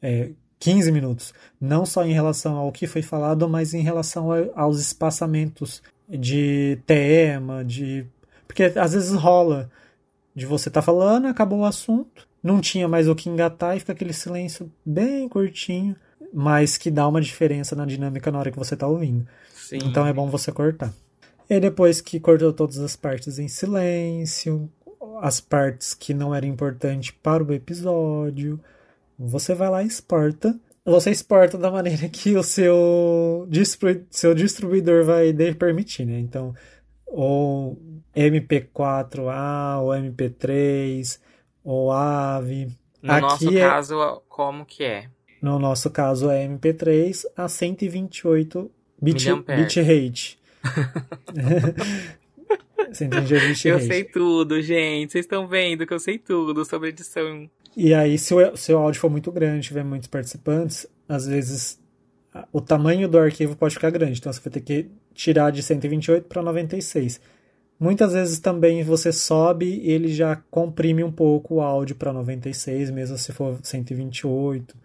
é, 0.00 0.30
15 0.58 0.90
minutos. 0.92 1.34
Não 1.60 1.84
só 1.84 2.04
em 2.04 2.12
relação 2.12 2.56
ao 2.56 2.72
que 2.72 2.86
foi 2.86 3.02
falado, 3.02 3.48
mas 3.48 3.74
em 3.74 3.82
relação 3.82 4.28
aos 4.54 4.80
espaçamentos 4.80 5.82
de 6.08 6.78
tema, 6.86 7.64
de. 7.64 8.06
Porque 8.46 8.64
às 8.64 8.92
vezes 8.92 9.12
rola 9.12 9.70
de 10.34 10.46
você 10.46 10.70
tá 10.70 10.80
falando, 10.80 11.26
acabou 11.26 11.60
o 11.60 11.64
assunto, 11.64 12.26
não 12.42 12.60
tinha 12.60 12.88
mais 12.88 13.08
o 13.08 13.14
que 13.14 13.28
engatar 13.28 13.76
e 13.76 13.80
fica 13.80 13.92
aquele 13.92 14.12
silêncio 14.12 14.70
bem 14.84 15.28
curtinho, 15.28 15.94
mas 16.32 16.78
que 16.78 16.90
dá 16.90 17.06
uma 17.06 17.20
diferença 17.20 17.76
na 17.76 17.84
dinâmica 17.84 18.30
na 18.30 18.38
hora 18.38 18.50
que 18.50 18.58
você 18.58 18.76
tá 18.76 18.86
ouvindo. 18.86 19.26
Sim. 19.72 19.78
Então 19.86 20.06
é 20.06 20.12
bom 20.12 20.28
você 20.28 20.52
cortar. 20.52 20.92
E 21.48 21.58
depois 21.58 22.02
que 22.02 22.20
cortou 22.20 22.52
todas 22.52 22.78
as 22.78 22.94
partes 22.94 23.38
em 23.38 23.48
silêncio, 23.48 24.70
as 25.22 25.40
partes 25.40 25.94
que 25.94 26.12
não 26.12 26.34
eram 26.34 26.46
importantes 26.46 27.10
para 27.10 27.42
o 27.42 27.52
episódio, 27.54 28.60
você 29.18 29.54
vai 29.54 29.70
lá 29.70 29.82
e 29.82 29.86
exporta. 29.86 30.54
Você 30.84 31.10
exporta 31.10 31.56
da 31.56 31.70
maneira 31.70 32.06
que 32.10 32.36
o 32.36 32.42
seu, 32.42 33.46
distribu 33.48 34.04
seu 34.10 34.34
distribuidor 34.34 35.06
vai 35.06 35.32
permitir, 35.54 36.04
né? 36.04 36.18
Então, 36.18 36.54
ou 37.06 37.80
MP4A, 38.14 39.80
ou 39.80 39.88
MP3, 39.90 41.18
ou 41.64 41.90
AVE. 41.90 42.68
No 43.00 43.12
Aqui 43.12 43.22
nosso 43.22 43.56
é... 43.56 43.60
caso, 43.60 44.22
como 44.28 44.66
que 44.66 44.84
é? 44.84 45.08
No 45.40 45.58
nosso 45.58 45.90
caso 45.90 46.30
é 46.30 46.46
MP3 46.46 47.24
a 47.34 47.48
128 47.48 48.70
Bit, 49.02 49.26
bit 49.56 49.80
rate. 49.80 50.38
Você 52.92 53.06
entende 53.06 53.34
bit 53.34 53.68
Eu 53.68 53.80
sei 53.80 54.04
tudo, 54.04 54.62
gente. 54.62 55.12
Vocês 55.12 55.24
estão 55.24 55.48
vendo 55.48 55.86
que 55.86 55.92
eu 55.92 55.98
sei 55.98 56.18
tudo 56.18 56.64
sobre 56.64 56.90
edição. 56.90 57.50
E 57.76 57.92
aí, 57.94 58.16
se 58.18 58.34
o 58.34 58.56
seu 58.56 58.78
áudio 58.78 59.00
for 59.00 59.10
muito 59.10 59.32
grande, 59.32 59.68
tiver 59.68 59.82
muitos 59.82 60.06
participantes, 60.06 60.86
às 61.08 61.26
vezes 61.26 61.80
o 62.52 62.60
tamanho 62.60 63.08
do 63.08 63.18
arquivo 63.18 63.56
pode 63.56 63.74
ficar 63.74 63.90
grande. 63.90 64.18
Então 64.18 64.32
você 64.32 64.40
vai 64.40 64.52
ter 64.52 64.60
que 64.60 64.90
tirar 65.14 65.50
de 65.50 65.62
128 65.62 66.28
para 66.28 66.42
96. 66.42 67.20
Muitas 67.78 68.12
vezes 68.12 68.38
também 68.38 68.84
você 68.84 69.12
sobe 69.12 69.66
e 69.66 69.90
ele 69.90 70.08
já 70.08 70.36
comprime 70.50 71.02
um 71.02 71.10
pouco 71.10 71.56
o 71.56 71.60
áudio 71.60 71.96
para 71.96 72.12
96, 72.12 72.90
mesmo 72.90 73.18
se 73.18 73.32
for 73.32 73.58
128. 73.62 74.76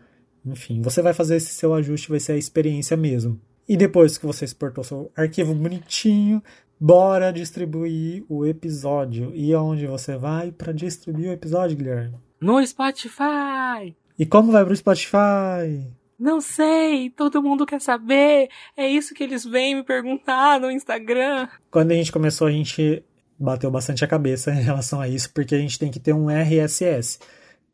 Enfim, 0.46 0.82
você 0.82 1.02
vai 1.02 1.14
fazer 1.14 1.36
esse 1.36 1.54
seu 1.54 1.74
ajuste, 1.74 2.10
vai 2.10 2.20
ser 2.20 2.32
a 2.32 2.38
experiência 2.38 2.98
mesmo. 2.98 3.40
E 3.68 3.76
depois 3.76 4.18
que 4.18 4.26
você 4.26 4.46
exportou 4.46 4.84
seu 4.84 5.12
arquivo 5.16 5.54
bonitinho, 5.54 6.42
bora 6.80 7.32
distribuir 7.32 8.24
o 8.30 8.46
episódio. 8.46 9.32
E 9.36 9.54
aonde 9.54 9.86
você 9.86 10.16
vai 10.16 10.52
para 10.52 10.72
distribuir 10.72 11.30
o 11.30 11.34
episódio, 11.34 11.76
Guilherme? 11.76 12.16
No 12.40 12.66
Spotify! 12.66 13.96
E 14.18 14.26
como 14.26 14.52
vai 14.52 14.64
pro 14.64 14.76
Spotify? 14.76 15.88
Não 16.20 16.42
sei, 16.42 17.12
todo 17.12 17.44
mundo 17.44 17.66
quer 17.66 17.80
saber. 17.80 18.50
É 18.76 18.88
isso 18.88 19.14
que 19.14 19.24
eles 19.24 19.46
vêm 19.46 19.76
me 19.76 19.84
perguntar 19.84 20.60
no 20.60 20.72
Instagram. 20.72 21.48
Quando 21.70 21.92
a 21.92 21.96
gente 21.96 22.12
começou, 22.12 22.48
a 22.48 22.52
gente 22.52 23.04
bateu 23.38 23.70
bastante 23.70 24.04
a 24.04 24.08
cabeça 24.08 24.50
em 24.56 24.62
relação 24.62 25.00
a 25.00 25.08
isso, 25.08 25.32
porque 25.32 25.54
a 25.54 25.60
gente 25.60 25.78
tem 25.78 25.92
que 25.92 26.00
ter 26.00 26.14
um 26.14 26.28
RSS. 26.30 27.20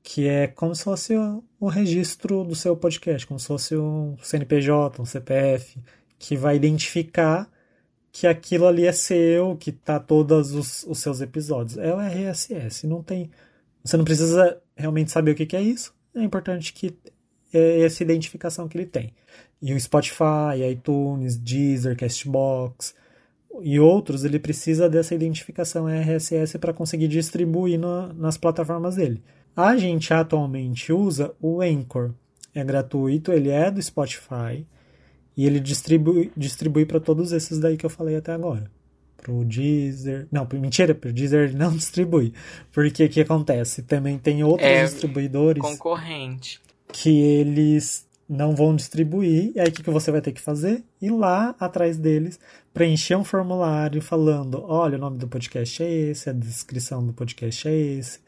Que 0.04 0.28
é 0.28 0.47
como 0.47 0.76
se 0.76 0.84
fosse 0.84 1.16
o, 1.60 1.68
registro 1.68 2.43
do 2.43 2.54
seu 2.54 2.76
podcast, 2.76 3.26
como 3.26 3.39
se 3.39 3.47
fosse 3.47 3.78
um 3.78 4.18
CNPJ, 4.22 5.01
um 5.01 5.06
CPF, 5.06 5.80
que 6.20 6.36
vai 6.36 6.58
identificar 6.58 7.49
que 8.12 8.28
aquilo 8.28 8.68
ali 8.68 8.86
é 8.86 8.91
seu, 8.91 9.56
que 9.56 9.72
tá 9.72 9.99
todos 9.99 10.54
os, 10.54 10.84
os 10.84 10.99
seus 10.99 11.22
episódios. 11.22 11.78
É 11.78 11.93
o 11.93 11.99
RSS, 11.99 12.86
não 12.86 13.01
tem. 13.01 13.32
Você 13.84 13.97
não 13.97 14.04
precisa 14.04 14.62
realmente 14.76 15.10
saber 15.10 15.32
o 15.32 15.36
que, 15.36 15.45
que 15.45 15.56
é 15.56 15.62
isso. 15.62 15.95
É 16.14 16.22
importante 16.22 16.74
que 16.74 16.95
é 17.54 17.82
essa 17.82 18.04
identificação 18.04 18.68
que 18.68 18.78
ele 18.78 18.86
tem. 18.86 19.14
E 19.62 19.74
o 19.74 19.80
Spotify, 19.80 20.70
iTunes, 20.70 21.38
Deezer, 21.38 21.95
Castbox 21.95 22.93
e 23.62 23.80
outros, 23.80 24.26
ele 24.26 24.38
precisa 24.38 24.89
dessa 24.89 25.16
identificação 25.16 25.88
RSS 25.88 26.58
para 26.60 26.74
conseguir 26.74 27.08
distribuir 27.08 27.80
nas 27.80 28.38
plataformas 28.38 28.95
dele. 28.95 29.24
A 29.56 29.78
gente 29.78 30.14
atualmente 30.14 30.91
usa 30.91 31.34
o 31.41 31.62
Anchor. 31.62 32.12
É 32.54 32.64
gratuito, 32.64 33.32
ele 33.32 33.49
é 33.49 33.72
do 33.72 33.82
Spotify 33.82 34.66
e 35.36 35.45
ele 35.45 35.60
distribui, 35.60 36.32
distribui 36.36 36.86
para 36.86 36.99
todos 36.99 37.32
esses 37.32 37.60
daí 37.60 37.78
que 37.78 37.86
eu 37.86 37.89
falei 37.89 38.16
até 38.16 38.32
agora. 38.32 38.70
Pro 39.18 39.43
Deezer. 39.45 40.28
Não, 40.32 40.47
mentira, 40.54 40.93
pro 40.93 41.14
Deezer 41.14 41.49
ele 41.49 41.58
não 41.58 41.72
distribui. 41.76 42.34
Porque 42.72 43.06
o 43.06 43.10
que 43.10 43.22
acontece? 43.22 43.82
Também 43.84 44.18
tem 44.18 44.43
outros 44.43 44.68
é 44.68 44.84
distribuidores. 44.84 45.62
Concorrente. 45.62 46.62
Que 46.91 47.10
eles 47.10 48.06
não 48.28 48.56
vão 48.56 48.76
distribuir. 48.76 49.51
E 49.56 49.60
aí 49.60 49.68
o 49.68 49.72
que, 49.72 49.84
que 49.84 49.89
você 49.89 50.12
vai 50.12 50.22
ter 50.22 50.32
que 50.32 50.41
fazer? 50.41 50.84
Ir 51.01 51.12
lá 51.12 51.56
atrás 51.60 51.97
deles, 51.97 52.39
preencher 52.74 53.16
um 53.16 53.24
formulário 53.24 54.01
falando: 54.01 54.64
olha, 54.64 54.97
o 54.97 55.01
nome 55.01 55.18
do 55.18 55.28
podcast 55.28 55.84
é 55.84 55.91
esse, 55.91 56.30
a 56.30 56.34
descrição 56.34 57.06
do 57.06 57.14
podcast 57.14 57.68
é 57.68 57.76
esse, 57.76 58.20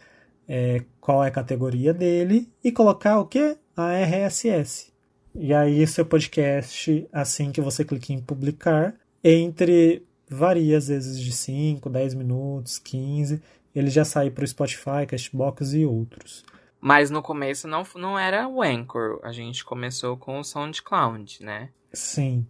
é, 0.47 0.83
qual 0.99 1.23
é 1.23 1.27
a 1.27 1.31
categoria 1.31 1.93
dele, 1.93 2.49
e 2.63 2.71
colocar 2.71 3.19
o 3.19 3.25
que? 3.25 3.57
A 3.75 3.93
RSS. 3.93 4.93
E 5.33 5.53
aí, 5.53 5.85
seu 5.85 6.05
podcast, 6.05 7.07
assim 7.11 7.51
que 7.51 7.59
você 7.59 7.83
clica 7.83 8.13
em 8.13 8.21
publicar, 8.21 8.95
entre 9.23 10.03
varia 10.29 10.77
às 10.77 10.87
vezes 10.87 11.19
de 11.19 11.31
5, 11.31 11.89
10 11.89 12.13
minutos, 12.13 12.79
15, 12.79 13.41
ele 13.75 13.89
já 13.89 14.05
sai 14.05 14.29
para 14.29 14.43
o 14.43 14.47
Spotify, 14.47 15.05
Castbox 15.07 15.73
e 15.73 15.85
outros. 15.85 16.45
Mas 16.79 17.09
no 17.09 17.21
começo 17.21 17.67
não, 17.67 17.83
não 17.95 18.17
era 18.17 18.47
o 18.47 18.61
Anchor, 18.61 19.19
a 19.23 19.31
gente 19.31 19.65
começou 19.65 20.15
com 20.15 20.39
o 20.39 20.43
SoundCloud, 20.43 21.43
né? 21.43 21.69
Sim, 21.91 22.45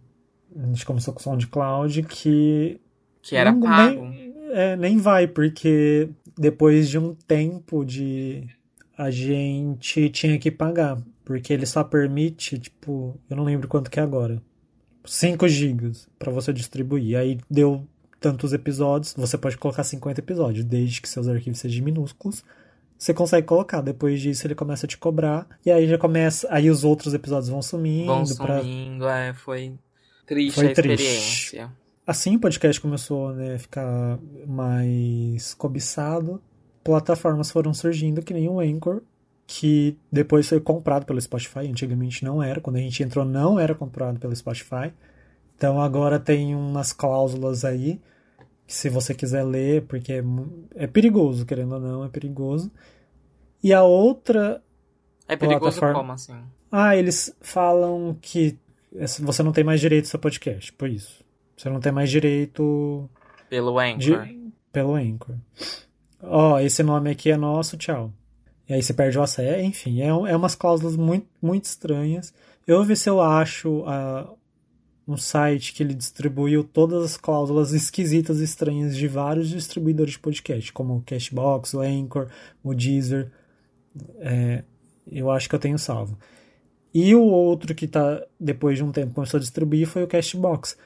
a 0.54 0.66
gente 0.66 0.86
começou 0.86 1.12
com 1.12 1.20
o 1.20 1.22
SoundCloud 1.22 2.02
que... 2.04 2.80
Que 3.22 3.34
era 3.34 3.50
não, 3.50 3.60
pago. 3.60 4.04
Nem, 4.04 4.34
é, 4.52 4.76
nem 4.76 4.98
vai, 4.98 5.26
porque 5.26 6.08
depois 6.36 6.88
de 6.88 6.98
um 6.98 7.14
tempo 7.14 7.84
de... 7.84 8.46
A 8.96 9.10
gente 9.10 10.08
tinha 10.10 10.38
que 10.38 10.50
pagar 10.50 10.98
porque 11.24 11.52
ele 11.52 11.66
só 11.66 11.82
permite, 11.82 12.58
tipo, 12.58 13.18
eu 13.28 13.36
não 13.36 13.44
lembro 13.44 13.66
quanto 13.66 13.90
que 13.90 13.98
é 13.98 14.02
agora. 14.02 14.40
5 15.04 15.48
gigas 15.48 16.08
para 16.18 16.30
você 16.30 16.52
distribuir. 16.52 17.18
Aí 17.18 17.38
deu 17.50 17.86
tantos 18.20 18.52
episódios, 18.52 19.12
você 19.16 19.36
pode 19.36 19.58
colocar 19.58 19.84
50 19.84 20.20
episódios, 20.20 20.64
desde 20.64 21.02
que 21.02 21.08
seus 21.08 21.28
arquivos 21.28 21.58
sejam 21.58 21.84
minúsculos. 21.84 22.44
Você 22.96 23.12
consegue 23.12 23.46
colocar. 23.46 23.80
Depois 23.80 24.20
disso 24.20 24.46
ele 24.46 24.54
começa 24.54 24.86
a 24.86 24.88
te 24.88 24.96
cobrar 24.96 25.46
e 25.64 25.70
aí 25.70 25.86
já 25.86 25.98
começa, 25.98 26.46
aí 26.50 26.70
os 26.70 26.84
outros 26.84 27.12
episódios 27.12 27.48
vão 27.48 27.60
sumindo, 27.60 28.06
vão 28.06 28.24
sumindo, 28.24 29.04
pra... 29.04 29.18
é, 29.18 29.34
foi 29.34 29.74
triste 30.26 30.54
foi 30.54 30.68
a 30.68 30.70
experiência. 30.70 31.66
Triste. 31.66 31.85
Assim 32.06 32.36
o 32.36 32.40
podcast 32.40 32.80
começou 32.80 33.32
né, 33.32 33.54
a 33.54 33.58
ficar 33.58 34.18
mais 34.46 35.54
cobiçado. 35.54 36.40
Plataformas 36.84 37.50
foram 37.50 37.74
surgindo 37.74 38.22
que 38.22 38.32
nem 38.32 38.48
o 38.48 38.60
Anchor, 38.60 39.02
que 39.44 39.98
depois 40.10 40.48
foi 40.48 40.60
comprado 40.60 41.04
pelo 41.04 41.20
Spotify. 41.20 41.68
Antigamente 41.68 42.24
não 42.24 42.40
era, 42.40 42.60
quando 42.60 42.76
a 42.76 42.80
gente 42.80 43.02
entrou 43.02 43.24
não 43.24 43.58
era 43.58 43.74
comprado 43.74 44.20
pelo 44.20 44.36
Spotify. 44.36 44.92
Então 45.56 45.80
agora 45.80 46.20
tem 46.20 46.54
umas 46.54 46.92
cláusulas 46.92 47.64
aí 47.64 48.00
que 48.64 48.74
se 48.74 48.88
você 48.88 49.12
quiser 49.12 49.42
ler, 49.42 49.82
porque 49.82 50.12
é, 50.12 50.24
é 50.76 50.86
perigoso, 50.86 51.44
querendo 51.44 51.74
ou 51.74 51.80
não, 51.80 52.04
é 52.04 52.08
perigoso. 52.08 52.70
E 53.62 53.72
a 53.72 53.82
outra 53.82 54.62
é 55.26 55.36
perigoso 55.36 55.80
plataforma... 55.80 55.94
como 55.94 56.12
assim? 56.12 56.40
Ah, 56.70 56.96
eles 56.96 57.34
falam 57.40 58.16
que 58.20 58.56
você 59.20 59.42
não 59.42 59.52
tem 59.52 59.64
mais 59.64 59.80
direito 59.80 60.04
ao 60.04 60.10
seu 60.10 60.20
podcast, 60.20 60.72
por 60.72 60.88
isso. 60.88 61.25
Você 61.56 61.70
não 61.70 61.80
tem 61.80 61.92
mais 61.92 62.10
direito 62.10 63.08
pelo 63.48 63.78
Anchor. 63.78 64.24
De... 64.26 64.52
Pelo 64.72 64.94
Anchor. 64.94 65.36
Ó, 66.22 66.54
oh, 66.54 66.58
esse 66.58 66.82
nome 66.82 67.10
aqui 67.10 67.30
é 67.30 67.36
nosso, 67.36 67.76
tchau. 67.76 68.12
E 68.68 68.74
aí 68.74 68.82
você 68.82 68.92
perde 68.92 69.18
o 69.18 69.22
acesso. 69.22 69.60
Enfim, 69.60 70.00
é, 70.00 70.08
é 70.08 70.36
umas 70.36 70.54
cláusulas 70.54 70.96
muito, 70.96 71.26
muito 71.40 71.64
estranhas. 71.64 72.34
Eu 72.66 72.78
vou 72.78 72.84
ver 72.84 72.96
se 72.96 73.08
eu 73.08 73.20
acho 73.20 73.82
uh, 73.82 74.36
um 75.06 75.16
site 75.16 75.72
que 75.72 75.82
ele 75.82 75.94
distribuiu 75.94 76.64
todas 76.64 77.04
as 77.04 77.16
cláusulas 77.16 77.72
esquisitas 77.72 78.40
e 78.40 78.44
estranhas 78.44 78.96
de 78.96 79.06
vários 79.06 79.48
distribuidores 79.48 80.12
de 80.12 80.18
podcast, 80.18 80.72
como 80.72 80.96
o 80.96 81.02
Cashbox, 81.02 81.74
o 81.74 81.80
Anchor, 81.80 82.28
o 82.62 82.74
Deezer. 82.74 83.30
É, 84.18 84.64
eu 85.10 85.30
acho 85.30 85.48
que 85.48 85.54
eu 85.54 85.60
tenho 85.60 85.78
salvo. 85.78 86.18
E 86.92 87.14
o 87.14 87.22
outro 87.22 87.74
que 87.74 87.86
tá, 87.86 88.22
depois 88.40 88.78
de 88.78 88.82
um 88.82 88.90
tempo, 88.90 89.14
começou 89.14 89.38
a 89.38 89.40
distribuir 89.40 89.86
foi 89.86 90.02
o 90.02 90.08
Cashbox, 90.08 90.76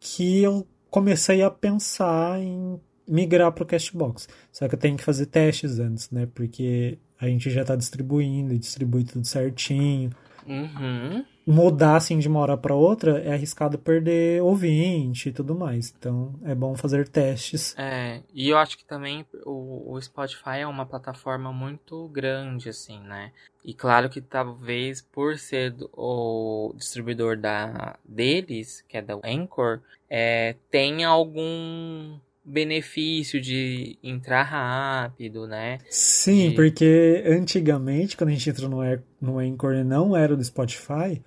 que 0.00 0.42
eu 0.42 0.66
comecei 0.90 1.42
a 1.42 1.50
pensar 1.50 2.40
em 2.40 2.80
migrar 3.06 3.52
para 3.52 3.64
o 3.64 3.66
Cashbox. 3.66 4.28
Só 4.50 4.66
que 4.66 4.74
eu 4.74 4.78
tenho 4.78 4.96
que 4.96 5.04
fazer 5.04 5.26
testes 5.26 5.78
antes, 5.78 6.10
né? 6.10 6.26
Porque 6.34 6.98
a 7.20 7.26
gente 7.26 7.50
já 7.50 7.60
está 7.62 7.76
distribuindo 7.76 8.54
e 8.54 8.58
distribui 8.58 9.04
tudo 9.04 9.26
certinho. 9.26 10.10
Uhum. 10.46 11.24
Mudar 11.46 11.96
assim 11.96 12.18
de 12.18 12.28
uma 12.28 12.40
hora 12.40 12.56
para 12.56 12.74
outra 12.74 13.18
é 13.20 13.32
arriscado 13.32 13.78
perder 13.78 14.42
ouvinte 14.42 15.28
e 15.28 15.32
tudo 15.32 15.54
mais. 15.54 15.92
Então 15.96 16.34
é 16.44 16.54
bom 16.54 16.76
fazer 16.76 17.08
testes. 17.08 17.74
É, 17.78 18.22
e 18.32 18.48
eu 18.48 18.58
acho 18.58 18.76
que 18.76 18.84
também 18.84 19.26
o, 19.44 19.94
o 19.94 20.00
Spotify 20.00 20.58
é 20.60 20.66
uma 20.66 20.86
plataforma 20.86 21.52
muito 21.52 22.08
grande, 22.08 22.68
assim, 22.68 23.00
né? 23.00 23.32
E 23.64 23.74
claro 23.74 24.08
que 24.08 24.20
talvez 24.20 25.02
por 25.02 25.38
ser 25.38 25.74
o 25.92 26.72
distribuidor 26.76 27.36
da 27.36 27.98
deles, 28.04 28.84
que 28.88 28.96
é 28.96 29.02
da 29.02 29.18
Anchor, 29.24 29.80
é, 30.08 30.56
tenha 30.70 31.08
algum 31.08 32.18
benefício 32.44 33.40
de 33.40 33.98
entrar 34.02 34.42
rápido, 34.42 35.46
né? 35.46 35.78
Sim, 35.88 36.50
de... 36.50 36.54
porque 36.54 37.22
antigamente, 37.26 38.16
quando 38.16 38.30
a 38.30 38.32
gente 38.32 38.48
entrou 38.50 38.68
no, 38.68 38.80
no 39.20 39.38
Anchor 39.38 39.74
e 39.74 39.84
não 39.84 40.16
era 40.16 40.36
do 40.36 40.44
Spotify, 40.44 41.22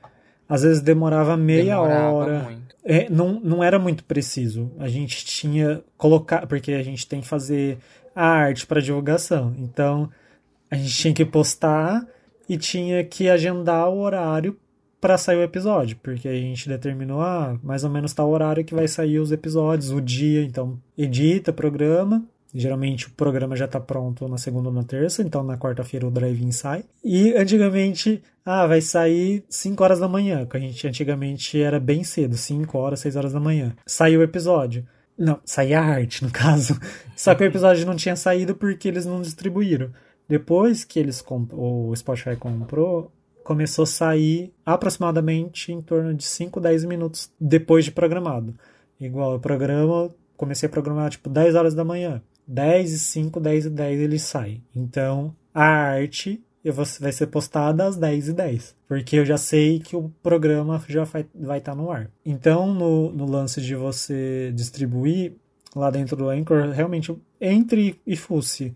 às 0.47 0.63
vezes 0.63 0.81
demorava 0.81 1.37
meia 1.37 1.75
demorava 1.75 2.11
hora. 2.11 2.39
Muito. 2.43 2.75
É, 2.83 3.09
não, 3.09 3.39
não 3.39 3.63
era 3.63 3.79
muito 3.79 4.03
preciso. 4.03 4.71
A 4.77 4.87
gente 4.87 5.25
tinha 5.25 5.83
colocar, 5.97 6.45
porque 6.47 6.73
a 6.73 6.83
gente 6.83 7.07
tem 7.07 7.21
que 7.21 7.27
fazer 7.27 7.77
a 8.15 8.27
arte 8.27 8.65
para 8.65 8.81
divulgação. 8.81 9.55
Então, 9.57 10.09
a 10.69 10.75
gente 10.75 10.93
tinha 10.95 11.13
que 11.13 11.25
postar 11.25 12.05
e 12.47 12.57
tinha 12.57 13.03
que 13.03 13.29
agendar 13.29 13.89
o 13.89 13.99
horário 13.99 14.59
para 15.03 15.17
sair 15.17 15.35
o 15.35 15.43
episódio, 15.43 15.97
porque 16.01 16.29
a 16.29 16.33
gente 16.33 16.69
determinou 16.69 17.19
ah, 17.19 17.59
mais 17.61 17.83
ou 17.83 17.89
menos 17.89 18.13
tal 18.13 18.29
horário 18.29 18.63
que 18.63 18.73
vai 18.73 18.87
sair 18.87 19.19
os 19.19 19.33
episódios, 19.33 19.91
o 19.91 19.99
dia, 19.99 20.41
então 20.41 20.79
edita, 20.97 21.51
programa. 21.51 22.23
Geralmente 22.53 23.07
o 23.07 23.09
programa 23.09 23.53
já 23.53 23.65
está 23.65 23.81
pronto 23.81 24.29
na 24.29 24.37
segunda 24.37 24.69
ou 24.69 24.73
na 24.73 24.85
terça, 24.85 25.21
então 25.21 25.43
na 25.43 25.57
quarta-feira 25.57 26.07
o 26.07 26.11
drive-in 26.11 26.53
sai. 26.53 26.85
E 27.03 27.33
antigamente, 27.33 28.23
ah, 28.45 28.65
vai 28.65 28.79
sair 28.79 29.43
5 29.49 29.83
horas 29.83 29.99
da 29.99 30.07
manhã, 30.07 30.45
que 30.45 30.55
a 30.55 30.59
gente 30.61 30.87
antigamente 30.87 31.61
era 31.61 31.81
bem 31.81 32.05
cedo, 32.05 32.37
5 32.37 32.77
horas, 32.77 33.01
6 33.01 33.17
horas 33.17 33.33
da 33.33 33.41
manhã. 33.41 33.75
Saiu 33.85 34.21
o 34.21 34.23
episódio. 34.23 34.87
Não, 35.17 35.37
saía 35.43 35.81
a 35.81 35.85
arte, 35.85 36.23
no 36.23 36.31
caso. 36.31 36.79
Só 37.13 37.35
que 37.35 37.43
o 37.43 37.47
episódio 37.47 37.85
não 37.85 37.97
tinha 37.97 38.15
saído 38.15 38.55
porque 38.55 38.87
eles 38.87 39.05
não 39.05 39.21
distribuíram. 39.21 39.91
Depois 40.29 40.85
que 40.85 40.97
eles 40.97 41.21
o 41.51 41.93
Spotify 41.93 42.37
comprou, 42.37 43.11
começou 43.43 43.83
a 43.83 43.87
sair 43.87 44.53
aproximadamente 44.65 45.71
em 45.71 45.81
torno 45.81 46.13
de 46.13 46.23
5, 46.23 46.59
10 46.59 46.85
minutos 46.85 47.31
depois 47.39 47.85
de 47.85 47.91
programado. 47.91 48.53
Igual 48.99 49.35
o 49.35 49.39
programa, 49.39 50.09
comecei 50.37 50.67
a 50.67 50.71
programar 50.71 51.09
tipo 51.09 51.29
10 51.29 51.55
horas 51.55 51.73
da 51.73 51.83
manhã. 51.83 52.21
10 52.47 52.91
e 52.91 52.99
5, 52.99 53.39
10 53.39 53.65
e 53.65 53.69
10 53.69 53.99
ele 54.01 54.19
sai. 54.19 54.61
Então, 54.75 55.35
a 55.53 55.63
arte 55.63 56.43
vai 56.99 57.11
ser 57.11 57.27
postada 57.27 57.85
às 57.85 57.97
10 57.97 58.29
e 58.29 58.33
10. 58.33 58.75
Porque 58.87 59.17
eu 59.17 59.25
já 59.25 59.37
sei 59.37 59.79
que 59.79 59.95
o 59.95 60.09
programa 60.21 60.81
já 60.87 61.03
vai, 61.03 61.21
estar 61.21 61.59
tá 61.59 61.75
no 61.75 61.91
ar. 61.91 62.09
Então, 62.25 62.73
no, 62.73 63.11
no 63.11 63.25
lance 63.25 63.61
de 63.61 63.75
você 63.75 64.51
distribuir 64.55 65.33
lá 65.75 65.89
dentro 65.89 66.15
do 66.15 66.29
Anchor, 66.29 66.69
realmente 66.69 67.15
entre 67.39 67.99
e 68.05 68.15
fusse. 68.15 68.75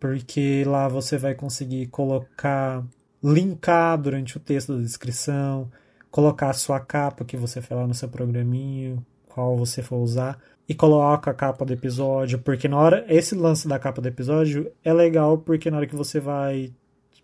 Porque 0.00 0.64
lá 0.64 0.88
você 0.88 1.18
vai 1.18 1.34
conseguir 1.34 1.86
colocar 1.86 2.84
linkar 3.22 4.00
durante 4.00 4.36
o 4.36 4.40
texto 4.40 4.74
da 4.74 4.82
descrição, 4.82 5.70
colocar 6.10 6.50
a 6.50 6.54
sua 6.54 6.80
capa 6.80 7.24
que 7.24 7.36
você 7.36 7.60
falar 7.60 7.86
no 7.86 7.94
seu 7.94 8.08
programinho, 8.08 9.04
qual 9.28 9.56
você 9.56 9.82
for 9.82 9.96
usar, 9.96 10.38
e 10.68 10.74
coloca 10.74 11.30
a 11.30 11.34
capa 11.34 11.64
do 11.64 11.72
episódio, 11.72 12.38
porque 12.38 12.68
na 12.68 12.76
hora 12.78 13.04
esse 13.08 13.34
lance 13.34 13.66
da 13.66 13.78
capa 13.78 14.02
do 14.02 14.08
episódio 14.08 14.70
é 14.84 14.92
legal 14.92 15.38
porque 15.38 15.70
na 15.70 15.78
hora 15.78 15.86
que 15.86 15.96
você 15.96 16.20
vai 16.20 16.72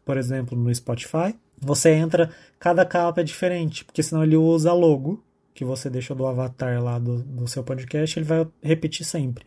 por 0.04 0.16
exemplo, 0.16 0.56
no 0.56 0.72
Spotify, 0.74 1.34
você 1.60 1.90
entra, 1.90 2.30
cada 2.58 2.84
capa 2.84 3.20
é 3.20 3.24
diferente, 3.24 3.84
porque 3.84 4.02
senão 4.02 4.22
ele 4.22 4.36
usa 4.36 4.72
logo 4.72 5.22
que 5.54 5.64
você 5.64 5.88
deixa 5.88 6.14
do 6.14 6.26
avatar 6.26 6.82
lá 6.82 6.98
do, 6.98 7.22
do 7.22 7.46
seu 7.46 7.62
podcast, 7.62 8.18
ele 8.18 8.26
vai 8.26 8.46
repetir 8.62 9.06
sempre. 9.06 9.44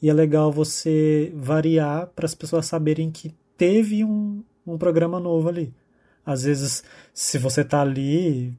E 0.00 0.08
é 0.08 0.12
legal 0.12 0.52
você 0.52 1.32
variar 1.34 2.06
para 2.14 2.24
as 2.24 2.34
pessoas 2.34 2.66
saberem 2.66 3.10
que 3.10 3.34
teve 3.56 4.04
um, 4.04 4.42
um 4.64 4.78
programa 4.78 5.18
novo 5.18 5.48
ali. 5.48 5.74
Às 6.28 6.42
vezes, 6.42 6.84
se 7.14 7.38
você 7.38 7.64
tá 7.64 7.80
ali, 7.80 8.54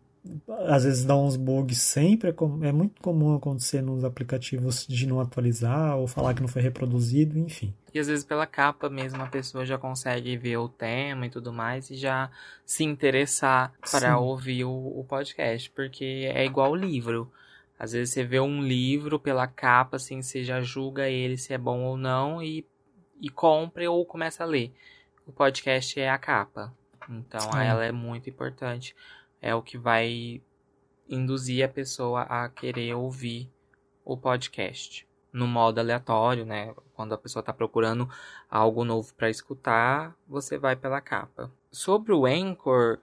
às 0.66 0.84
vezes 0.84 1.06
dá 1.06 1.16
uns 1.16 1.36
bugs 1.36 1.80
sempre. 1.80 2.30
É, 2.30 2.68
é 2.68 2.72
muito 2.72 3.00
comum 3.00 3.36
acontecer 3.36 3.82
nos 3.82 4.04
aplicativos 4.04 4.88
de 4.88 5.06
não 5.06 5.20
atualizar 5.20 5.96
ou 5.96 6.08
falar 6.08 6.34
que 6.34 6.42
não 6.42 6.48
foi 6.48 6.64
reproduzido, 6.64 7.38
enfim. 7.38 7.72
E 7.94 8.00
às 8.00 8.08
vezes 8.08 8.26
pela 8.26 8.48
capa 8.48 8.90
mesmo 8.90 9.22
a 9.22 9.28
pessoa 9.28 9.66
já 9.66 9.78
consegue 9.78 10.36
ver 10.36 10.58
o 10.58 10.68
tema 10.68 11.28
e 11.28 11.30
tudo 11.30 11.54
mais 11.54 11.92
e 11.92 11.96
já 11.96 12.32
se 12.66 12.84
interessar 12.84 13.72
para 13.92 14.18
ouvir 14.18 14.66
o, 14.66 14.72
o 14.72 15.06
podcast, 15.08 15.70
porque 15.70 16.30
é 16.34 16.44
igual 16.46 16.72
o 16.72 16.76
livro. 16.76 17.32
Às 17.78 17.92
vezes 17.94 18.14
você 18.14 18.24
vê 18.24 18.40
um 18.40 18.64
livro 18.64 19.20
pela 19.20 19.48
capa, 19.48 19.98
assim, 19.98 20.24
você 20.24 20.44
já 20.44 20.60
julga 20.60 21.08
ele 21.08 21.38
se 21.38 21.54
é 21.54 21.58
bom 21.58 21.82
ou 21.84 21.96
não 21.96 22.42
e, 22.42 22.66
e 23.22 23.30
compra 23.30 23.90
ou 23.90 24.04
começa 24.06 24.44
a 24.44 24.48
ler. 24.48 24.74
O 25.26 25.32
podcast 25.32 26.00
é 26.00 26.10
a 26.10 26.18
capa. 26.18 26.74
Então 27.10 27.52
Sim. 27.52 27.60
ela 27.60 27.84
é 27.84 27.92
muito 27.92 28.30
importante. 28.30 28.96
É 29.42 29.56
o 29.56 29.62
que 29.62 29.78
vai 29.78 30.42
induzir 31.08 31.66
a 31.66 31.70
pessoa 31.70 32.22
a 32.24 32.48
querer 32.50 32.94
ouvir 32.94 33.50
o 34.06 34.16
podcast 34.16 35.08
no 35.32 35.48
modo 35.48 35.80
aleatório, 35.80 36.46
né? 36.46 36.74
Quando 36.94 37.14
a 37.14 37.18
pessoa 37.18 37.42
está 37.42 37.54
procurando 37.54 38.10
algo 38.50 38.84
novo 38.84 39.14
para 39.16 39.30
escutar, 39.30 40.16
você 40.28 40.58
vai 40.58 40.76
pela 40.76 41.02
capa. 41.02 41.52
Sobre 41.72 42.14
o 42.14 42.26
Anchor, 42.26 43.00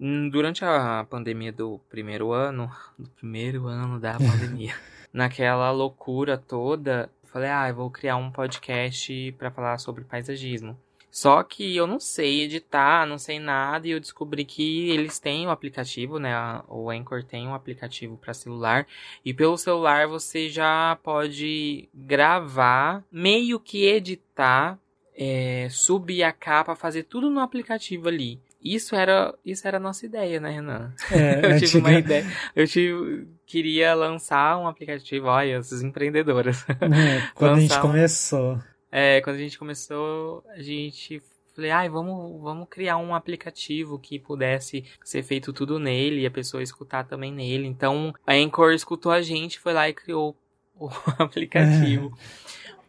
Hum, 0.00 0.28
durante 0.28 0.64
a 0.64 1.04
pandemia 1.10 1.50
do 1.52 1.80
primeiro 1.90 2.32
ano, 2.32 2.70
do 2.96 3.10
primeiro 3.10 3.66
ano 3.66 3.98
da 3.98 4.12
pandemia, 4.18 4.74
naquela 5.12 5.70
loucura 5.72 6.38
toda, 6.38 7.10
falei, 7.24 7.50
ah, 7.50 7.68
eu 7.68 7.74
vou 7.74 7.90
criar 7.90 8.16
um 8.16 8.30
podcast 8.30 9.32
para 9.32 9.50
falar 9.50 9.78
sobre 9.78 10.04
paisagismo. 10.04 10.78
Só 11.18 11.42
que 11.42 11.74
eu 11.74 11.84
não 11.84 11.98
sei 11.98 12.42
editar, 12.42 13.04
não 13.04 13.18
sei 13.18 13.40
nada, 13.40 13.88
e 13.88 13.90
eu 13.90 13.98
descobri 13.98 14.44
que 14.44 14.88
eles 14.88 15.18
têm 15.18 15.46
o 15.46 15.48
um 15.48 15.50
aplicativo, 15.50 16.20
né? 16.20 16.32
O 16.68 16.88
Anchor 16.90 17.24
tem 17.24 17.48
um 17.48 17.54
aplicativo 17.54 18.16
para 18.16 18.32
celular, 18.32 18.86
e 19.24 19.34
pelo 19.34 19.58
celular 19.58 20.06
você 20.06 20.48
já 20.48 20.96
pode 21.02 21.88
gravar, 21.92 23.02
meio 23.10 23.58
que 23.58 23.84
editar, 23.84 24.78
é, 25.12 25.66
subir 25.72 26.22
a 26.22 26.30
capa, 26.30 26.76
fazer 26.76 27.02
tudo 27.02 27.28
no 27.28 27.40
aplicativo 27.40 28.06
ali. 28.06 28.40
Isso 28.62 28.94
era, 28.94 29.34
isso 29.44 29.66
era 29.66 29.78
a 29.78 29.80
nossa 29.80 30.06
ideia, 30.06 30.38
né, 30.38 30.52
Renan? 30.52 30.94
É, 31.10 31.46
eu 31.52 31.58
tive 31.58 31.78
uma 31.78 31.94
ideia. 31.94 32.24
Eu 32.54 32.64
tive, 32.68 33.26
queria 33.44 33.92
lançar 33.92 34.56
um 34.56 34.68
aplicativo, 34.68 35.26
olha, 35.26 35.56
essas 35.56 35.82
empreendedoras. 35.82 36.64
É, 36.68 37.28
quando 37.34 37.56
a 37.56 37.60
gente 37.60 37.80
começou. 37.80 38.60
É, 38.90 39.20
quando 39.20 39.36
a 39.36 39.40
gente 39.40 39.58
começou, 39.58 40.44
a 40.48 40.62
gente 40.62 41.22
falei, 41.54 41.70
ai, 41.72 41.88
vamos, 41.88 42.40
vamos 42.40 42.68
criar 42.70 42.98
um 42.98 43.14
aplicativo 43.14 43.98
que 43.98 44.18
pudesse 44.18 44.84
ser 45.04 45.24
feito 45.24 45.52
tudo 45.52 45.78
nele 45.78 46.20
e 46.20 46.26
a 46.26 46.30
pessoa 46.30 46.62
escutar 46.62 47.04
também 47.04 47.32
nele. 47.32 47.66
Então, 47.66 48.14
a 48.24 48.34
Anchor 48.34 48.72
escutou 48.72 49.10
a 49.10 49.20
gente, 49.20 49.58
foi 49.58 49.72
lá 49.72 49.88
e 49.88 49.92
criou 49.92 50.36
o 50.78 50.88
aplicativo. 51.18 52.16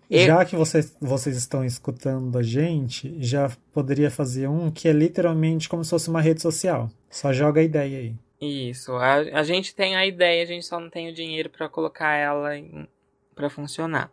É. 0.10 0.26
Já 0.26 0.45
que 0.45 0.56
vocês, 0.56 0.95
vocês 1.02 1.36
estão 1.36 1.66
escutando 1.66 2.38
a 2.38 2.43
gente, 2.43 3.16
já 3.20 3.52
poderia 3.74 4.10
fazer 4.10 4.47
um 4.47 4.72
que 4.72 4.88
é 4.88 4.91
literalmente 4.91 5.68
como 5.68 5.84
se 5.84 5.89
fosse 5.89 6.10
uma 6.10 6.22
rede 6.22 6.41
social. 6.41 6.89
Só 7.10 7.34
joga 7.34 7.62
a 7.62 7.64
ideia 7.64 7.97
aí. 7.97 8.16
Isso. 8.41 8.93
A, 8.93 9.16
a 9.16 9.43
gente 9.43 9.76
tem 9.76 9.95
a 9.95 10.06
ideia, 10.06 10.43
a 10.43 10.45
gente 10.45 10.66
só 10.66 10.80
não 10.80 10.89
tem 10.89 11.10
o 11.10 11.14
dinheiro 11.14 11.50
para 11.50 11.68
colocar 11.68 12.16
ela 12.16 12.52
para 13.36 13.50
funcionar. 13.50 14.12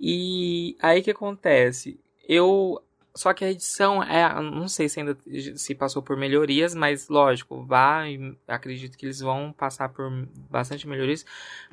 E 0.00 0.76
aí 0.80 1.02
que 1.02 1.10
acontece? 1.10 1.98
Eu 2.28 2.82
só 3.16 3.32
que 3.32 3.44
a 3.44 3.50
edição 3.50 4.02
é, 4.02 4.40
não 4.42 4.68
sei 4.68 4.88
se 4.88 5.00
ainda 5.00 5.16
se 5.56 5.74
passou 5.74 6.02
por 6.02 6.18
melhorias, 6.18 6.74
mas 6.74 7.08
lógico, 7.08 7.64
vai, 7.64 8.18
acredito 8.46 8.96
que 8.98 9.06
eles 9.06 9.20
vão 9.20 9.52
passar 9.52 9.88
por 9.88 10.10
bastante 10.50 10.86
melhorias, 10.86 11.24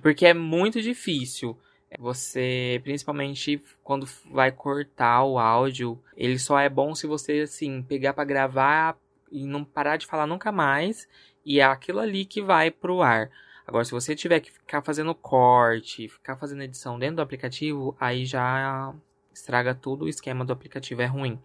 porque 0.02 0.26
é 0.26 0.34
muito 0.34 0.82
difícil. 0.82 1.58
Você, 2.00 2.82
principalmente 2.84 3.62
quando 3.84 4.08
vai 4.32 4.52
cortar 4.52 5.24
o 5.26 5.38
áudio, 5.38 6.02
ele 6.18 6.40
só 6.40 6.58
é 6.58 6.70
bom 6.70 6.96
se 6.96 7.06
você, 7.06 7.42
assim, 7.42 7.84
pegar 7.84 8.14
para 8.14 8.24
gravar 8.24 8.98
e 9.32 9.46
não 9.46 9.64
parar 9.64 9.98
de 9.98 10.08
falar 10.08 10.26
nunca 10.26 10.52
mais. 10.52 11.08
E 11.46 11.60
é 11.60 11.64
aquilo 11.64 12.00
ali 12.00 12.26
que 12.26 12.42
vai 12.42 12.72
pro 12.72 13.02
ar. 13.02 13.30
Agora, 13.66 13.86
se 13.86 13.92
você 13.92 14.16
tiver 14.16 14.40
que 14.40 14.52
ficar 14.52 14.82
fazendo 14.82 15.16
corte, 15.16 16.08
ficar 16.08 16.36
fazendo 16.36 16.64
edição 16.64 17.00
dentro 17.00 17.18
do 17.18 17.22
aplicativo, 17.22 17.96
aí 18.00 18.26
já 18.26 18.94
estraga 19.34 19.74
tudo, 19.74 20.06
o 20.06 20.10
esquema 20.10 20.44
do 20.44 20.54
aplicativo 20.54 21.02
é 21.02 21.06
ruim. 21.06 21.40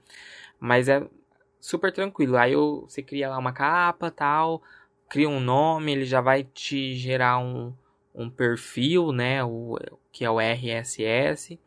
Mas 0.58 0.88
é 0.88 1.06
super 1.60 1.92
tranquilo. 1.92 2.36
Aí 2.36 2.54
você 2.54 3.02
cria 3.02 3.30
lá 3.30 3.38
uma 3.38 3.52
capa, 3.52 4.10
tal, 4.10 4.62
cria 5.08 5.28
um 5.28 5.40
nome, 5.40 5.92
ele 5.92 6.04
já 6.04 6.20
vai 6.20 6.44
te 6.44 6.94
gerar 6.96 7.38
um, 7.38 7.72
um 8.14 8.28
perfil, 8.28 9.12
né, 9.12 9.42
o, 9.44 9.78
que 10.12 10.24
é 10.24 10.30
o 10.30 10.40
RSS, 10.40 11.58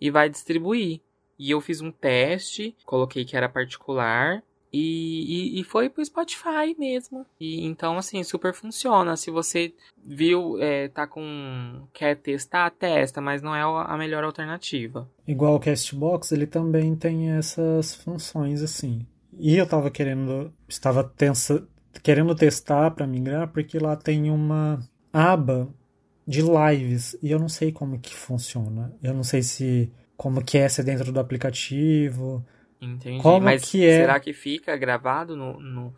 e 0.00 0.10
vai 0.10 0.28
distribuir. 0.28 1.00
E 1.38 1.50
eu 1.50 1.60
fiz 1.60 1.80
um 1.80 1.90
teste, 1.90 2.76
coloquei 2.84 3.24
que 3.24 3.36
era 3.36 3.48
particular, 3.48 4.42
e, 4.76 5.58
e, 5.58 5.60
e 5.60 5.64
foi 5.64 5.88
pro 5.88 6.04
Spotify 6.04 6.74
mesmo. 6.76 7.24
E 7.38 7.64
então, 7.64 7.96
assim, 7.96 8.24
super 8.24 8.52
funciona. 8.52 9.16
Se 9.16 9.30
você 9.30 9.72
viu, 10.04 10.60
é, 10.60 10.88
tá 10.88 11.06
com. 11.06 11.86
quer 11.92 12.16
testar, 12.16 12.70
testa, 12.70 13.20
mas 13.20 13.40
não 13.40 13.54
é 13.54 13.62
a 13.62 13.96
melhor 13.96 14.24
alternativa. 14.24 15.08
Igual 15.28 15.54
o 15.54 15.60
Castbox, 15.60 16.32
ele 16.32 16.46
também 16.46 16.96
tem 16.96 17.30
essas 17.30 17.94
funções, 17.94 18.62
assim. 18.62 19.06
E 19.38 19.56
eu 19.56 19.64
tava 19.64 19.92
querendo. 19.92 20.52
Estava 20.68 21.04
tensa, 21.04 21.64
querendo 22.02 22.34
testar 22.34 22.90
para 22.90 23.06
migrar, 23.06 23.52
porque 23.52 23.78
lá 23.78 23.94
tem 23.94 24.28
uma 24.28 24.80
aba 25.12 25.68
de 26.26 26.42
lives 26.42 27.16
e 27.22 27.30
eu 27.30 27.38
não 27.38 27.48
sei 27.48 27.70
como 27.70 28.00
que 28.00 28.12
funciona. 28.12 28.92
Eu 29.00 29.14
não 29.14 29.22
sei 29.22 29.40
se 29.40 29.92
como 30.16 30.44
que 30.44 30.58
é 30.58 30.68
ser 30.68 30.82
dentro 30.82 31.12
do 31.12 31.20
aplicativo. 31.20 32.44
Entendi. 32.84 33.22
Como 33.22 33.44
Mas 33.44 33.70
que 33.70 33.84
é... 33.84 34.00
será 34.00 34.20
que 34.20 34.32
fica 34.32 34.76
gravado 34.76 35.36
no, 35.36 35.58
no, 35.60 35.94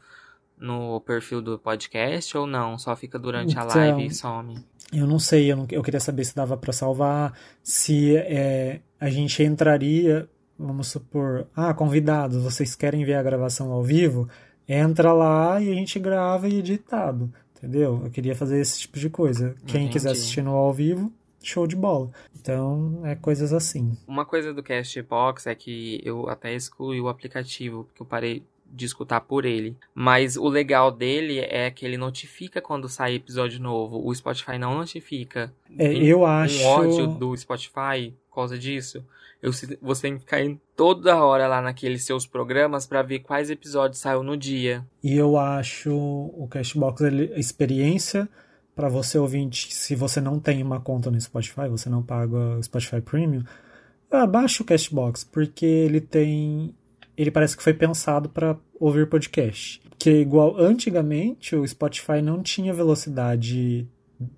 no, 0.58 1.00
perfil 1.00 1.42
do 1.42 1.58
podcast 1.58 2.36
ou 2.36 2.46
não? 2.46 2.78
Só 2.78 2.94
fica 2.94 3.18
durante 3.18 3.52
então, 3.52 3.62
a 3.62 3.74
live 3.74 4.06
e 4.06 4.14
some? 4.14 4.56
Eu 4.92 5.06
não 5.06 5.18
sei, 5.18 5.50
eu, 5.50 5.56
não, 5.56 5.66
eu 5.70 5.82
queria 5.82 6.00
saber 6.00 6.24
se 6.24 6.34
dava 6.34 6.56
para 6.56 6.72
salvar, 6.72 7.36
se 7.62 8.16
é, 8.16 8.80
a 9.00 9.10
gente 9.10 9.42
entraria, 9.42 10.28
vamos 10.56 10.86
supor, 10.86 11.48
ah, 11.56 11.74
convidados, 11.74 12.40
vocês 12.40 12.76
querem 12.76 13.04
ver 13.04 13.14
a 13.14 13.22
gravação 13.22 13.72
ao 13.72 13.82
vivo? 13.82 14.28
Entra 14.68 15.12
lá 15.12 15.60
e 15.60 15.70
a 15.70 15.74
gente 15.74 15.98
grava 15.98 16.48
e 16.48 16.58
editado. 16.58 17.32
Entendeu? 17.56 18.02
Eu 18.04 18.10
queria 18.10 18.34
fazer 18.36 18.60
esse 18.60 18.80
tipo 18.80 18.98
de 18.98 19.08
coisa. 19.08 19.54
Quem 19.66 19.82
Entendi. 19.82 19.92
quiser 19.92 20.10
assistir 20.10 20.42
no 20.42 20.52
ao 20.52 20.72
vivo, 20.72 21.12
show 21.48 21.66
de 21.66 21.76
bola. 21.76 22.10
Então, 22.38 23.02
é 23.04 23.14
coisas 23.14 23.52
assim. 23.52 23.96
Uma 24.06 24.24
coisa 24.24 24.52
do 24.52 24.62
Castbox 24.62 25.46
é 25.46 25.54
que 25.54 26.00
eu 26.04 26.28
até 26.28 26.54
excluí 26.54 27.00
o 27.00 27.08
aplicativo, 27.08 27.84
porque 27.84 28.02
eu 28.02 28.06
parei 28.06 28.42
de 28.70 28.84
escutar 28.84 29.20
por 29.20 29.44
ele. 29.44 29.76
Mas 29.94 30.36
o 30.36 30.48
legal 30.48 30.90
dele 30.90 31.40
é 31.40 31.70
que 31.70 31.84
ele 31.84 31.96
notifica 31.96 32.60
quando 32.60 32.88
sai 32.88 33.14
episódio 33.14 33.60
novo. 33.60 34.04
O 34.04 34.14
Spotify 34.14 34.58
não 34.58 34.74
notifica. 34.74 35.52
É, 35.78 35.92
eu 35.92 36.26
acho. 36.26 36.62
Um 36.62 36.66
ódio 36.66 37.06
do 37.06 37.36
Spotify 37.36 38.14
por 38.28 38.34
causa 38.34 38.58
disso. 38.58 39.04
Eu, 39.42 39.52
você 39.80 40.02
tem 40.02 40.14
que 40.14 40.20
ficar 40.20 40.38
toda 40.74 41.22
hora 41.22 41.46
lá 41.46 41.60
naqueles 41.60 42.04
seus 42.04 42.26
programas 42.26 42.86
para 42.86 43.02
ver 43.02 43.20
quais 43.20 43.50
episódios 43.50 44.00
saiu 44.00 44.22
no 44.22 44.36
dia. 44.36 44.84
E 45.02 45.14
eu 45.14 45.36
acho 45.36 45.94
o 45.94 46.48
Cashbox 46.50 47.02
ele, 47.02 47.32
a 47.34 47.38
experiência 47.38 48.28
para 48.76 48.90
você 48.90 49.18
ouvinte, 49.18 49.74
se 49.74 49.94
você 49.94 50.20
não 50.20 50.38
tem 50.38 50.62
uma 50.62 50.78
conta 50.78 51.10
no 51.10 51.18
Spotify, 51.18 51.66
você 51.66 51.88
não 51.88 52.02
paga 52.02 52.36
o 52.36 52.62
Spotify 52.62 53.00
Premium, 53.00 53.42
abaixa 54.10 54.62
o 54.62 54.66
Cashbox, 54.66 55.24
porque 55.24 55.64
ele 55.64 55.98
tem. 55.98 56.74
Ele 57.16 57.30
parece 57.30 57.56
que 57.56 57.62
foi 57.62 57.72
pensado 57.72 58.28
para 58.28 58.54
ouvir 58.78 59.08
podcast. 59.08 59.80
Que 59.98 60.10
igual 60.20 60.60
antigamente 60.60 61.56
o 61.56 61.66
Spotify 61.66 62.20
não 62.22 62.42
tinha 62.42 62.74
velocidade 62.74 63.88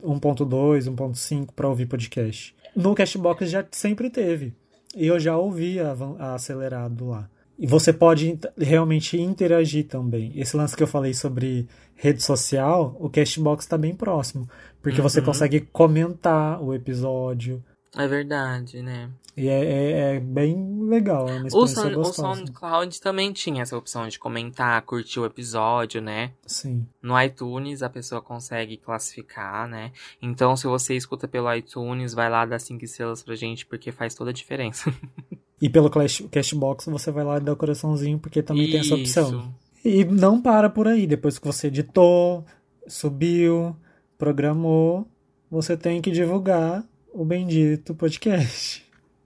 1.2, 0.00 0.84
1.5 0.84 1.48
para 1.52 1.68
ouvir 1.68 1.86
podcast. 1.86 2.54
No 2.76 2.94
Cashbox 2.94 3.50
já 3.50 3.66
sempre 3.72 4.08
teve. 4.08 4.54
E 4.96 5.08
eu 5.08 5.18
já 5.18 5.36
ouvi 5.36 5.80
a, 5.80 5.96
a 6.20 6.34
acelerado 6.34 7.08
lá. 7.08 7.28
E 7.58 7.66
você 7.66 7.92
pode 7.92 8.38
realmente 8.56 9.20
interagir 9.20 9.88
também. 9.88 10.32
Esse 10.36 10.56
lance 10.56 10.76
que 10.76 10.82
eu 10.82 10.86
falei 10.86 11.12
sobre 11.12 11.66
rede 11.96 12.22
social, 12.22 12.96
o 13.00 13.10
Castbox 13.10 13.64
está 13.64 13.76
bem 13.76 13.94
próximo. 13.96 14.48
Porque 14.80 15.00
uhum. 15.00 15.08
você 15.08 15.20
consegue 15.20 15.60
comentar 15.60 16.62
o 16.62 16.72
episódio. 16.72 17.62
É 17.96 18.06
verdade, 18.06 18.80
né? 18.80 19.10
E 19.36 19.48
é, 19.48 19.64
é, 19.64 20.16
é 20.16 20.20
bem 20.20 20.82
legal, 20.88 21.28
é 21.28 21.40
O, 21.52 21.66
Sound, 21.66 21.96
o. 21.96 22.04
SoundCloud 22.04 23.00
também 23.00 23.32
tinha 23.32 23.62
essa 23.62 23.76
opção 23.76 24.06
de 24.08 24.18
comentar, 24.18 24.82
curtir 24.82 25.20
o 25.20 25.24
episódio, 25.24 26.00
né? 26.00 26.32
Sim. 26.46 26.86
No 27.00 27.20
iTunes 27.20 27.82
a 27.82 27.88
pessoa 27.88 28.20
consegue 28.20 28.76
classificar, 28.76 29.68
né? 29.68 29.92
Então, 30.20 30.56
se 30.56 30.66
você 30.66 30.96
escuta 30.96 31.26
pelo 31.26 31.52
iTunes, 31.54 32.14
vai 32.14 32.28
lá 32.28 32.44
dar 32.44 32.58
cinco 32.58 32.84
estrelas 32.84 33.22
pra 33.22 33.36
gente, 33.36 33.64
porque 33.64 33.92
faz 33.92 34.14
toda 34.14 34.30
a 34.30 34.34
diferença. 34.34 34.92
E 35.60 35.68
pelo 35.68 35.90
Clash- 35.90 36.24
Cashbox 36.30 36.86
você 36.86 37.10
vai 37.10 37.24
lá 37.24 37.38
e 37.38 37.40
dá 37.40 37.52
o 37.52 37.56
coraçãozinho, 37.56 38.18
porque 38.18 38.42
também 38.42 38.70
tem 38.70 38.80
essa 38.80 38.94
opção. 38.94 39.28
Isso. 39.28 39.54
E 39.84 40.04
não 40.04 40.40
para 40.40 40.68
por 40.70 40.86
aí. 40.86 41.06
Depois 41.06 41.38
que 41.38 41.46
você 41.46 41.66
editou, 41.68 42.44
subiu, 42.86 43.74
programou, 44.16 45.06
você 45.50 45.76
tem 45.76 46.00
que 46.00 46.10
divulgar 46.10 46.84
o 47.12 47.24
bendito 47.24 47.94
podcast. 47.94 48.84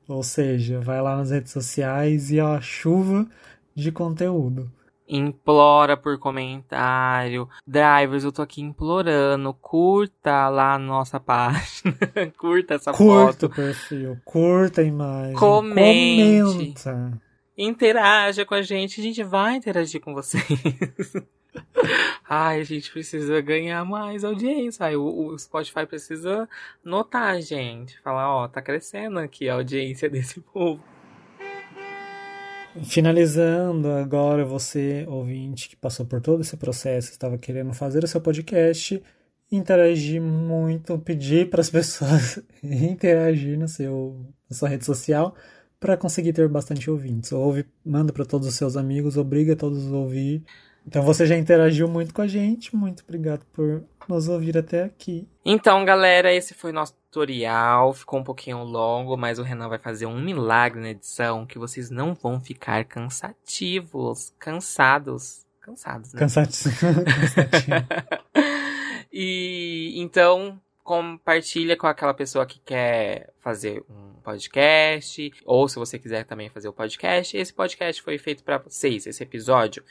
Ou 0.08 0.22
seja, 0.22 0.80
vai 0.80 1.00
lá 1.00 1.16
nas 1.16 1.30
redes 1.30 1.52
sociais 1.52 2.30
e 2.30 2.38
a 2.40 2.60
chuva 2.60 3.26
de 3.74 3.90
conteúdo. 3.90 4.70
Implora 5.14 5.96
por 5.96 6.18
comentário. 6.18 7.48
Drivers, 7.66 8.24
eu 8.24 8.32
tô 8.32 8.42
aqui 8.42 8.62
implorando. 8.62 9.52
Curta 9.54 10.48
lá 10.48 10.74
a 10.74 10.78
nossa 10.78 11.18
página. 11.20 11.94
curta 12.38 12.74
essa 12.74 12.92
Curta 12.92 13.46
o 13.46 13.48
foto. 13.48 13.50
perfil, 13.50 14.16
curta 14.24 14.80
a 14.80 14.84
imagem, 14.84 15.34
Comente. 15.34 16.42
comenta. 16.42 17.20
Interaja 17.58 18.44
com 18.46 18.54
a 18.54 18.62
gente. 18.62 19.00
A 19.00 19.04
gente 19.04 19.22
vai 19.22 19.56
interagir 19.56 20.00
com 20.00 20.14
vocês. 20.14 20.42
Ai, 22.26 22.60
a 22.60 22.64
gente 22.64 22.90
precisa 22.90 23.38
ganhar 23.42 23.84
mais 23.84 24.24
audiência. 24.24 24.86
Ai, 24.86 24.96
o, 24.96 25.04
o 25.26 25.38
Spotify 25.38 25.84
precisa 25.84 26.48
notar 26.82 27.34
a 27.34 27.40
gente. 27.42 28.00
Falar, 28.00 28.34
ó, 28.34 28.48
tá 28.48 28.62
crescendo 28.62 29.18
aqui 29.18 29.50
a 29.50 29.54
audiência 29.54 30.08
desse 30.10 30.40
povo. 30.40 30.82
Finalizando 32.84 33.90
agora, 33.90 34.44
você, 34.44 35.04
ouvinte, 35.08 35.68
que 35.68 35.76
passou 35.76 36.06
por 36.06 36.20
todo 36.20 36.40
esse 36.40 36.56
processo, 36.56 37.10
estava 37.10 37.36
querendo 37.36 37.72
fazer 37.74 38.02
o 38.02 38.08
seu 38.08 38.20
podcast, 38.20 39.02
interagir 39.50 40.20
muito, 40.22 40.98
pedir 40.98 41.50
para 41.50 41.60
as 41.60 41.68
pessoas 41.70 42.40
interagir 42.62 43.58
no 43.58 43.68
seu, 43.68 44.16
na 44.48 44.56
sua 44.56 44.68
rede 44.68 44.86
social 44.86 45.34
para 45.78 45.96
conseguir 45.96 46.32
ter 46.32 46.48
bastante 46.48 46.88
ouvintes. 46.90 47.32
Ouve, 47.32 47.66
manda 47.84 48.12
para 48.12 48.24
todos 48.24 48.46
os 48.46 48.54
seus 48.54 48.76
amigos, 48.76 49.16
obriga 49.16 49.56
todos 49.56 49.92
a 49.92 49.96
ouvir. 49.96 50.42
Então 50.86 51.02
você 51.02 51.26
já 51.26 51.36
interagiu 51.36 51.88
muito 51.88 52.12
com 52.12 52.22
a 52.22 52.26
gente, 52.26 52.74
muito 52.74 53.02
obrigado 53.02 53.44
por 53.52 53.84
nos 54.08 54.28
ouvir 54.28 54.58
até 54.58 54.84
aqui. 54.84 55.28
Então, 55.44 55.84
galera, 55.84 56.32
esse 56.32 56.54
foi 56.54 56.70
o 56.70 56.74
nosso 56.74 56.94
tutorial. 56.94 57.92
Ficou 57.92 58.20
um 58.20 58.24
pouquinho 58.24 58.62
longo, 58.62 59.16
mas 59.16 59.38
o 59.38 59.42
Renan 59.42 59.68
vai 59.68 59.78
fazer 59.78 60.06
um 60.06 60.20
milagre 60.20 60.80
na 60.80 60.90
edição 60.90 61.46
que 61.46 61.58
vocês 61.58 61.90
não 61.90 62.14
vão 62.14 62.40
ficar 62.40 62.84
cansativos, 62.84 64.32
cansados. 64.38 65.46
Cansados, 65.60 66.12
né? 66.12 66.20
Cansativo. 66.20 66.74
e 69.12 69.92
então 69.96 70.60
compartilha 70.82 71.76
com 71.76 71.86
aquela 71.86 72.12
pessoa 72.12 72.44
que 72.44 72.58
quer 72.58 73.32
fazer 73.38 73.84
um 73.88 74.14
podcast, 74.22 75.32
ou 75.44 75.68
se 75.68 75.76
você 75.76 75.98
quiser 75.98 76.24
também 76.24 76.48
fazer 76.48 76.68
o 76.68 76.72
podcast. 76.72 77.36
Esse 77.36 77.52
podcast 77.52 78.02
foi 78.02 78.18
feito 78.18 78.42
para 78.42 78.58
vocês, 78.58 79.06
esse 79.06 79.22
episódio 79.22 79.84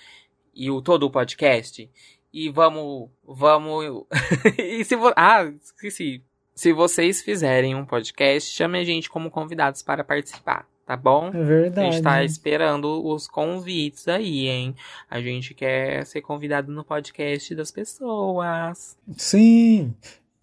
e 0.54 0.70
o 0.70 0.82
todo 0.82 1.04
o 1.04 1.12
podcast. 1.12 1.90
E 2.34 2.50
vamos, 2.50 3.10
vamos. 3.26 4.06
e 4.58 4.84
se 4.86 4.96
vo... 4.96 5.12
ah, 5.16 5.44
esqueci. 5.44 6.24
Se 6.54 6.72
vocês 6.74 7.22
fizerem 7.22 7.76
um 7.76 7.86
podcast, 7.86 8.54
chame 8.54 8.80
a 8.80 8.84
gente 8.84 9.10
como 9.10 9.32
convidados 9.32 9.82
para 9.82 10.04
participar, 10.04 10.68
tá 10.86 10.96
bom? 10.96 11.32
É 11.34 11.40
A 11.40 11.44
verdade. 11.44 11.92
gente 11.92 12.04
tá 12.04 12.24
esperando 12.24 13.06
os 13.06 13.28
convites 13.28 14.08
aí, 14.08 14.48
hein? 14.48 14.76
A 15.10 15.20
gente 15.22 15.54
quer 15.54 16.06
ser 16.06 16.22
convidado 16.22 16.72
no 16.72 16.84
podcast 16.84 17.56
das 17.56 17.72
pessoas. 17.72 18.98
Sim. 19.18 19.94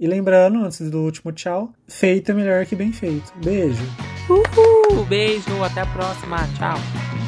E 0.01 0.07
lembrando, 0.07 0.65
antes 0.65 0.91
do 0.91 1.03
último 1.03 1.33
tchau, 1.33 1.73
feito 1.87 2.31
é 2.31 2.35
melhor 2.35 2.65
que 2.67 2.77
bem 2.77 2.93
feito. 2.93 3.33
Beijo. 3.45 3.83
Uhul! 4.29 5.05
Beijo, 5.07 5.63
até 5.63 5.81
a 5.81 5.87
próxima. 5.87 6.39
Tchau. 6.57 7.28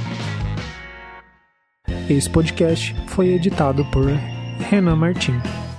Esse 2.11 2.29
podcast 2.29 2.93
foi 3.07 3.29
editado 3.29 3.85
por 3.85 4.07
Renan 4.69 4.97
Martins. 4.97 5.70